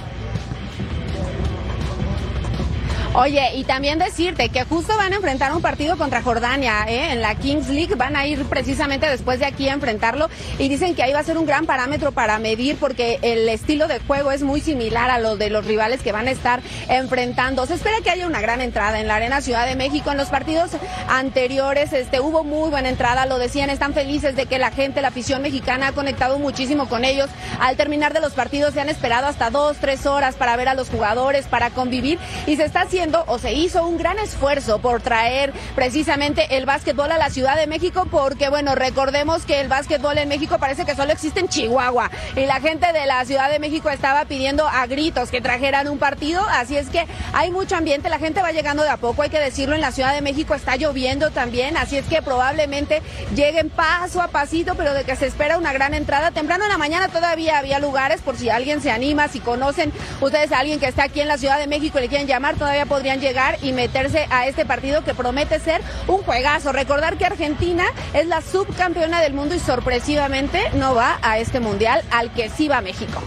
Oye, 3.20 3.56
y 3.56 3.64
también 3.64 3.98
decirte 3.98 4.48
que 4.48 4.62
justo 4.62 4.96
van 4.96 5.12
a 5.12 5.16
enfrentar 5.16 5.52
un 5.52 5.60
partido 5.60 5.98
contra 5.98 6.22
Jordania, 6.22 6.84
¿eh? 6.86 7.10
en 7.10 7.20
la 7.20 7.34
Kings 7.34 7.68
League, 7.68 7.96
van 7.96 8.14
a 8.14 8.28
ir 8.28 8.44
precisamente 8.44 9.10
después 9.10 9.40
de 9.40 9.46
aquí 9.46 9.68
a 9.68 9.72
enfrentarlo 9.72 10.30
y 10.56 10.68
dicen 10.68 10.94
que 10.94 11.02
ahí 11.02 11.12
va 11.12 11.18
a 11.18 11.24
ser 11.24 11.36
un 11.36 11.44
gran 11.44 11.66
parámetro 11.66 12.12
para 12.12 12.38
medir 12.38 12.76
porque 12.76 13.18
el 13.22 13.48
estilo 13.48 13.88
de 13.88 13.98
juego 13.98 14.30
es 14.30 14.44
muy 14.44 14.60
similar 14.60 15.10
a 15.10 15.18
lo 15.18 15.36
de 15.36 15.50
los 15.50 15.66
rivales 15.66 16.00
que 16.00 16.12
van 16.12 16.28
a 16.28 16.30
estar 16.30 16.60
enfrentando. 16.88 17.66
Se 17.66 17.74
espera 17.74 17.96
que 18.04 18.10
haya 18.10 18.24
una 18.24 18.40
gran 18.40 18.60
entrada 18.60 19.00
en 19.00 19.08
la 19.08 19.16
Arena 19.16 19.40
Ciudad 19.40 19.66
de 19.66 19.74
México. 19.74 20.12
En 20.12 20.16
los 20.16 20.28
partidos 20.28 20.70
anteriores 21.08 21.92
este, 21.92 22.20
hubo 22.20 22.44
muy 22.44 22.70
buena 22.70 22.88
entrada, 22.88 23.26
lo 23.26 23.40
decían, 23.40 23.68
están 23.68 23.94
felices 23.94 24.36
de 24.36 24.46
que 24.46 24.60
la 24.60 24.70
gente, 24.70 25.02
la 25.02 25.08
afición 25.08 25.42
mexicana 25.42 25.88
ha 25.88 25.92
conectado 25.92 26.38
muchísimo 26.38 26.88
con 26.88 27.04
ellos. 27.04 27.28
Al 27.58 27.76
terminar 27.76 28.12
de 28.14 28.20
los 28.20 28.34
partidos 28.34 28.74
se 28.74 28.80
han 28.80 28.88
esperado 28.88 29.26
hasta 29.26 29.50
dos, 29.50 29.76
tres 29.78 30.06
horas 30.06 30.36
para 30.36 30.54
ver 30.54 30.68
a 30.68 30.74
los 30.74 30.88
jugadores, 30.88 31.46
para 31.46 31.70
convivir 31.70 32.20
y 32.46 32.54
se 32.54 32.64
está 32.64 32.82
haciendo 32.82 33.07
o 33.26 33.38
se 33.38 33.52
hizo 33.52 33.86
un 33.86 33.96
gran 33.96 34.18
esfuerzo 34.18 34.80
por 34.80 35.00
traer 35.00 35.52
precisamente 35.74 36.56
el 36.56 36.66
básquetbol 36.66 37.10
a 37.10 37.18
la 37.18 37.30
Ciudad 37.30 37.56
de 37.56 37.66
México 37.66 38.06
porque 38.10 38.48
bueno, 38.48 38.74
recordemos 38.74 39.44
que 39.44 39.60
el 39.60 39.68
básquetbol 39.68 40.18
en 40.18 40.28
México 40.28 40.58
parece 40.58 40.84
que 40.84 40.94
solo 40.94 41.12
existe 41.12 41.40
en 41.40 41.48
Chihuahua 41.48 42.10
y 42.36 42.44
la 42.46 42.60
gente 42.60 42.92
de 42.92 43.06
la 43.06 43.24
Ciudad 43.24 43.50
de 43.50 43.58
México 43.58 43.88
estaba 43.90 44.24
pidiendo 44.26 44.66
a 44.68 44.86
gritos 44.86 45.30
que 45.30 45.40
trajeran 45.40 45.88
un 45.88 45.98
partido, 45.98 46.44
así 46.50 46.76
es 46.76 46.88
que 46.88 47.06
hay 47.32 47.50
mucho 47.50 47.76
ambiente, 47.76 48.08
la 48.08 48.18
gente 48.18 48.42
va 48.42 48.52
llegando 48.52 48.82
de 48.82 48.90
a 48.90 48.96
poco, 48.96 49.22
hay 49.22 49.30
que 49.30 49.40
decirlo, 49.40 49.74
en 49.74 49.80
la 49.80 49.92
Ciudad 49.92 50.14
de 50.14 50.20
México 50.20 50.54
está 50.54 50.76
lloviendo 50.76 51.30
también, 51.30 51.76
así 51.76 51.96
es 51.96 52.06
que 52.06 52.22
probablemente 52.22 53.02
lleguen 53.34 53.70
paso 53.70 54.20
a 54.20 54.28
pasito, 54.28 54.74
pero 54.74 54.94
de 54.94 55.04
que 55.04 55.16
se 55.16 55.26
espera 55.26 55.58
una 55.58 55.72
gran 55.72 55.94
entrada. 55.94 56.30
Temprano 56.30 56.64
en 56.64 56.70
la 56.70 56.78
mañana 56.78 57.08
todavía 57.08 57.58
había 57.58 57.78
lugares 57.78 58.20
por 58.20 58.36
si 58.36 58.50
alguien 58.50 58.80
se 58.80 58.90
anima, 58.90 59.28
si 59.28 59.40
conocen 59.40 59.92
ustedes 60.20 60.52
a 60.52 60.58
alguien 60.58 60.80
que 60.80 60.86
está 60.86 61.04
aquí 61.04 61.20
en 61.20 61.28
la 61.28 61.38
Ciudad 61.38 61.58
de 61.58 61.66
México 61.66 61.98
y 61.98 62.02
le 62.02 62.08
quieren 62.08 62.26
llamar, 62.26 62.56
todavía 62.56 62.86
podrían 62.98 63.20
llegar 63.20 63.58
y 63.62 63.70
meterse 63.70 64.26
a 64.28 64.48
este 64.48 64.66
partido 64.66 65.04
que 65.04 65.14
promete 65.14 65.60
ser 65.60 65.80
un 66.08 66.16
juegazo. 66.24 66.72
Recordar 66.72 67.16
que 67.16 67.26
Argentina 67.26 67.84
es 68.12 68.26
la 68.26 68.42
subcampeona 68.42 69.20
del 69.20 69.34
mundo 69.34 69.54
y 69.54 69.60
sorpresivamente 69.60 70.60
no 70.74 70.96
va 70.96 71.20
a 71.22 71.38
este 71.38 71.60
mundial 71.60 72.02
al 72.10 72.32
que 72.32 72.50
sí 72.50 72.66
va 72.66 72.80
México. 72.80 73.22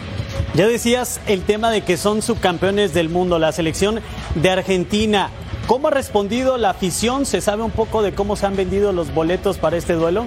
Ya 0.56 0.68
decías 0.68 1.22
el 1.26 1.44
tema 1.44 1.72
de 1.72 1.84
que 1.84 1.96
son 1.96 2.22
subcampeones 2.22 2.94
del 2.94 3.08
mundo, 3.08 3.40
la 3.40 3.54
selección 3.54 4.02
de 4.36 4.50
Argentina. 4.50 5.30
¿Cómo 5.68 5.88
ha 5.88 5.92
respondido 5.92 6.58
la 6.58 6.72
afición? 6.72 7.26
¿Se 7.26 7.40
sabe 7.40 7.64
un 7.64 7.72
poco 7.72 8.02
de 8.02 8.14
cómo 8.14 8.36
se 8.36 8.48
han 8.48 8.58
vendido 8.58 8.92
los 8.92 9.14
boletos 9.14 9.58
para 9.58 9.78
este 9.78 9.94
duelo? 9.94 10.26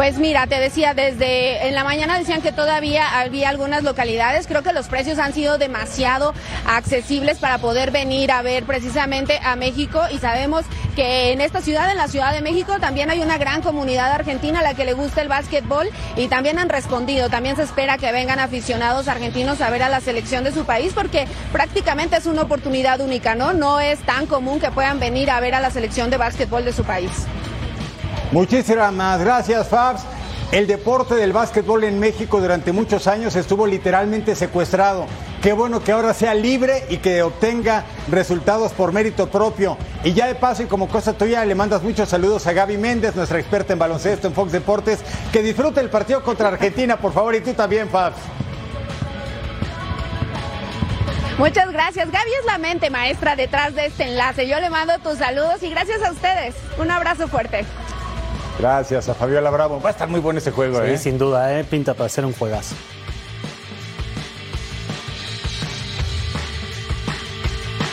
Pues 0.00 0.16
mira, 0.16 0.46
te 0.46 0.58
decía, 0.58 0.94
desde 0.94 1.68
en 1.68 1.74
la 1.74 1.84
mañana 1.84 2.18
decían 2.18 2.40
que 2.40 2.52
todavía 2.52 3.20
había 3.20 3.50
algunas 3.50 3.82
localidades. 3.82 4.46
Creo 4.46 4.62
que 4.62 4.72
los 4.72 4.88
precios 4.88 5.18
han 5.18 5.34
sido 5.34 5.58
demasiado 5.58 6.32
accesibles 6.66 7.36
para 7.36 7.58
poder 7.58 7.90
venir 7.90 8.32
a 8.32 8.40
ver 8.40 8.64
precisamente 8.64 9.38
a 9.44 9.56
México 9.56 10.00
y 10.10 10.16
sabemos 10.16 10.64
que 10.96 11.32
en 11.32 11.42
esta 11.42 11.60
ciudad, 11.60 11.90
en 11.90 11.98
la 11.98 12.08
Ciudad 12.08 12.32
de 12.32 12.40
México, 12.40 12.78
también 12.80 13.10
hay 13.10 13.20
una 13.20 13.36
gran 13.36 13.60
comunidad 13.60 14.10
argentina 14.10 14.60
a 14.60 14.62
la 14.62 14.72
que 14.72 14.86
le 14.86 14.94
gusta 14.94 15.20
el 15.20 15.28
básquetbol 15.28 15.90
y 16.16 16.28
también 16.28 16.58
han 16.58 16.70
respondido. 16.70 17.28
También 17.28 17.56
se 17.56 17.64
espera 17.64 17.98
que 17.98 18.10
vengan 18.10 18.38
aficionados 18.38 19.06
argentinos 19.06 19.60
a 19.60 19.68
ver 19.68 19.82
a 19.82 19.90
la 19.90 20.00
selección 20.00 20.44
de 20.44 20.52
su 20.52 20.64
país 20.64 20.92
porque 20.94 21.28
prácticamente 21.52 22.16
es 22.16 22.24
una 22.24 22.40
oportunidad 22.40 23.02
única, 23.02 23.34
¿no? 23.34 23.52
No 23.52 23.80
es 23.80 23.98
tan 23.98 24.24
común 24.24 24.60
que 24.60 24.70
puedan 24.70 24.98
venir 24.98 25.30
a 25.30 25.40
ver 25.40 25.54
a 25.54 25.60
la 25.60 25.70
selección 25.70 26.08
de 26.08 26.16
básquetbol 26.16 26.64
de 26.64 26.72
su 26.72 26.84
país. 26.84 27.10
Muchísimas 28.32 29.20
gracias, 29.20 29.68
Fabs. 29.68 30.02
El 30.52 30.66
deporte 30.66 31.14
del 31.14 31.32
básquetbol 31.32 31.84
en 31.84 32.00
México 32.00 32.40
durante 32.40 32.72
muchos 32.72 33.06
años 33.06 33.36
estuvo 33.36 33.66
literalmente 33.66 34.34
secuestrado. 34.34 35.06
Qué 35.42 35.52
bueno 35.52 35.82
que 35.82 35.92
ahora 35.92 36.12
sea 36.12 36.34
libre 36.34 36.84
y 36.90 36.98
que 36.98 37.22
obtenga 37.22 37.84
resultados 38.08 38.72
por 38.72 38.92
mérito 38.92 39.28
propio. 39.30 39.76
Y 40.04 40.12
ya 40.12 40.26
de 40.26 40.34
paso 40.34 40.62
y 40.62 40.66
como 40.66 40.88
cosa 40.88 41.12
tuya 41.12 41.44
le 41.44 41.54
mandas 41.54 41.82
muchos 41.82 42.08
saludos 42.08 42.46
a 42.46 42.52
Gaby 42.52 42.78
Méndez, 42.78 43.14
nuestra 43.14 43.38
experta 43.38 43.72
en 43.72 43.78
baloncesto 43.78 44.26
en 44.26 44.34
Fox 44.34 44.50
Deportes, 44.52 45.00
que 45.32 45.42
disfrute 45.42 45.80
el 45.80 45.88
partido 45.88 46.22
contra 46.22 46.48
Argentina, 46.48 46.96
por 46.96 47.12
favor, 47.12 47.34
y 47.34 47.40
tú 47.40 47.52
también, 47.54 47.88
Fabs. 47.88 48.16
Muchas 51.38 51.70
gracias. 51.72 52.10
Gaby 52.10 52.30
es 52.40 52.44
la 52.44 52.58
mente 52.58 52.90
maestra 52.90 53.34
detrás 53.34 53.74
de 53.74 53.86
este 53.86 54.04
enlace. 54.04 54.46
Yo 54.46 54.60
le 54.60 54.68
mando 54.68 54.98
tus 54.98 55.18
saludos 55.18 55.62
y 55.62 55.70
gracias 55.70 56.02
a 56.02 56.10
ustedes. 56.10 56.54
Un 56.78 56.90
abrazo 56.90 57.28
fuerte. 57.28 57.64
Gracias 58.60 59.08
a 59.08 59.14
Fabiola 59.14 59.48
Bravo. 59.48 59.80
Va 59.80 59.88
a 59.88 59.92
estar 59.92 60.06
muy 60.06 60.20
bueno 60.20 60.38
ese 60.38 60.50
juego, 60.50 60.80
Sí, 60.84 60.90
¿eh? 60.90 60.98
sin 60.98 61.16
duda, 61.16 61.58
¿eh? 61.58 61.64
pinta 61.64 61.94
para 61.94 62.10
ser 62.10 62.26
un 62.26 62.34
juegazo. 62.34 62.74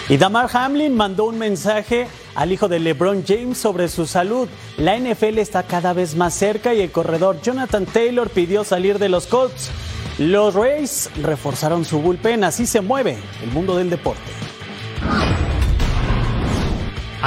Y 0.09 0.18
Damar 0.18 0.49
Hamlin 0.51 0.93
mandó 0.93 1.26
un 1.26 1.38
mensaje 1.38 2.07
al 2.36 2.51
hijo 2.51 2.68
de 2.68 2.80
LeBron 2.80 3.24
James 3.26 3.57
sobre 3.57 3.88
su 3.88 4.05
salud. 4.05 4.49
La 4.78 4.97
NFL 4.97 5.38
está 5.38 5.63
cada 5.63 5.93
vez 5.93 6.15
más 6.15 6.34
cerca 6.34 6.74
y 6.74 6.82
el 6.82 6.91
corredor 6.91 7.41
Jonathan 7.41 7.86
Taylor 7.86 8.30
pidió 8.30 8.65
salir 8.65 8.99
de 8.99 9.07
los 9.07 9.26
Colts. 9.28 9.70
Los 10.18 10.53
Rays 10.53 11.09
reforzaron 11.22 11.86
su 11.86 11.99
bullpen, 11.99 12.43
así 12.43 12.65
se 12.65 12.82
mueve 12.82 13.18
el 13.41 13.51
mundo 13.51 13.78
del 13.78 13.89
deporte. 13.89 14.32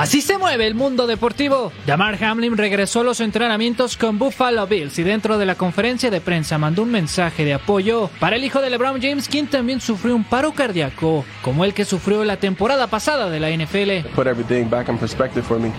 Así 0.01 0.23
se 0.23 0.39
mueve 0.39 0.67
el 0.67 0.75
mundo 0.75 1.07
deportivo. 1.07 1.73
Damar 1.87 2.25
Hamlin 2.25 2.57
regresó 2.57 3.01
a 3.01 3.05
los 3.05 3.21
entrenamientos 3.21 3.99
con 3.99 4.19
Buffalo 4.19 4.67
Bills 4.67 4.99
y 4.99 5.03
dentro 5.03 5.37
de 5.37 5.45
la 5.45 5.57
conferencia 5.57 6.11
de 6.11 6.23
prensa 6.23 6.57
mandó 6.57 6.85
un 6.85 6.91
mensaje 6.91 7.45
de 7.45 7.53
apoyo 7.53 8.09
para 8.19 8.37
el 8.37 8.45
hijo 8.45 8.63
de 8.63 8.71
LeBron 8.71 8.99
James, 9.03 9.29
quien 9.29 9.47
también 9.47 9.79
sufrió 9.79 10.17
un 10.17 10.25
paro 10.25 10.53
cardíaco, 10.53 11.27
como 11.43 11.67
el 11.67 11.75
que 11.75 11.85
sufrió 11.85 12.25
la 12.25 12.39
temporada 12.39 12.87
pasada 12.87 13.29
de 13.29 13.41
la 13.41 13.51
NFL. 13.51 14.09
put 14.15 14.27
everything 14.27 14.71
back 14.71 14.89
in 14.89 14.97
perspective 14.97 15.45
for 15.45 15.59
me. 15.61 15.71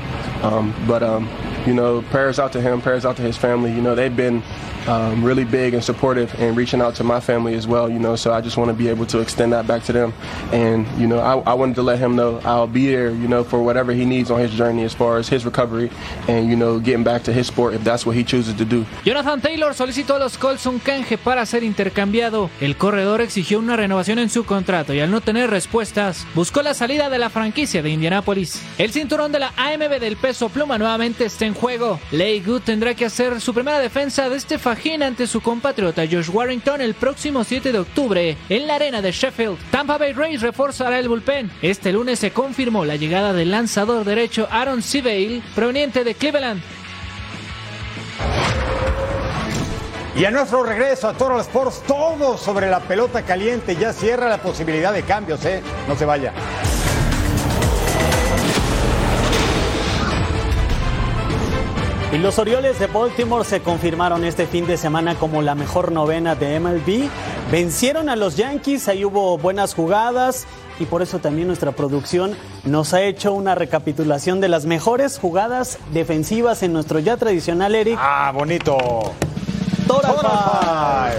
Um, 0.44 0.72
but 0.88 1.02
um, 1.02 1.28
you 1.66 1.74
know, 1.74 2.02
prayers 2.04 2.40
out 2.40 2.52
to 2.54 2.62
him, 2.62 2.82
prayers 2.82 3.06
out 3.06 3.16
to 3.18 3.22
his 3.22 3.38
family. 3.38 3.72
You 3.72 3.82
know, 3.82 3.96
they've 3.96 4.16
been 4.16 4.44
um, 4.88 5.24
really 5.24 5.46
big 5.46 5.74
and 5.74 5.84
supportive 5.84 6.34
and 6.40 6.58
reaching 6.58 6.82
out 6.82 6.96
to 6.96 7.04
my 7.04 7.20
family 7.20 7.54
as 7.56 7.68
well. 7.68 7.90
You 7.90 8.00
know, 8.00 8.16
so 8.16 8.34
I 8.34 8.42
just 8.42 8.58
want 8.58 8.70
to 8.70 8.74
be 8.74 8.88
able 8.88 9.06
to 9.08 9.20
extend 9.20 9.54
that 9.54 9.68
back 9.68 9.84
to 9.84 9.94
them. 9.94 10.14
And 10.52 10.88
you 11.00 11.08
know, 11.08 11.20
I, 11.20 11.52
I 11.52 11.54
wanted 11.54 11.76
to 11.76 11.84
let 11.84 12.00
him 12.00 12.16
know 12.16 12.40
I'll 12.44 12.68
be 12.68 12.88
there. 12.88 13.12
You 13.12 13.28
know, 13.28 13.44
for 13.44 13.62
whatever 13.62 13.94
he 13.94 14.06
needs 14.06 14.32
on 14.32 14.40
his 14.40 14.52
journey 14.52 14.84
as 14.84 14.94
far 14.94 15.18
as 15.18 15.28
his 15.30 15.46
recovery 15.46 15.90
and 16.28 16.50
you 16.50 16.56
know, 16.56 16.80
getting 16.80 17.04
back 17.04 17.24
to 17.24 17.34
his 17.34 17.48
sport 17.48 17.74
if 17.74 17.84
that's 17.84 18.06
what 18.06 18.16
he 18.16 18.24
chooses 18.24 18.56
to 18.56 18.66
do. 18.66 18.86
Jonathan 19.06 19.42
Taylor 19.42 19.74
solicitó 19.74 20.16
a 20.16 20.20
los 20.20 20.38
Colts 20.38 20.66
un 20.66 20.80
canje 20.80 21.18
para 21.18 21.46
ser 21.46 21.64
intercambiado. 21.64 22.50
El 22.60 22.76
corredor 22.76 23.22
exigió 23.22 23.60
una 23.60 23.76
renovación 23.76 24.20
en 24.20 24.30
su 24.30 24.46
contrato 24.46 24.94
y 24.94 25.00
al 25.00 25.12
no 25.12 25.22
tener 25.22 25.50
respuestas, 25.50 26.26
buscó 26.34 26.62
la 26.62 26.74
salida 26.74 27.10
de 27.10 27.20
la 27.20 27.30
franquicia 27.30 27.82
de 27.84 27.90
Indianápolis. 27.90 28.62
El 28.78 28.92
cinturón 28.92 29.32
de 29.32 29.40
la 29.40 29.54
AMB 29.58 30.00
del 30.00 30.18
peso 30.18 30.50
pluma 30.50 30.78
nuevamente 30.78 31.26
está 31.26 31.46
en 31.46 31.51
juego. 31.54 32.00
Lay 32.12 32.42
Good 32.42 32.62
tendrá 32.62 32.94
que 32.94 33.06
hacer 33.06 33.40
su 33.42 33.54
primera 33.54 33.80
defensa 33.80 34.30
de 34.30 34.38
este 34.38 34.58
fajín 34.58 35.04
ante 35.04 35.28
su 35.28 35.42
compatriota 35.42 36.04
Josh 36.10 36.30
Warrington 36.30 36.82
el 36.82 36.94
próximo 36.94 37.44
7 37.44 37.72
de 37.72 37.80
octubre 37.80 38.38
en 38.50 38.68
la 38.68 38.76
arena 38.76 39.02
de 39.02 39.12
Sheffield. 39.12 39.58
Tampa 39.72 39.98
Bay 39.98 40.14
Rays 40.14 40.42
reforzará 40.42 41.00
el 41.00 41.08
bullpen. 41.08 41.52
Este 41.62 41.92
lunes 41.92 42.20
se 42.20 42.32
confirmó 42.32 42.86
la 42.86 42.96
llegada 42.96 43.34
del 43.34 43.52
lanzador 43.52 44.06
derecho 44.06 44.48
Aaron 44.52 44.82
Seavale, 44.82 45.42
proveniente 45.56 46.04
de 46.04 46.16
Cleveland. 46.16 46.62
Y 50.16 50.26
a 50.26 50.32
nuestro 50.32 50.64
regreso 50.64 51.08
a 51.08 51.14
Toro 51.14 51.40
Sports, 51.40 51.84
todo 51.88 52.38
sobre 52.38 52.70
la 52.70 52.82
pelota 52.82 53.24
caliente. 53.24 53.78
Ya 53.78 53.94
cierra 53.94 54.28
la 54.28 54.42
posibilidad 54.42 54.92
de 54.92 55.04
cambios, 55.04 55.44
¿eh? 55.46 55.64
No 55.88 55.96
se 55.96 56.06
vaya. 56.06 56.34
Y 62.14 62.18
los 62.18 62.40
Orioles 62.40 62.78
de 62.78 62.88
Baltimore 62.88 63.46
se 63.46 63.62
confirmaron 63.62 64.26
este 64.26 64.46
fin 64.46 64.68
de 64.68 64.76
semana 64.76 65.16
como 65.16 65.42
la 65.42 65.56
mejor 65.56 65.94
novena 65.94 66.36
de 66.36 66.60
MLB. 66.60 67.10
Vencieron 67.50 68.10
a 68.10 68.18
los 68.18 68.36
Yankees, 68.36 68.90
ahí 68.90 69.06
hubo 69.06 69.38
buenas 69.38 69.74
jugadas 69.74 70.46
y 70.78 70.86
por 70.86 71.02
eso 71.02 71.20
también 71.20 71.48
nuestra 71.48 71.72
producción 71.72 72.36
nos 72.66 72.94
ha 72.94 73.02
hecho 73.02 73.32
una 73.32 73.56
recapitulación 73.56 74.42
de 74.42 74.50
las 74.50 74.66
mejores 74.66 75.20
jugadas 75.20 75.80
defensivas 75.94 76.64
en 76.64 76.74
nuestro 76.74 77.00
ya 77.00 77.16
tradicional 77.16 77.76
Eric. 77.76 77.98
Ah, 77.98 78.34
bonito. 78.34 78.78
Tora 79.88 81.14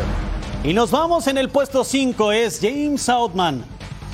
Y 0.63 0.75
nos 0.75 0.91
vamos 0.91 1.27
en 1.27 1.39
el 1.39 1.49
puesto 1.49 1.85
5 1.85 2.33
es 2.33 2.61
James 2.61 3.09
Outman. 3.09 3.65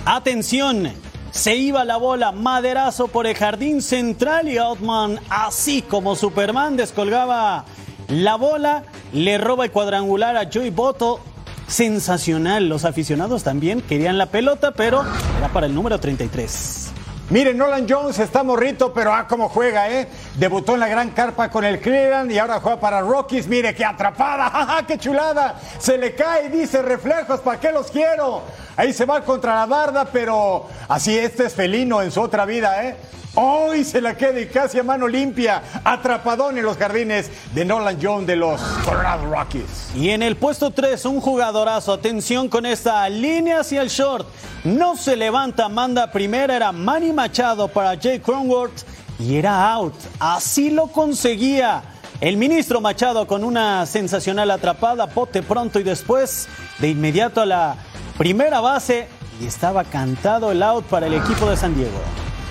Atención, 0.04 0.92
se 1.38 1.54
iba 1.54 1.84
la 1.84 1.98
bola, 1.98 2.32
maderazo 2.32 3.06
por 3.06 3.28
el 3.28 3.36
jardín 3.36 3.80
central 3.80 4.48
y 4.48 4.58
Outman, 4.58 5.20
así 5.30 5.82
como 5.82 6.16
Superman, 6.16 6.76
descolgaba 6.76 7.64
la 8.08 8.34
bola, 8.34 8.82
le 9.12 9.38
roba 9.38 9.66
el 9.66 9.70
cuadrangular 9.70 10.36
a 10.36 10.50
Joey 10.52 10.70
Boto. 10.70 11.20
Sensacional, 11.68 12.68
los 12.68 12.84
aficionados 12.84 13.44
también 13.44 13.82
querían 13.82 14.18
la 14.18 14.26
pelota, 14.26 14.72
pero 14.72 15.04
era 15.38 15.48
para 15.52 15.66
el 15.66 15.74
número 15.76 16.00
33. 16.00 16.90
Miren, 17.30 17.58
Nolan 17.58 17.86
Jones 17.86 18.18
está 18.20 18.42
morrito, 18.42 18.90
pero 18.94 19.12
ah, 19.12 19.26
cómo 19.28 19.50
juega, 19.50 19.90
¿eh? 19.90 20.08
Debutó 20.36 20.72
en 20.72 20.80
la 20.80 20.88
gran 20.88 21.10
carpa 21.10 21.50
con 21.50 21.62
el 21.62 21.78
Cleveland 21.78 22.32
y 22.32 22.38
ahora 22.38 22.58
juega 22.58 22.80
para 22.80 23.02
Rockies. 23.02 23.46
Mire, 23.46 23.74
qué 23.74 23.84
atrapada, 23.84 24.48
¡Ja, 24.50 24.86
qué 24.86 24.96
chulada! 24.96 25.60
Se 25.78 25.98
le 25.98 26.14
cae 26.14 26.46
y 26.46 26.48
dice 26.48 26.80
reflejos, 26.80 27.40
¿para 27.40 27.60
qué 27.60 27.70
los 27.70 27.90
quiero? 27.90 28.44
Ahí 28.76 28.94
se 28.94 29.04
va 29.04 29.20
contra 29.20 29.56
la 29.56 29.66
barda, 29.66 30.06
pero 30.06 30.68
así 30.88 31.18
este 31.18 31.44
es 31.46 31.54
felino 31.54 32.00
en 32.00 32.10
su 32.10 32.22
otra 32.22 32.46
vida, 32.46 32.82
¿eh? 32.82 32.96
Hoy 33.40 33.84
se 33.84 34.00
la 34.00 34.16
queda 34.16 34.40
y 34.40 34.46
casi 34.46 34.80
a 34.80 34.82
mano 34.82 35.06
limpia, 35.06 35.62
atrapadón 35.84 36.58
en 36.58 36.64
los 36.64 36.76
jardines 36.76 37.30
de 37.54 37.64
Nolan 37.64 37.96
Jones 38.02 38.26
de 38.26 38.34
los 38.34 38.60
Colorado 38.84 39.30
Rockies. 39.30 39.92
Y 39.94 40.10
en 40.10 40.24
el 40.24 40.34
puesto 40.34 40.72
3, 40.72 41.04
un 41.04 41.20
jugadorazo. 41.20 41.92
Atención 41.92 42.48
con 42.48 42.66
esta 42.66 43.08
línea 43.08 43.60
hacia 43.60 43.80
el 43.82 43.90
short. 43.90 44.26
No 44.64 44.96
se 44.96 45.14
levanta, 45.14 45.68
manda 45.68 46.10
primera. 46.10 46.56
Era 46.56 46.72
Manny 46.72 47.12
Machado 47.12 47.68
para 47.68 47.96
Jay 47.96 48.18
Cronworth 48.18 48.82
y 49.20 49.36
era 49.36 49.72
out. 49.72 49.94
Así 50.18 50.70
lo 50.70 50.88
conseguía. 50.88 51.84
El 52.20 52.38
ministro 52.38 52.80
Machado 52.80 53.28
con 53.28 53.44
una 53.44 53.86
sensacional 53.86 54.50
atrapada, 54.50 55.06
pote 55.06 55.44
pronto 55.44 55.78
y 55.78 55.84
después 55.84 56.48
de 56.80 56.88
inmediato 56.88 57.42
a 57.42 57.46
la 57.46 57.76
primera 58.18 58.58
base 58.58 59.06
y 59.40 59.46
estaba 59.46 59.84
cantado 59.84 60.50
el 60.50 60.60
out 60.60 60.86
para 60.86 61.06
el 61.06 61.14
equipo 61.14 61.48
de 61.48 61.56
San 61.56 61.76
Diego. 61.76 62.00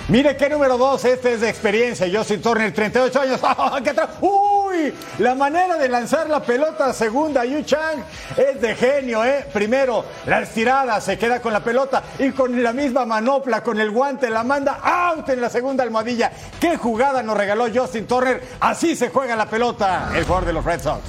Mire 0.08 0.38
qué 0.38 0.48
número 0.48 0.78
dos, 0.78 1.04
este 1.04 1.34
es 1.34 1.42
de 1.42 1.50
experiencia. 1.50 2.06
Justin 2.10 2.40
Turner, 2.40 2.72
38 2.72 3.20
años. 3.20 3.40
¿Qué 3.84 3.94
tra- 3.94 4.08
¡Uy! 4.22 4.94
La 5.18 5.34
manera 5.34 5.76
de 5.76 5.86
lanzar 5.86 6.30
la 6.30 6.40
pelota 6.40 6.94
segunda, 6.94 7.44
Yu 7.44 7.62
Chang, 7.62 8.02
es 8.36 8.58
de 8.58 8.74
genio, 8.74 9.22
¿eh? 9.22 9.44
Primero, 9.52 10.06
la 10.24 10.40
estirada, 10.40 10.98
se 11.02 11.18
queda 11.18 11.42
con 11.42 11.52
la 11.52 11.60
pelota 11.62 12.02
y 12.18 12.30
con 12.30 12.62
la 12.62 12.72
misma 12.72 13.04
manopla, 13.04 13.62
con 13.62 13.78
el 13.80 13.90
guante, 13.90 14.30
la 14.30 14.44
manda 14.44 14.80
out 14.82 15.28
en 15.28 15.42
la 15.42 15.50
segunda 15.50 15.84
almohadilla. 15.84 16.32
¿Qué 16.58 16.78
jugada 16.78 17.22
nos 17.22 17.36
regaló 17.36 17.66
Justin 17.74 18.06
Turner? 18.06 18.42
Así 18.60 18.96
se 18.96 19.10
juega 19.10 19.36
la 19.36 19.46
pelota, 19.46 20.10
el 20.14 20.24
jugador 20.24 20.46
de 20.46 20.52
los 20.54 20.64
Red 20.64 20.80
Sox. 20.80 21.00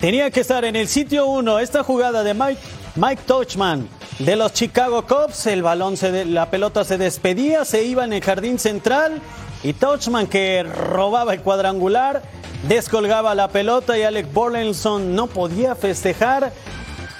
Tenía 0.00 0.30
que 0.30 0.40
estar 0.40 0.64
en 0.64 0.76
el 0.76 0.86
sitio 0.88 1.26
1 1.26 1.58
esta 1.58 1.82
jugada 1.82 2.22
de 2.22 2.32
Mike, 2.32 2.60
Mike 2.96 3.22
Touchman 3.26 3.88
de 4.18 4.36
los 4.36 4.52
Chicago 4.52 5.06
Cubs. 5.06 5.46
El 5.46 5.62
balón, 5.62 5.96
se 5.96 6.24
la 6.24 6.50
pelota 6.50 6.84
se 6.84 6.98
despedía, 6.98 7.64
se 7.64 7.84
iba 7.84 8.04
en 8.04 8.12
el 8.12 8.22
jardín 8.22 8.58
central 8.58 9.20
y 9.62 9.72
Touchman 9.72 10.26
que 10.26 10.62
robaba 10.62 11.34
el 11.34 11.40
cuadrangular, 11.40 12.22
descolgaba 12.68 13.34
la 13.34 13.48
pelota 13.48 13.98
y 13.98 14.02
Alec 14.02 14.32
Borlenson 14.32 15.14
no 15.14 15.26
podía 15.26 15.74
festejar. 15.74 16.52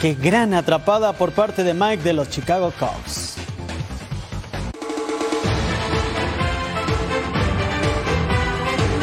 Qué 0.01 0.14
gran 0.14 0.55
atrapada 0.55 1.12
por 1.12 1.33
parte 1.33 1.62
de 1.62 1.75
Mike 1.75 2.03
de 2.03 2.14
los 2.14 2.31
Chicago 2.31 2.73
Cubs. 2.79 3.39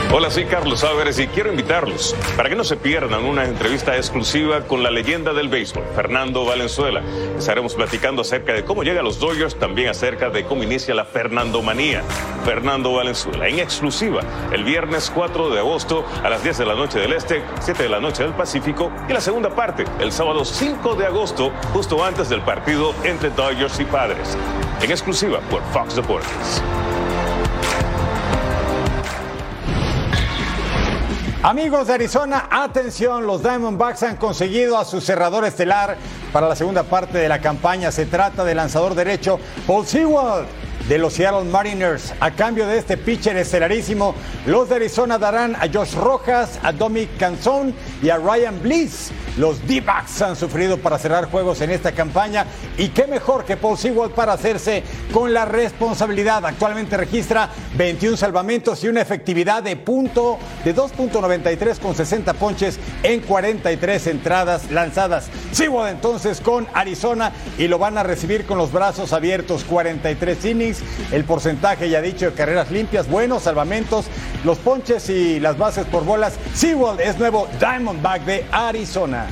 Hola, 0.09 0.31
soy 0.31 0.45
Carlos 0.45 0.85
Álvarez 0.85 1.19
y 1.19 1.27
quiero 1.27 1.49
invitarlos 1.49 2.15
para 2.37 2.47
que 2.47 2.55
no 2.55 2.63
se 2.63 2.77
pierdan 2.77 3.25
una 3.25 3.43
entrevista 3.43 3.97
exclusiva 3.97 4.61
con 4.61 4.81
la 4.81 4.89
leyenda 4.89 5.33
del 5.33 5.49
béisbol, 5.49 5.83
Fernando 5.95 6.45
Valenzuela. 6.45 7.03
Estaremos 7.37 7.75
platicando 7.75 8.21
acerca 8.21 8.53
de 8.53 8.63
cómo 8.63 8.83
llega 8.83 9.01
a 9.01 9.03
los 9.03 9.19
Dodgers, 9.19 9.59
también 9.59 9.89
acerca 9.89 10.29
de 10.29 10.45
cómo 10.45 10.63
inicia 10.63 10.95
la 10.95 11.03
Fernandomanía. 11.03 12.03
Fernando 12.45 12.93
Valenzuela, 12.93 13.49
en 13.49 13.59
exclusiva, 13.59 14.21
el 14.53 14.63
viernes 14.63 15.11
4 15.13 15.49
de 15.49 15.59
agosto 15.59 16.05
a 16.23 16.29
las 16.29 16.41
10 16.41 16.59
de 16.59 16.65
la 16.65 16.75
noche 16.75 16.99
del 16.99 17.11
Este, 17.11 17.43
7 17.59 17.83
de 17.83 17.89
la 17.89 17.99
noche 17.99 18.23
del 18.23 18.31
Pacífico 18.31 18.89
y 19.09 19.13
la 19.13 19.19
segunda 19.19 19.53
parte, 19.53 19.83
el 19.99 20.13
sábado 20.13 20.45
5 20.45 20.95
de 20.95 21.05
agosto, 21.05 21.51
justo 21.73 22.01
antes 22.03 22.29
del 22.29 22.41
partido 22.41 22.95
entre 23.03 23.29
Dodgers 23.29 23.77
y 23.81 23.83
Padres. 23.83 24.37
En 24.81 24.89
exclusiva 24.89 25.41
por 25.49 25.61
Fox 25.73 25.97
Deportes. 25.97 26.63
Amigos 31.47 31.87
de 31.87 31.93
Arizona, 31.93 32.49
atención, 32.51 33.25
los 33.25 33.41
Diamondbacks 33.41 34.03
han 34.03 34.17
conseguido 34.17 34.77
a 34.77 34.83
su 34.83 34.99
cerrador 34.99 35.45
estelar 35.45 35.95
para 36.33 36.49
la 36.49 36.57
segunda 36.57 36.83
parte 36.83 37.19
de 37.19 37.29
la 37.29 37.39
campaña. 37.39 37.89
Se 37.89 38.05
trata 38.05 38.43
del 38.43 38.57
lanzador 38.57 38.95
derecho 38.95 39.39
Paul 39.65 39.87
Sewell 39.87 40.45
de 40.89 40.97
los 40.97 41.13
Seattle 41.13 41.49
Mariners. 41.49 42.13
A 42.19 42.31
cambio 42.31 42.67
de 42.67 42.77
este 42.77 42.97
pitcher 42.97 43.37
estelarísimo, 43.37 44.13
los 44.45 44.67
de 44.67 44.75
Arizona 44.75 45.17
darán 45.17 45.55
a 45.55 45.69
Josh 45.73 45.93
Rojas, 45.93 46.59
a 46.63 46.73
Dominic 46.73 47.17
Canzón 47.17 47.73
y 48.03 48.09
a 48.09 48.17
Ryan 48.17 48.61
Bliss. 48.61 49.13
Los 49.37 49.65
D-backs 49.67 50.21
han 50.23 50.35
sufrido 50.35 50.77
para 50.77 50.97
cerrar 50.97 51.29
juegos 51.29 51.61
en 51.61 51.69
esta 51.69 51.91
campaña 51.91 52.45
y 52.77 52.89
qué 52.89 53.05
mejor 53.05 53.45
que 53.45 53.55
Paul 53.55 53.77
para 54.15 54.33
hacerse 54.33 54.83
con 55.13 55.33
la 55.33 55.45
responsabilidad. 55.45 56.43
Actualmente 56.45 56.97
registra 56.97 57.49
21 57.75 58.17
salvamentos 58.17 58.83
y 58.83 58.87
una 58.87 59.01
efectividad 59.01 59.61
de 59.61 59.75
punto 59.75 60.39
de 60.65 60.75
2.93 60.75 61.77
con 61.79 61.95
60 61.95 62.33
ponches 62.33 62.79
en 63.03 63.21
43 63.21 64.07
entradas 64.07 64.71
lanzadas. 64.71 65.29
Sewell 65.51 65.89
entonces 65.89 66.41
con 66.41 66.67
Arizona 66.73 67.31
y 67.59 67.67
lo 67.67 67.77
van 67.77 67.97
a 67.97 68.03
recibir 68.03 68.45
con 68.45 68.57
los 68.57 68.71
brazos 68.71 69.13
abiertos 69.13 69.63
43 69.65 70.45
innings. 70.45 70.79
El 71.11 71.25
porcentaje 71.25 71.89
ya 71.89 72.01
dicho 72.01 72.25
de 72.25 72.33
carreras 72.33 72.71
limpias, 72.71 73.07
buenos 73.07 73.43
salvamentos, 73.43 74.05
los 74.43 74.57
ponches 74.57 75.09
y 75.09 75.39
las 75.39 75.57
bases 75.59 75.85
por 75.85 76.05
bolas. 76.05 76.33
Sewell 76.55 76.99
es 76.99 77.19
nuevo 77.19 77.47
Diamondback 77.59 78.23
de 78.25 78.45
Arizona. 78.51 79.26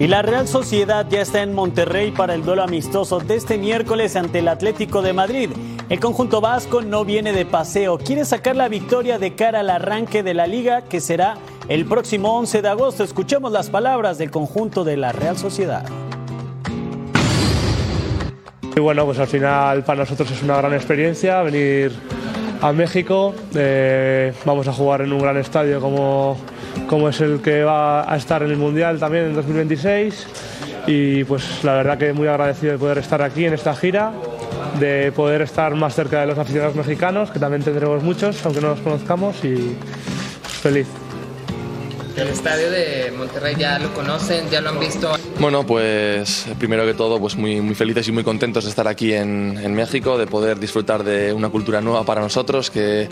Y 0.00 0.06
la 0.06 0.22
Real 0.22 0.48
Sociedad 0.48 1.06
ya 1.10 1.20
está 1.20 1.42
en 1.42 1.52
Monterrey 1.52 2.10
para 2.10 2.34
el 2.34 2.42
duelo 2.42 2.62
amistoso 2.62 3.20
de 3.20 3.36
este 3.36 3.58
miércoles 3.58 4.16
ante 4.16 4.38
el 4.38 4.48
Atlético 4.48 5.02
de 5.02 5.12
Madrid. 5.12 5.50
El 5.90 6.00
conjunto 6.00 6.40
vasco 6.40 6.80
no 6.80 7.04
viene 7.04 7.34
de 7.34 7.44
paseo, 7.44 7.98
quiere 7.98 8.24
sacar 8.24 8.56
la 8.56 8.68
victoria 8.68 9.18
de 9.18 9.34
cara 9.34 9.60
al 9.60 9.68
arranque 9.68 10.22
de 10.22 10.32
la 10.32 10.46
liga 10.46 10.82
que 10.82 11.02
será 11.02 11.36
el 11.68 11.84
próximo 11.84 12.38
11 12.38 12.62
de 12.62 12.68
agosto. 12.68 13.04
Escuchemos 13.04 13.52
las 13.52 13.68
palabras 13.68 14.16
del 14.16 14.30
conjunto 14.30 14.84
de 14.84 14.96
la 14.96 15.12
Real 15.12 15.36
Sociedad. 15.36 15.84
Y 18.74 18.80
bueno, 18.80 19.04
pues 19.04 19.18
al 19.18 19.26
final 19.26 19.84
para 19.84 20.00
nosotros 20.00 20.30
es 20.30 20.42
una 20.42 20.56
gran 20.56 20.72
experiencia 20.72 21.42
venir 21.42 21.92
a 22.62 22.72
México. 22.72 23.34
Eh, 23.54 24.32
vamos 24.46 24.66
a 24.66 24.72
jugar 24.72 25.02
en 25.02 25.12
un 25.12 25.20
gran 25.20 25.36
estadio 25.36 25.80
como, 25.80 26.38
como 26.90 27.08
es 27.08 27.20
el 27.20 27.40
que 27.40 27.62
va 27.62 28.12
a 28.12 28.16
estar 28.16 28.42
en 28.42 28.50
el 28.50 28.56
Mundial 28.56 28.98
también 28.98 29.26
en 29.26 29.34
2026. 29.34 30.26
Y 30.88 31.22
pues 31.22 31.62
la 31.62 31.74
verdad 31.74 31.96
que 31.96 32.12
muy 32.12 32.26
agradecido 32.26 32.72
de 32.72 32.78
poder 32.78 32.98
estar 32.98 33.22
aquí 33.22 33.44
en 33.44 33.54
esta 33.54 33.76
gira, 33.76 34.10
de 34.80 35.12
poder 35.12 35.42
estar 35.42 35.72
más 35.76 35.94
cerca 35.94 36.22
de 36.22 36.26
los 36.26 36.36
aficionados 36.36 36.74
mexicanos, 36.74 37.30
que 37.30 37.38
también 37.38 37.62
tendremos 37.62 38.02
muchos, 38.02 38.44
aunque 38.44 38.60
no 38.60 38.70
los 38.70 38.80
conozcamos, 38.80 39.36
y 39.44 39.76
feliz. 40.62 40.88
El 42.16 42.26
estadio 42.26 42.68
de 42.72 43.12
Monterrey 43.16 43.54
ya 43.56 43.78
lo 43.78 43.94
conocen, 43.94 44.50
ya 44.50 44.60
lo 44.60 44.70
han 44.70 44.80
visto 44.80 45.12
Bueno, 45.40 45.64
pues 45.64 46.46
primero 46.58 46.84
que 46.84 46.92
todo, 46.92 47.18
pues 47.18 47.34
muy, 47.34 47.62
muy 47.62 47.74
felices 47.74 48.06
y 48.08 48.12
muy 48.12 48.22
contentos 48.22 48.64
de 48.64 48.70
estar 48.70 48.86
aquí 48.86 49.14
en, 49.14 49.74
México, 49.74 50.18
de 50.18 50.26
poder 50.26 50.60
disfrutar 50.60 51.02
de 51.02 51.32
una 51.32 51.48
cultura 51.48 51.80
nueva 51.80 52.04
para 52.04 52.20
nosotros, 52.20 52.70
que, 52.70 53.08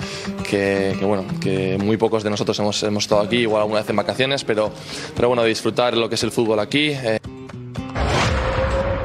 que- 0.49 0.95
que, 0.99 1.05
bueno, 1.07 1.25
que 1.41 1.79
muy 1.79 1.97
pocos 1.97 2.23
de 2.23 2.29
nosotros 2.31 2.59
hemos, 2.59 2.83
hemos 2.83 3.05
estado 3.05 3.23
aquí, 3.23 3.37
igual 3.39 3.63
alguna 3.63 3.81
vez 3.81 3.89
en 3.89 3.97
vacaciones, 3.97 4.45
pero, 4.45 4.71
pero 5.17 5.29
bueno, 5.29 5.43
de 5.43 5.49
disfrutar 5.49 5.97
lo 5.97 6.09
que 6.11 6.17
es 6.17 6.23
el 6.23 6.31
fútbol 6.31 6.61
aquí. 6.61 6.89
eh, 6.91 7.18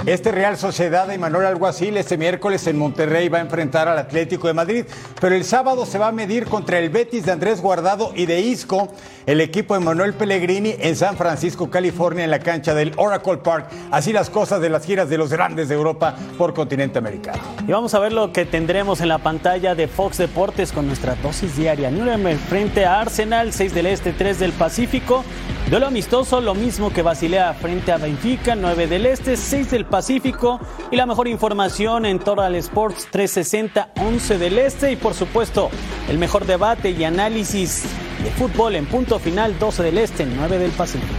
Este 0.06 0.34
Real 0.34 0.58
Sociedad 0.58 1.08
de 1.08 1.18
Manuel 1.18 1.46
Alguacil 1.46 1.96
este 1.96 2.18
miércoles 2.18 2.68
en 2.68 2.78
Monterrey 2.78 3.30
va 3.30 3.38
a 3.38 3.42
enfrentar 3.42 3.88
al 3.88 3.98
Atlético 3.98 4.48
de 4.48 4.54
Madrid, 4.54 4.86
pero 5.22 5.34
el 5.34 5.46
sábado 5.46 5.86
se 5.86 5.98
va 5.98 6.10
a 6.10 6.12
medir 6.12 6.44
contra 6.44 6.78
el 6.78 6.90
Betis 6.90 7.26
de 7.26 7.32
Andrés 7.32 7.62
Guardado 7.62 8.12
y 8.14 8.26
de 8.26 8.42
Isco, 8.42 8.90
el 9.26 9.40
equipo 9.40 9.76
de 9.76 9.80
Manuel 9.80 10.14
Pellegrini 10.14 10.76
en 10.78 10.98
San 10.98 11.16
Francisco, 11.16 11.70
California, 11.70 12.26
en 12.26 12.32
la 12.32 12.40
cancha 12.40 12.74
del 12.74 12.92
Oracle 12.98 13.38
Park. 13.38 13.68
Así 13.92 14.12
las 14.12 14.30
cosas 14.30 14.60
de 14.60 14.70
las 14.70 14.86
giras 14.86 15.08
de 15.08 15.18
los 15.18 15.32
grandes 15.32 15.70
de 15.70 15.76
Europa 15.76 16.18
por 16.38 16.54
continente 16.54 17.00
americano. 17.00 17.42
Y 17.66 17.72
vamos 17.72 17.94
a 17.94 18.00
ver 18.00 18.12
lo 18.12 18.34
que 18.34 18.44
tendremos 18.44 19.00
en 19.00 19.08
la 19.08 19.20
pantalla 19.20 19.74
de 19.74 19.88
Fox 19.88 20.18
Deportes 20.18 20.74
con 20.74 20.86
nuestra 20.86 21.16
dosis 21.16 21.56
diaria. 21.56 21.90
Nuremberg 21.90 22.40
frente 22.40 22.86
a 22.86 23.00
Arsenal, 23.00 23.54
6 23.54 23.74
del 23.74 23.86
Este, 23.86 24.12
3 24.12 24.38
del 24.38 24.52
Pacífico. 24.52 25.24
Duelo 25.70 25.88
amistoso, 25.88 26.42
lo 26.42 26.56
mismo 26.56 26.92
que 26.92 27.02
Basilea 27.02 27.54
frente 27.54 27.94
a 27.94 27.98
Benfica, 27.98 28.54
9 28.54 28.88
del 28.88 29.06
Este, 29.06 29.38
6 29.38 29.72
del 29.72 29.86
Pacífico. 29.94 30.60
Y 30.90 30.96
la 30.96 31.06
mejor 31.06 31.28
información 31.28 32.08
en 32.08 32.18
Total 32.18 32.56
Sports 32.56 33.08
360, 33.12 33.90
11 34.02 34.38
del 34.40 34.58
Este. 34.58 34.92
Y 34.92 34.96
por 34.96 35.14
supuesto, 35.14 35.70
el 36.10 36.18
mejor 36.18 36.48
debate 36.48 36.90
y 36.90 37.04
análisis 37.04 37.84
de 38.24 38.32
fútbol 38.32 38.76
en 38.76 38.88
punto 38.88 39.20
final, 39.20 39.60
12 39.60 39.84
del 39.84 40.00
Este, 40.00 40.26
9 40.26 40.58
del 40.58 40.72
Pacífico. 40.72 41.14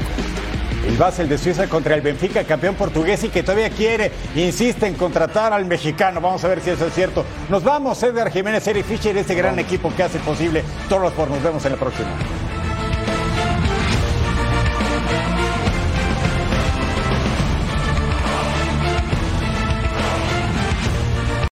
El 0.89 0.97
Basel 0.97 1.29
de 1.29 1.39
Suiza 1.39 1.69
contra 1.69 1.95
el 1.95 2.01
Benfica, 2.01 2.43
campeón 2.43 2.75
portugués 2.75 3.23
y 3.23 3.29
que 3.29 3.45
todavía 3.45 3.71
quiere, 3.71 4.11
insiste 4.35 4.89
en 4.89 4.95
contratar 4.95 5.53
al 5.53 5.67
mexicano. 5.67 6.21
Vamos 6.21 6.43
a 6.45 6.49
ver 6.49 6.61
si 6.61 6.71
eso 6.71 6.89
es 6.89 6.95
cierto. 6.95 7.25
Nos 7.49 7.63
vamos, 7.63 8.03
Edgar 8.03 8.33
Jiménez, 8.33 8.67
Eric 8.67 8.87
Fischer, 8.87 9.17
este 9.17 9.37
gran 9.37 9.57
equipo 9.61 9.93
que 9.97 10.03
hace 10.03 10.19
posible 10.19 10.65
todos 10.89 11.01
los 11.01 11.13
por. 11.13 11.31
Nos 11.31 11.45
vemos 11.45 11.65
en 11.65 11.73
la 11.73 11.79
próxima. 11.79 12.09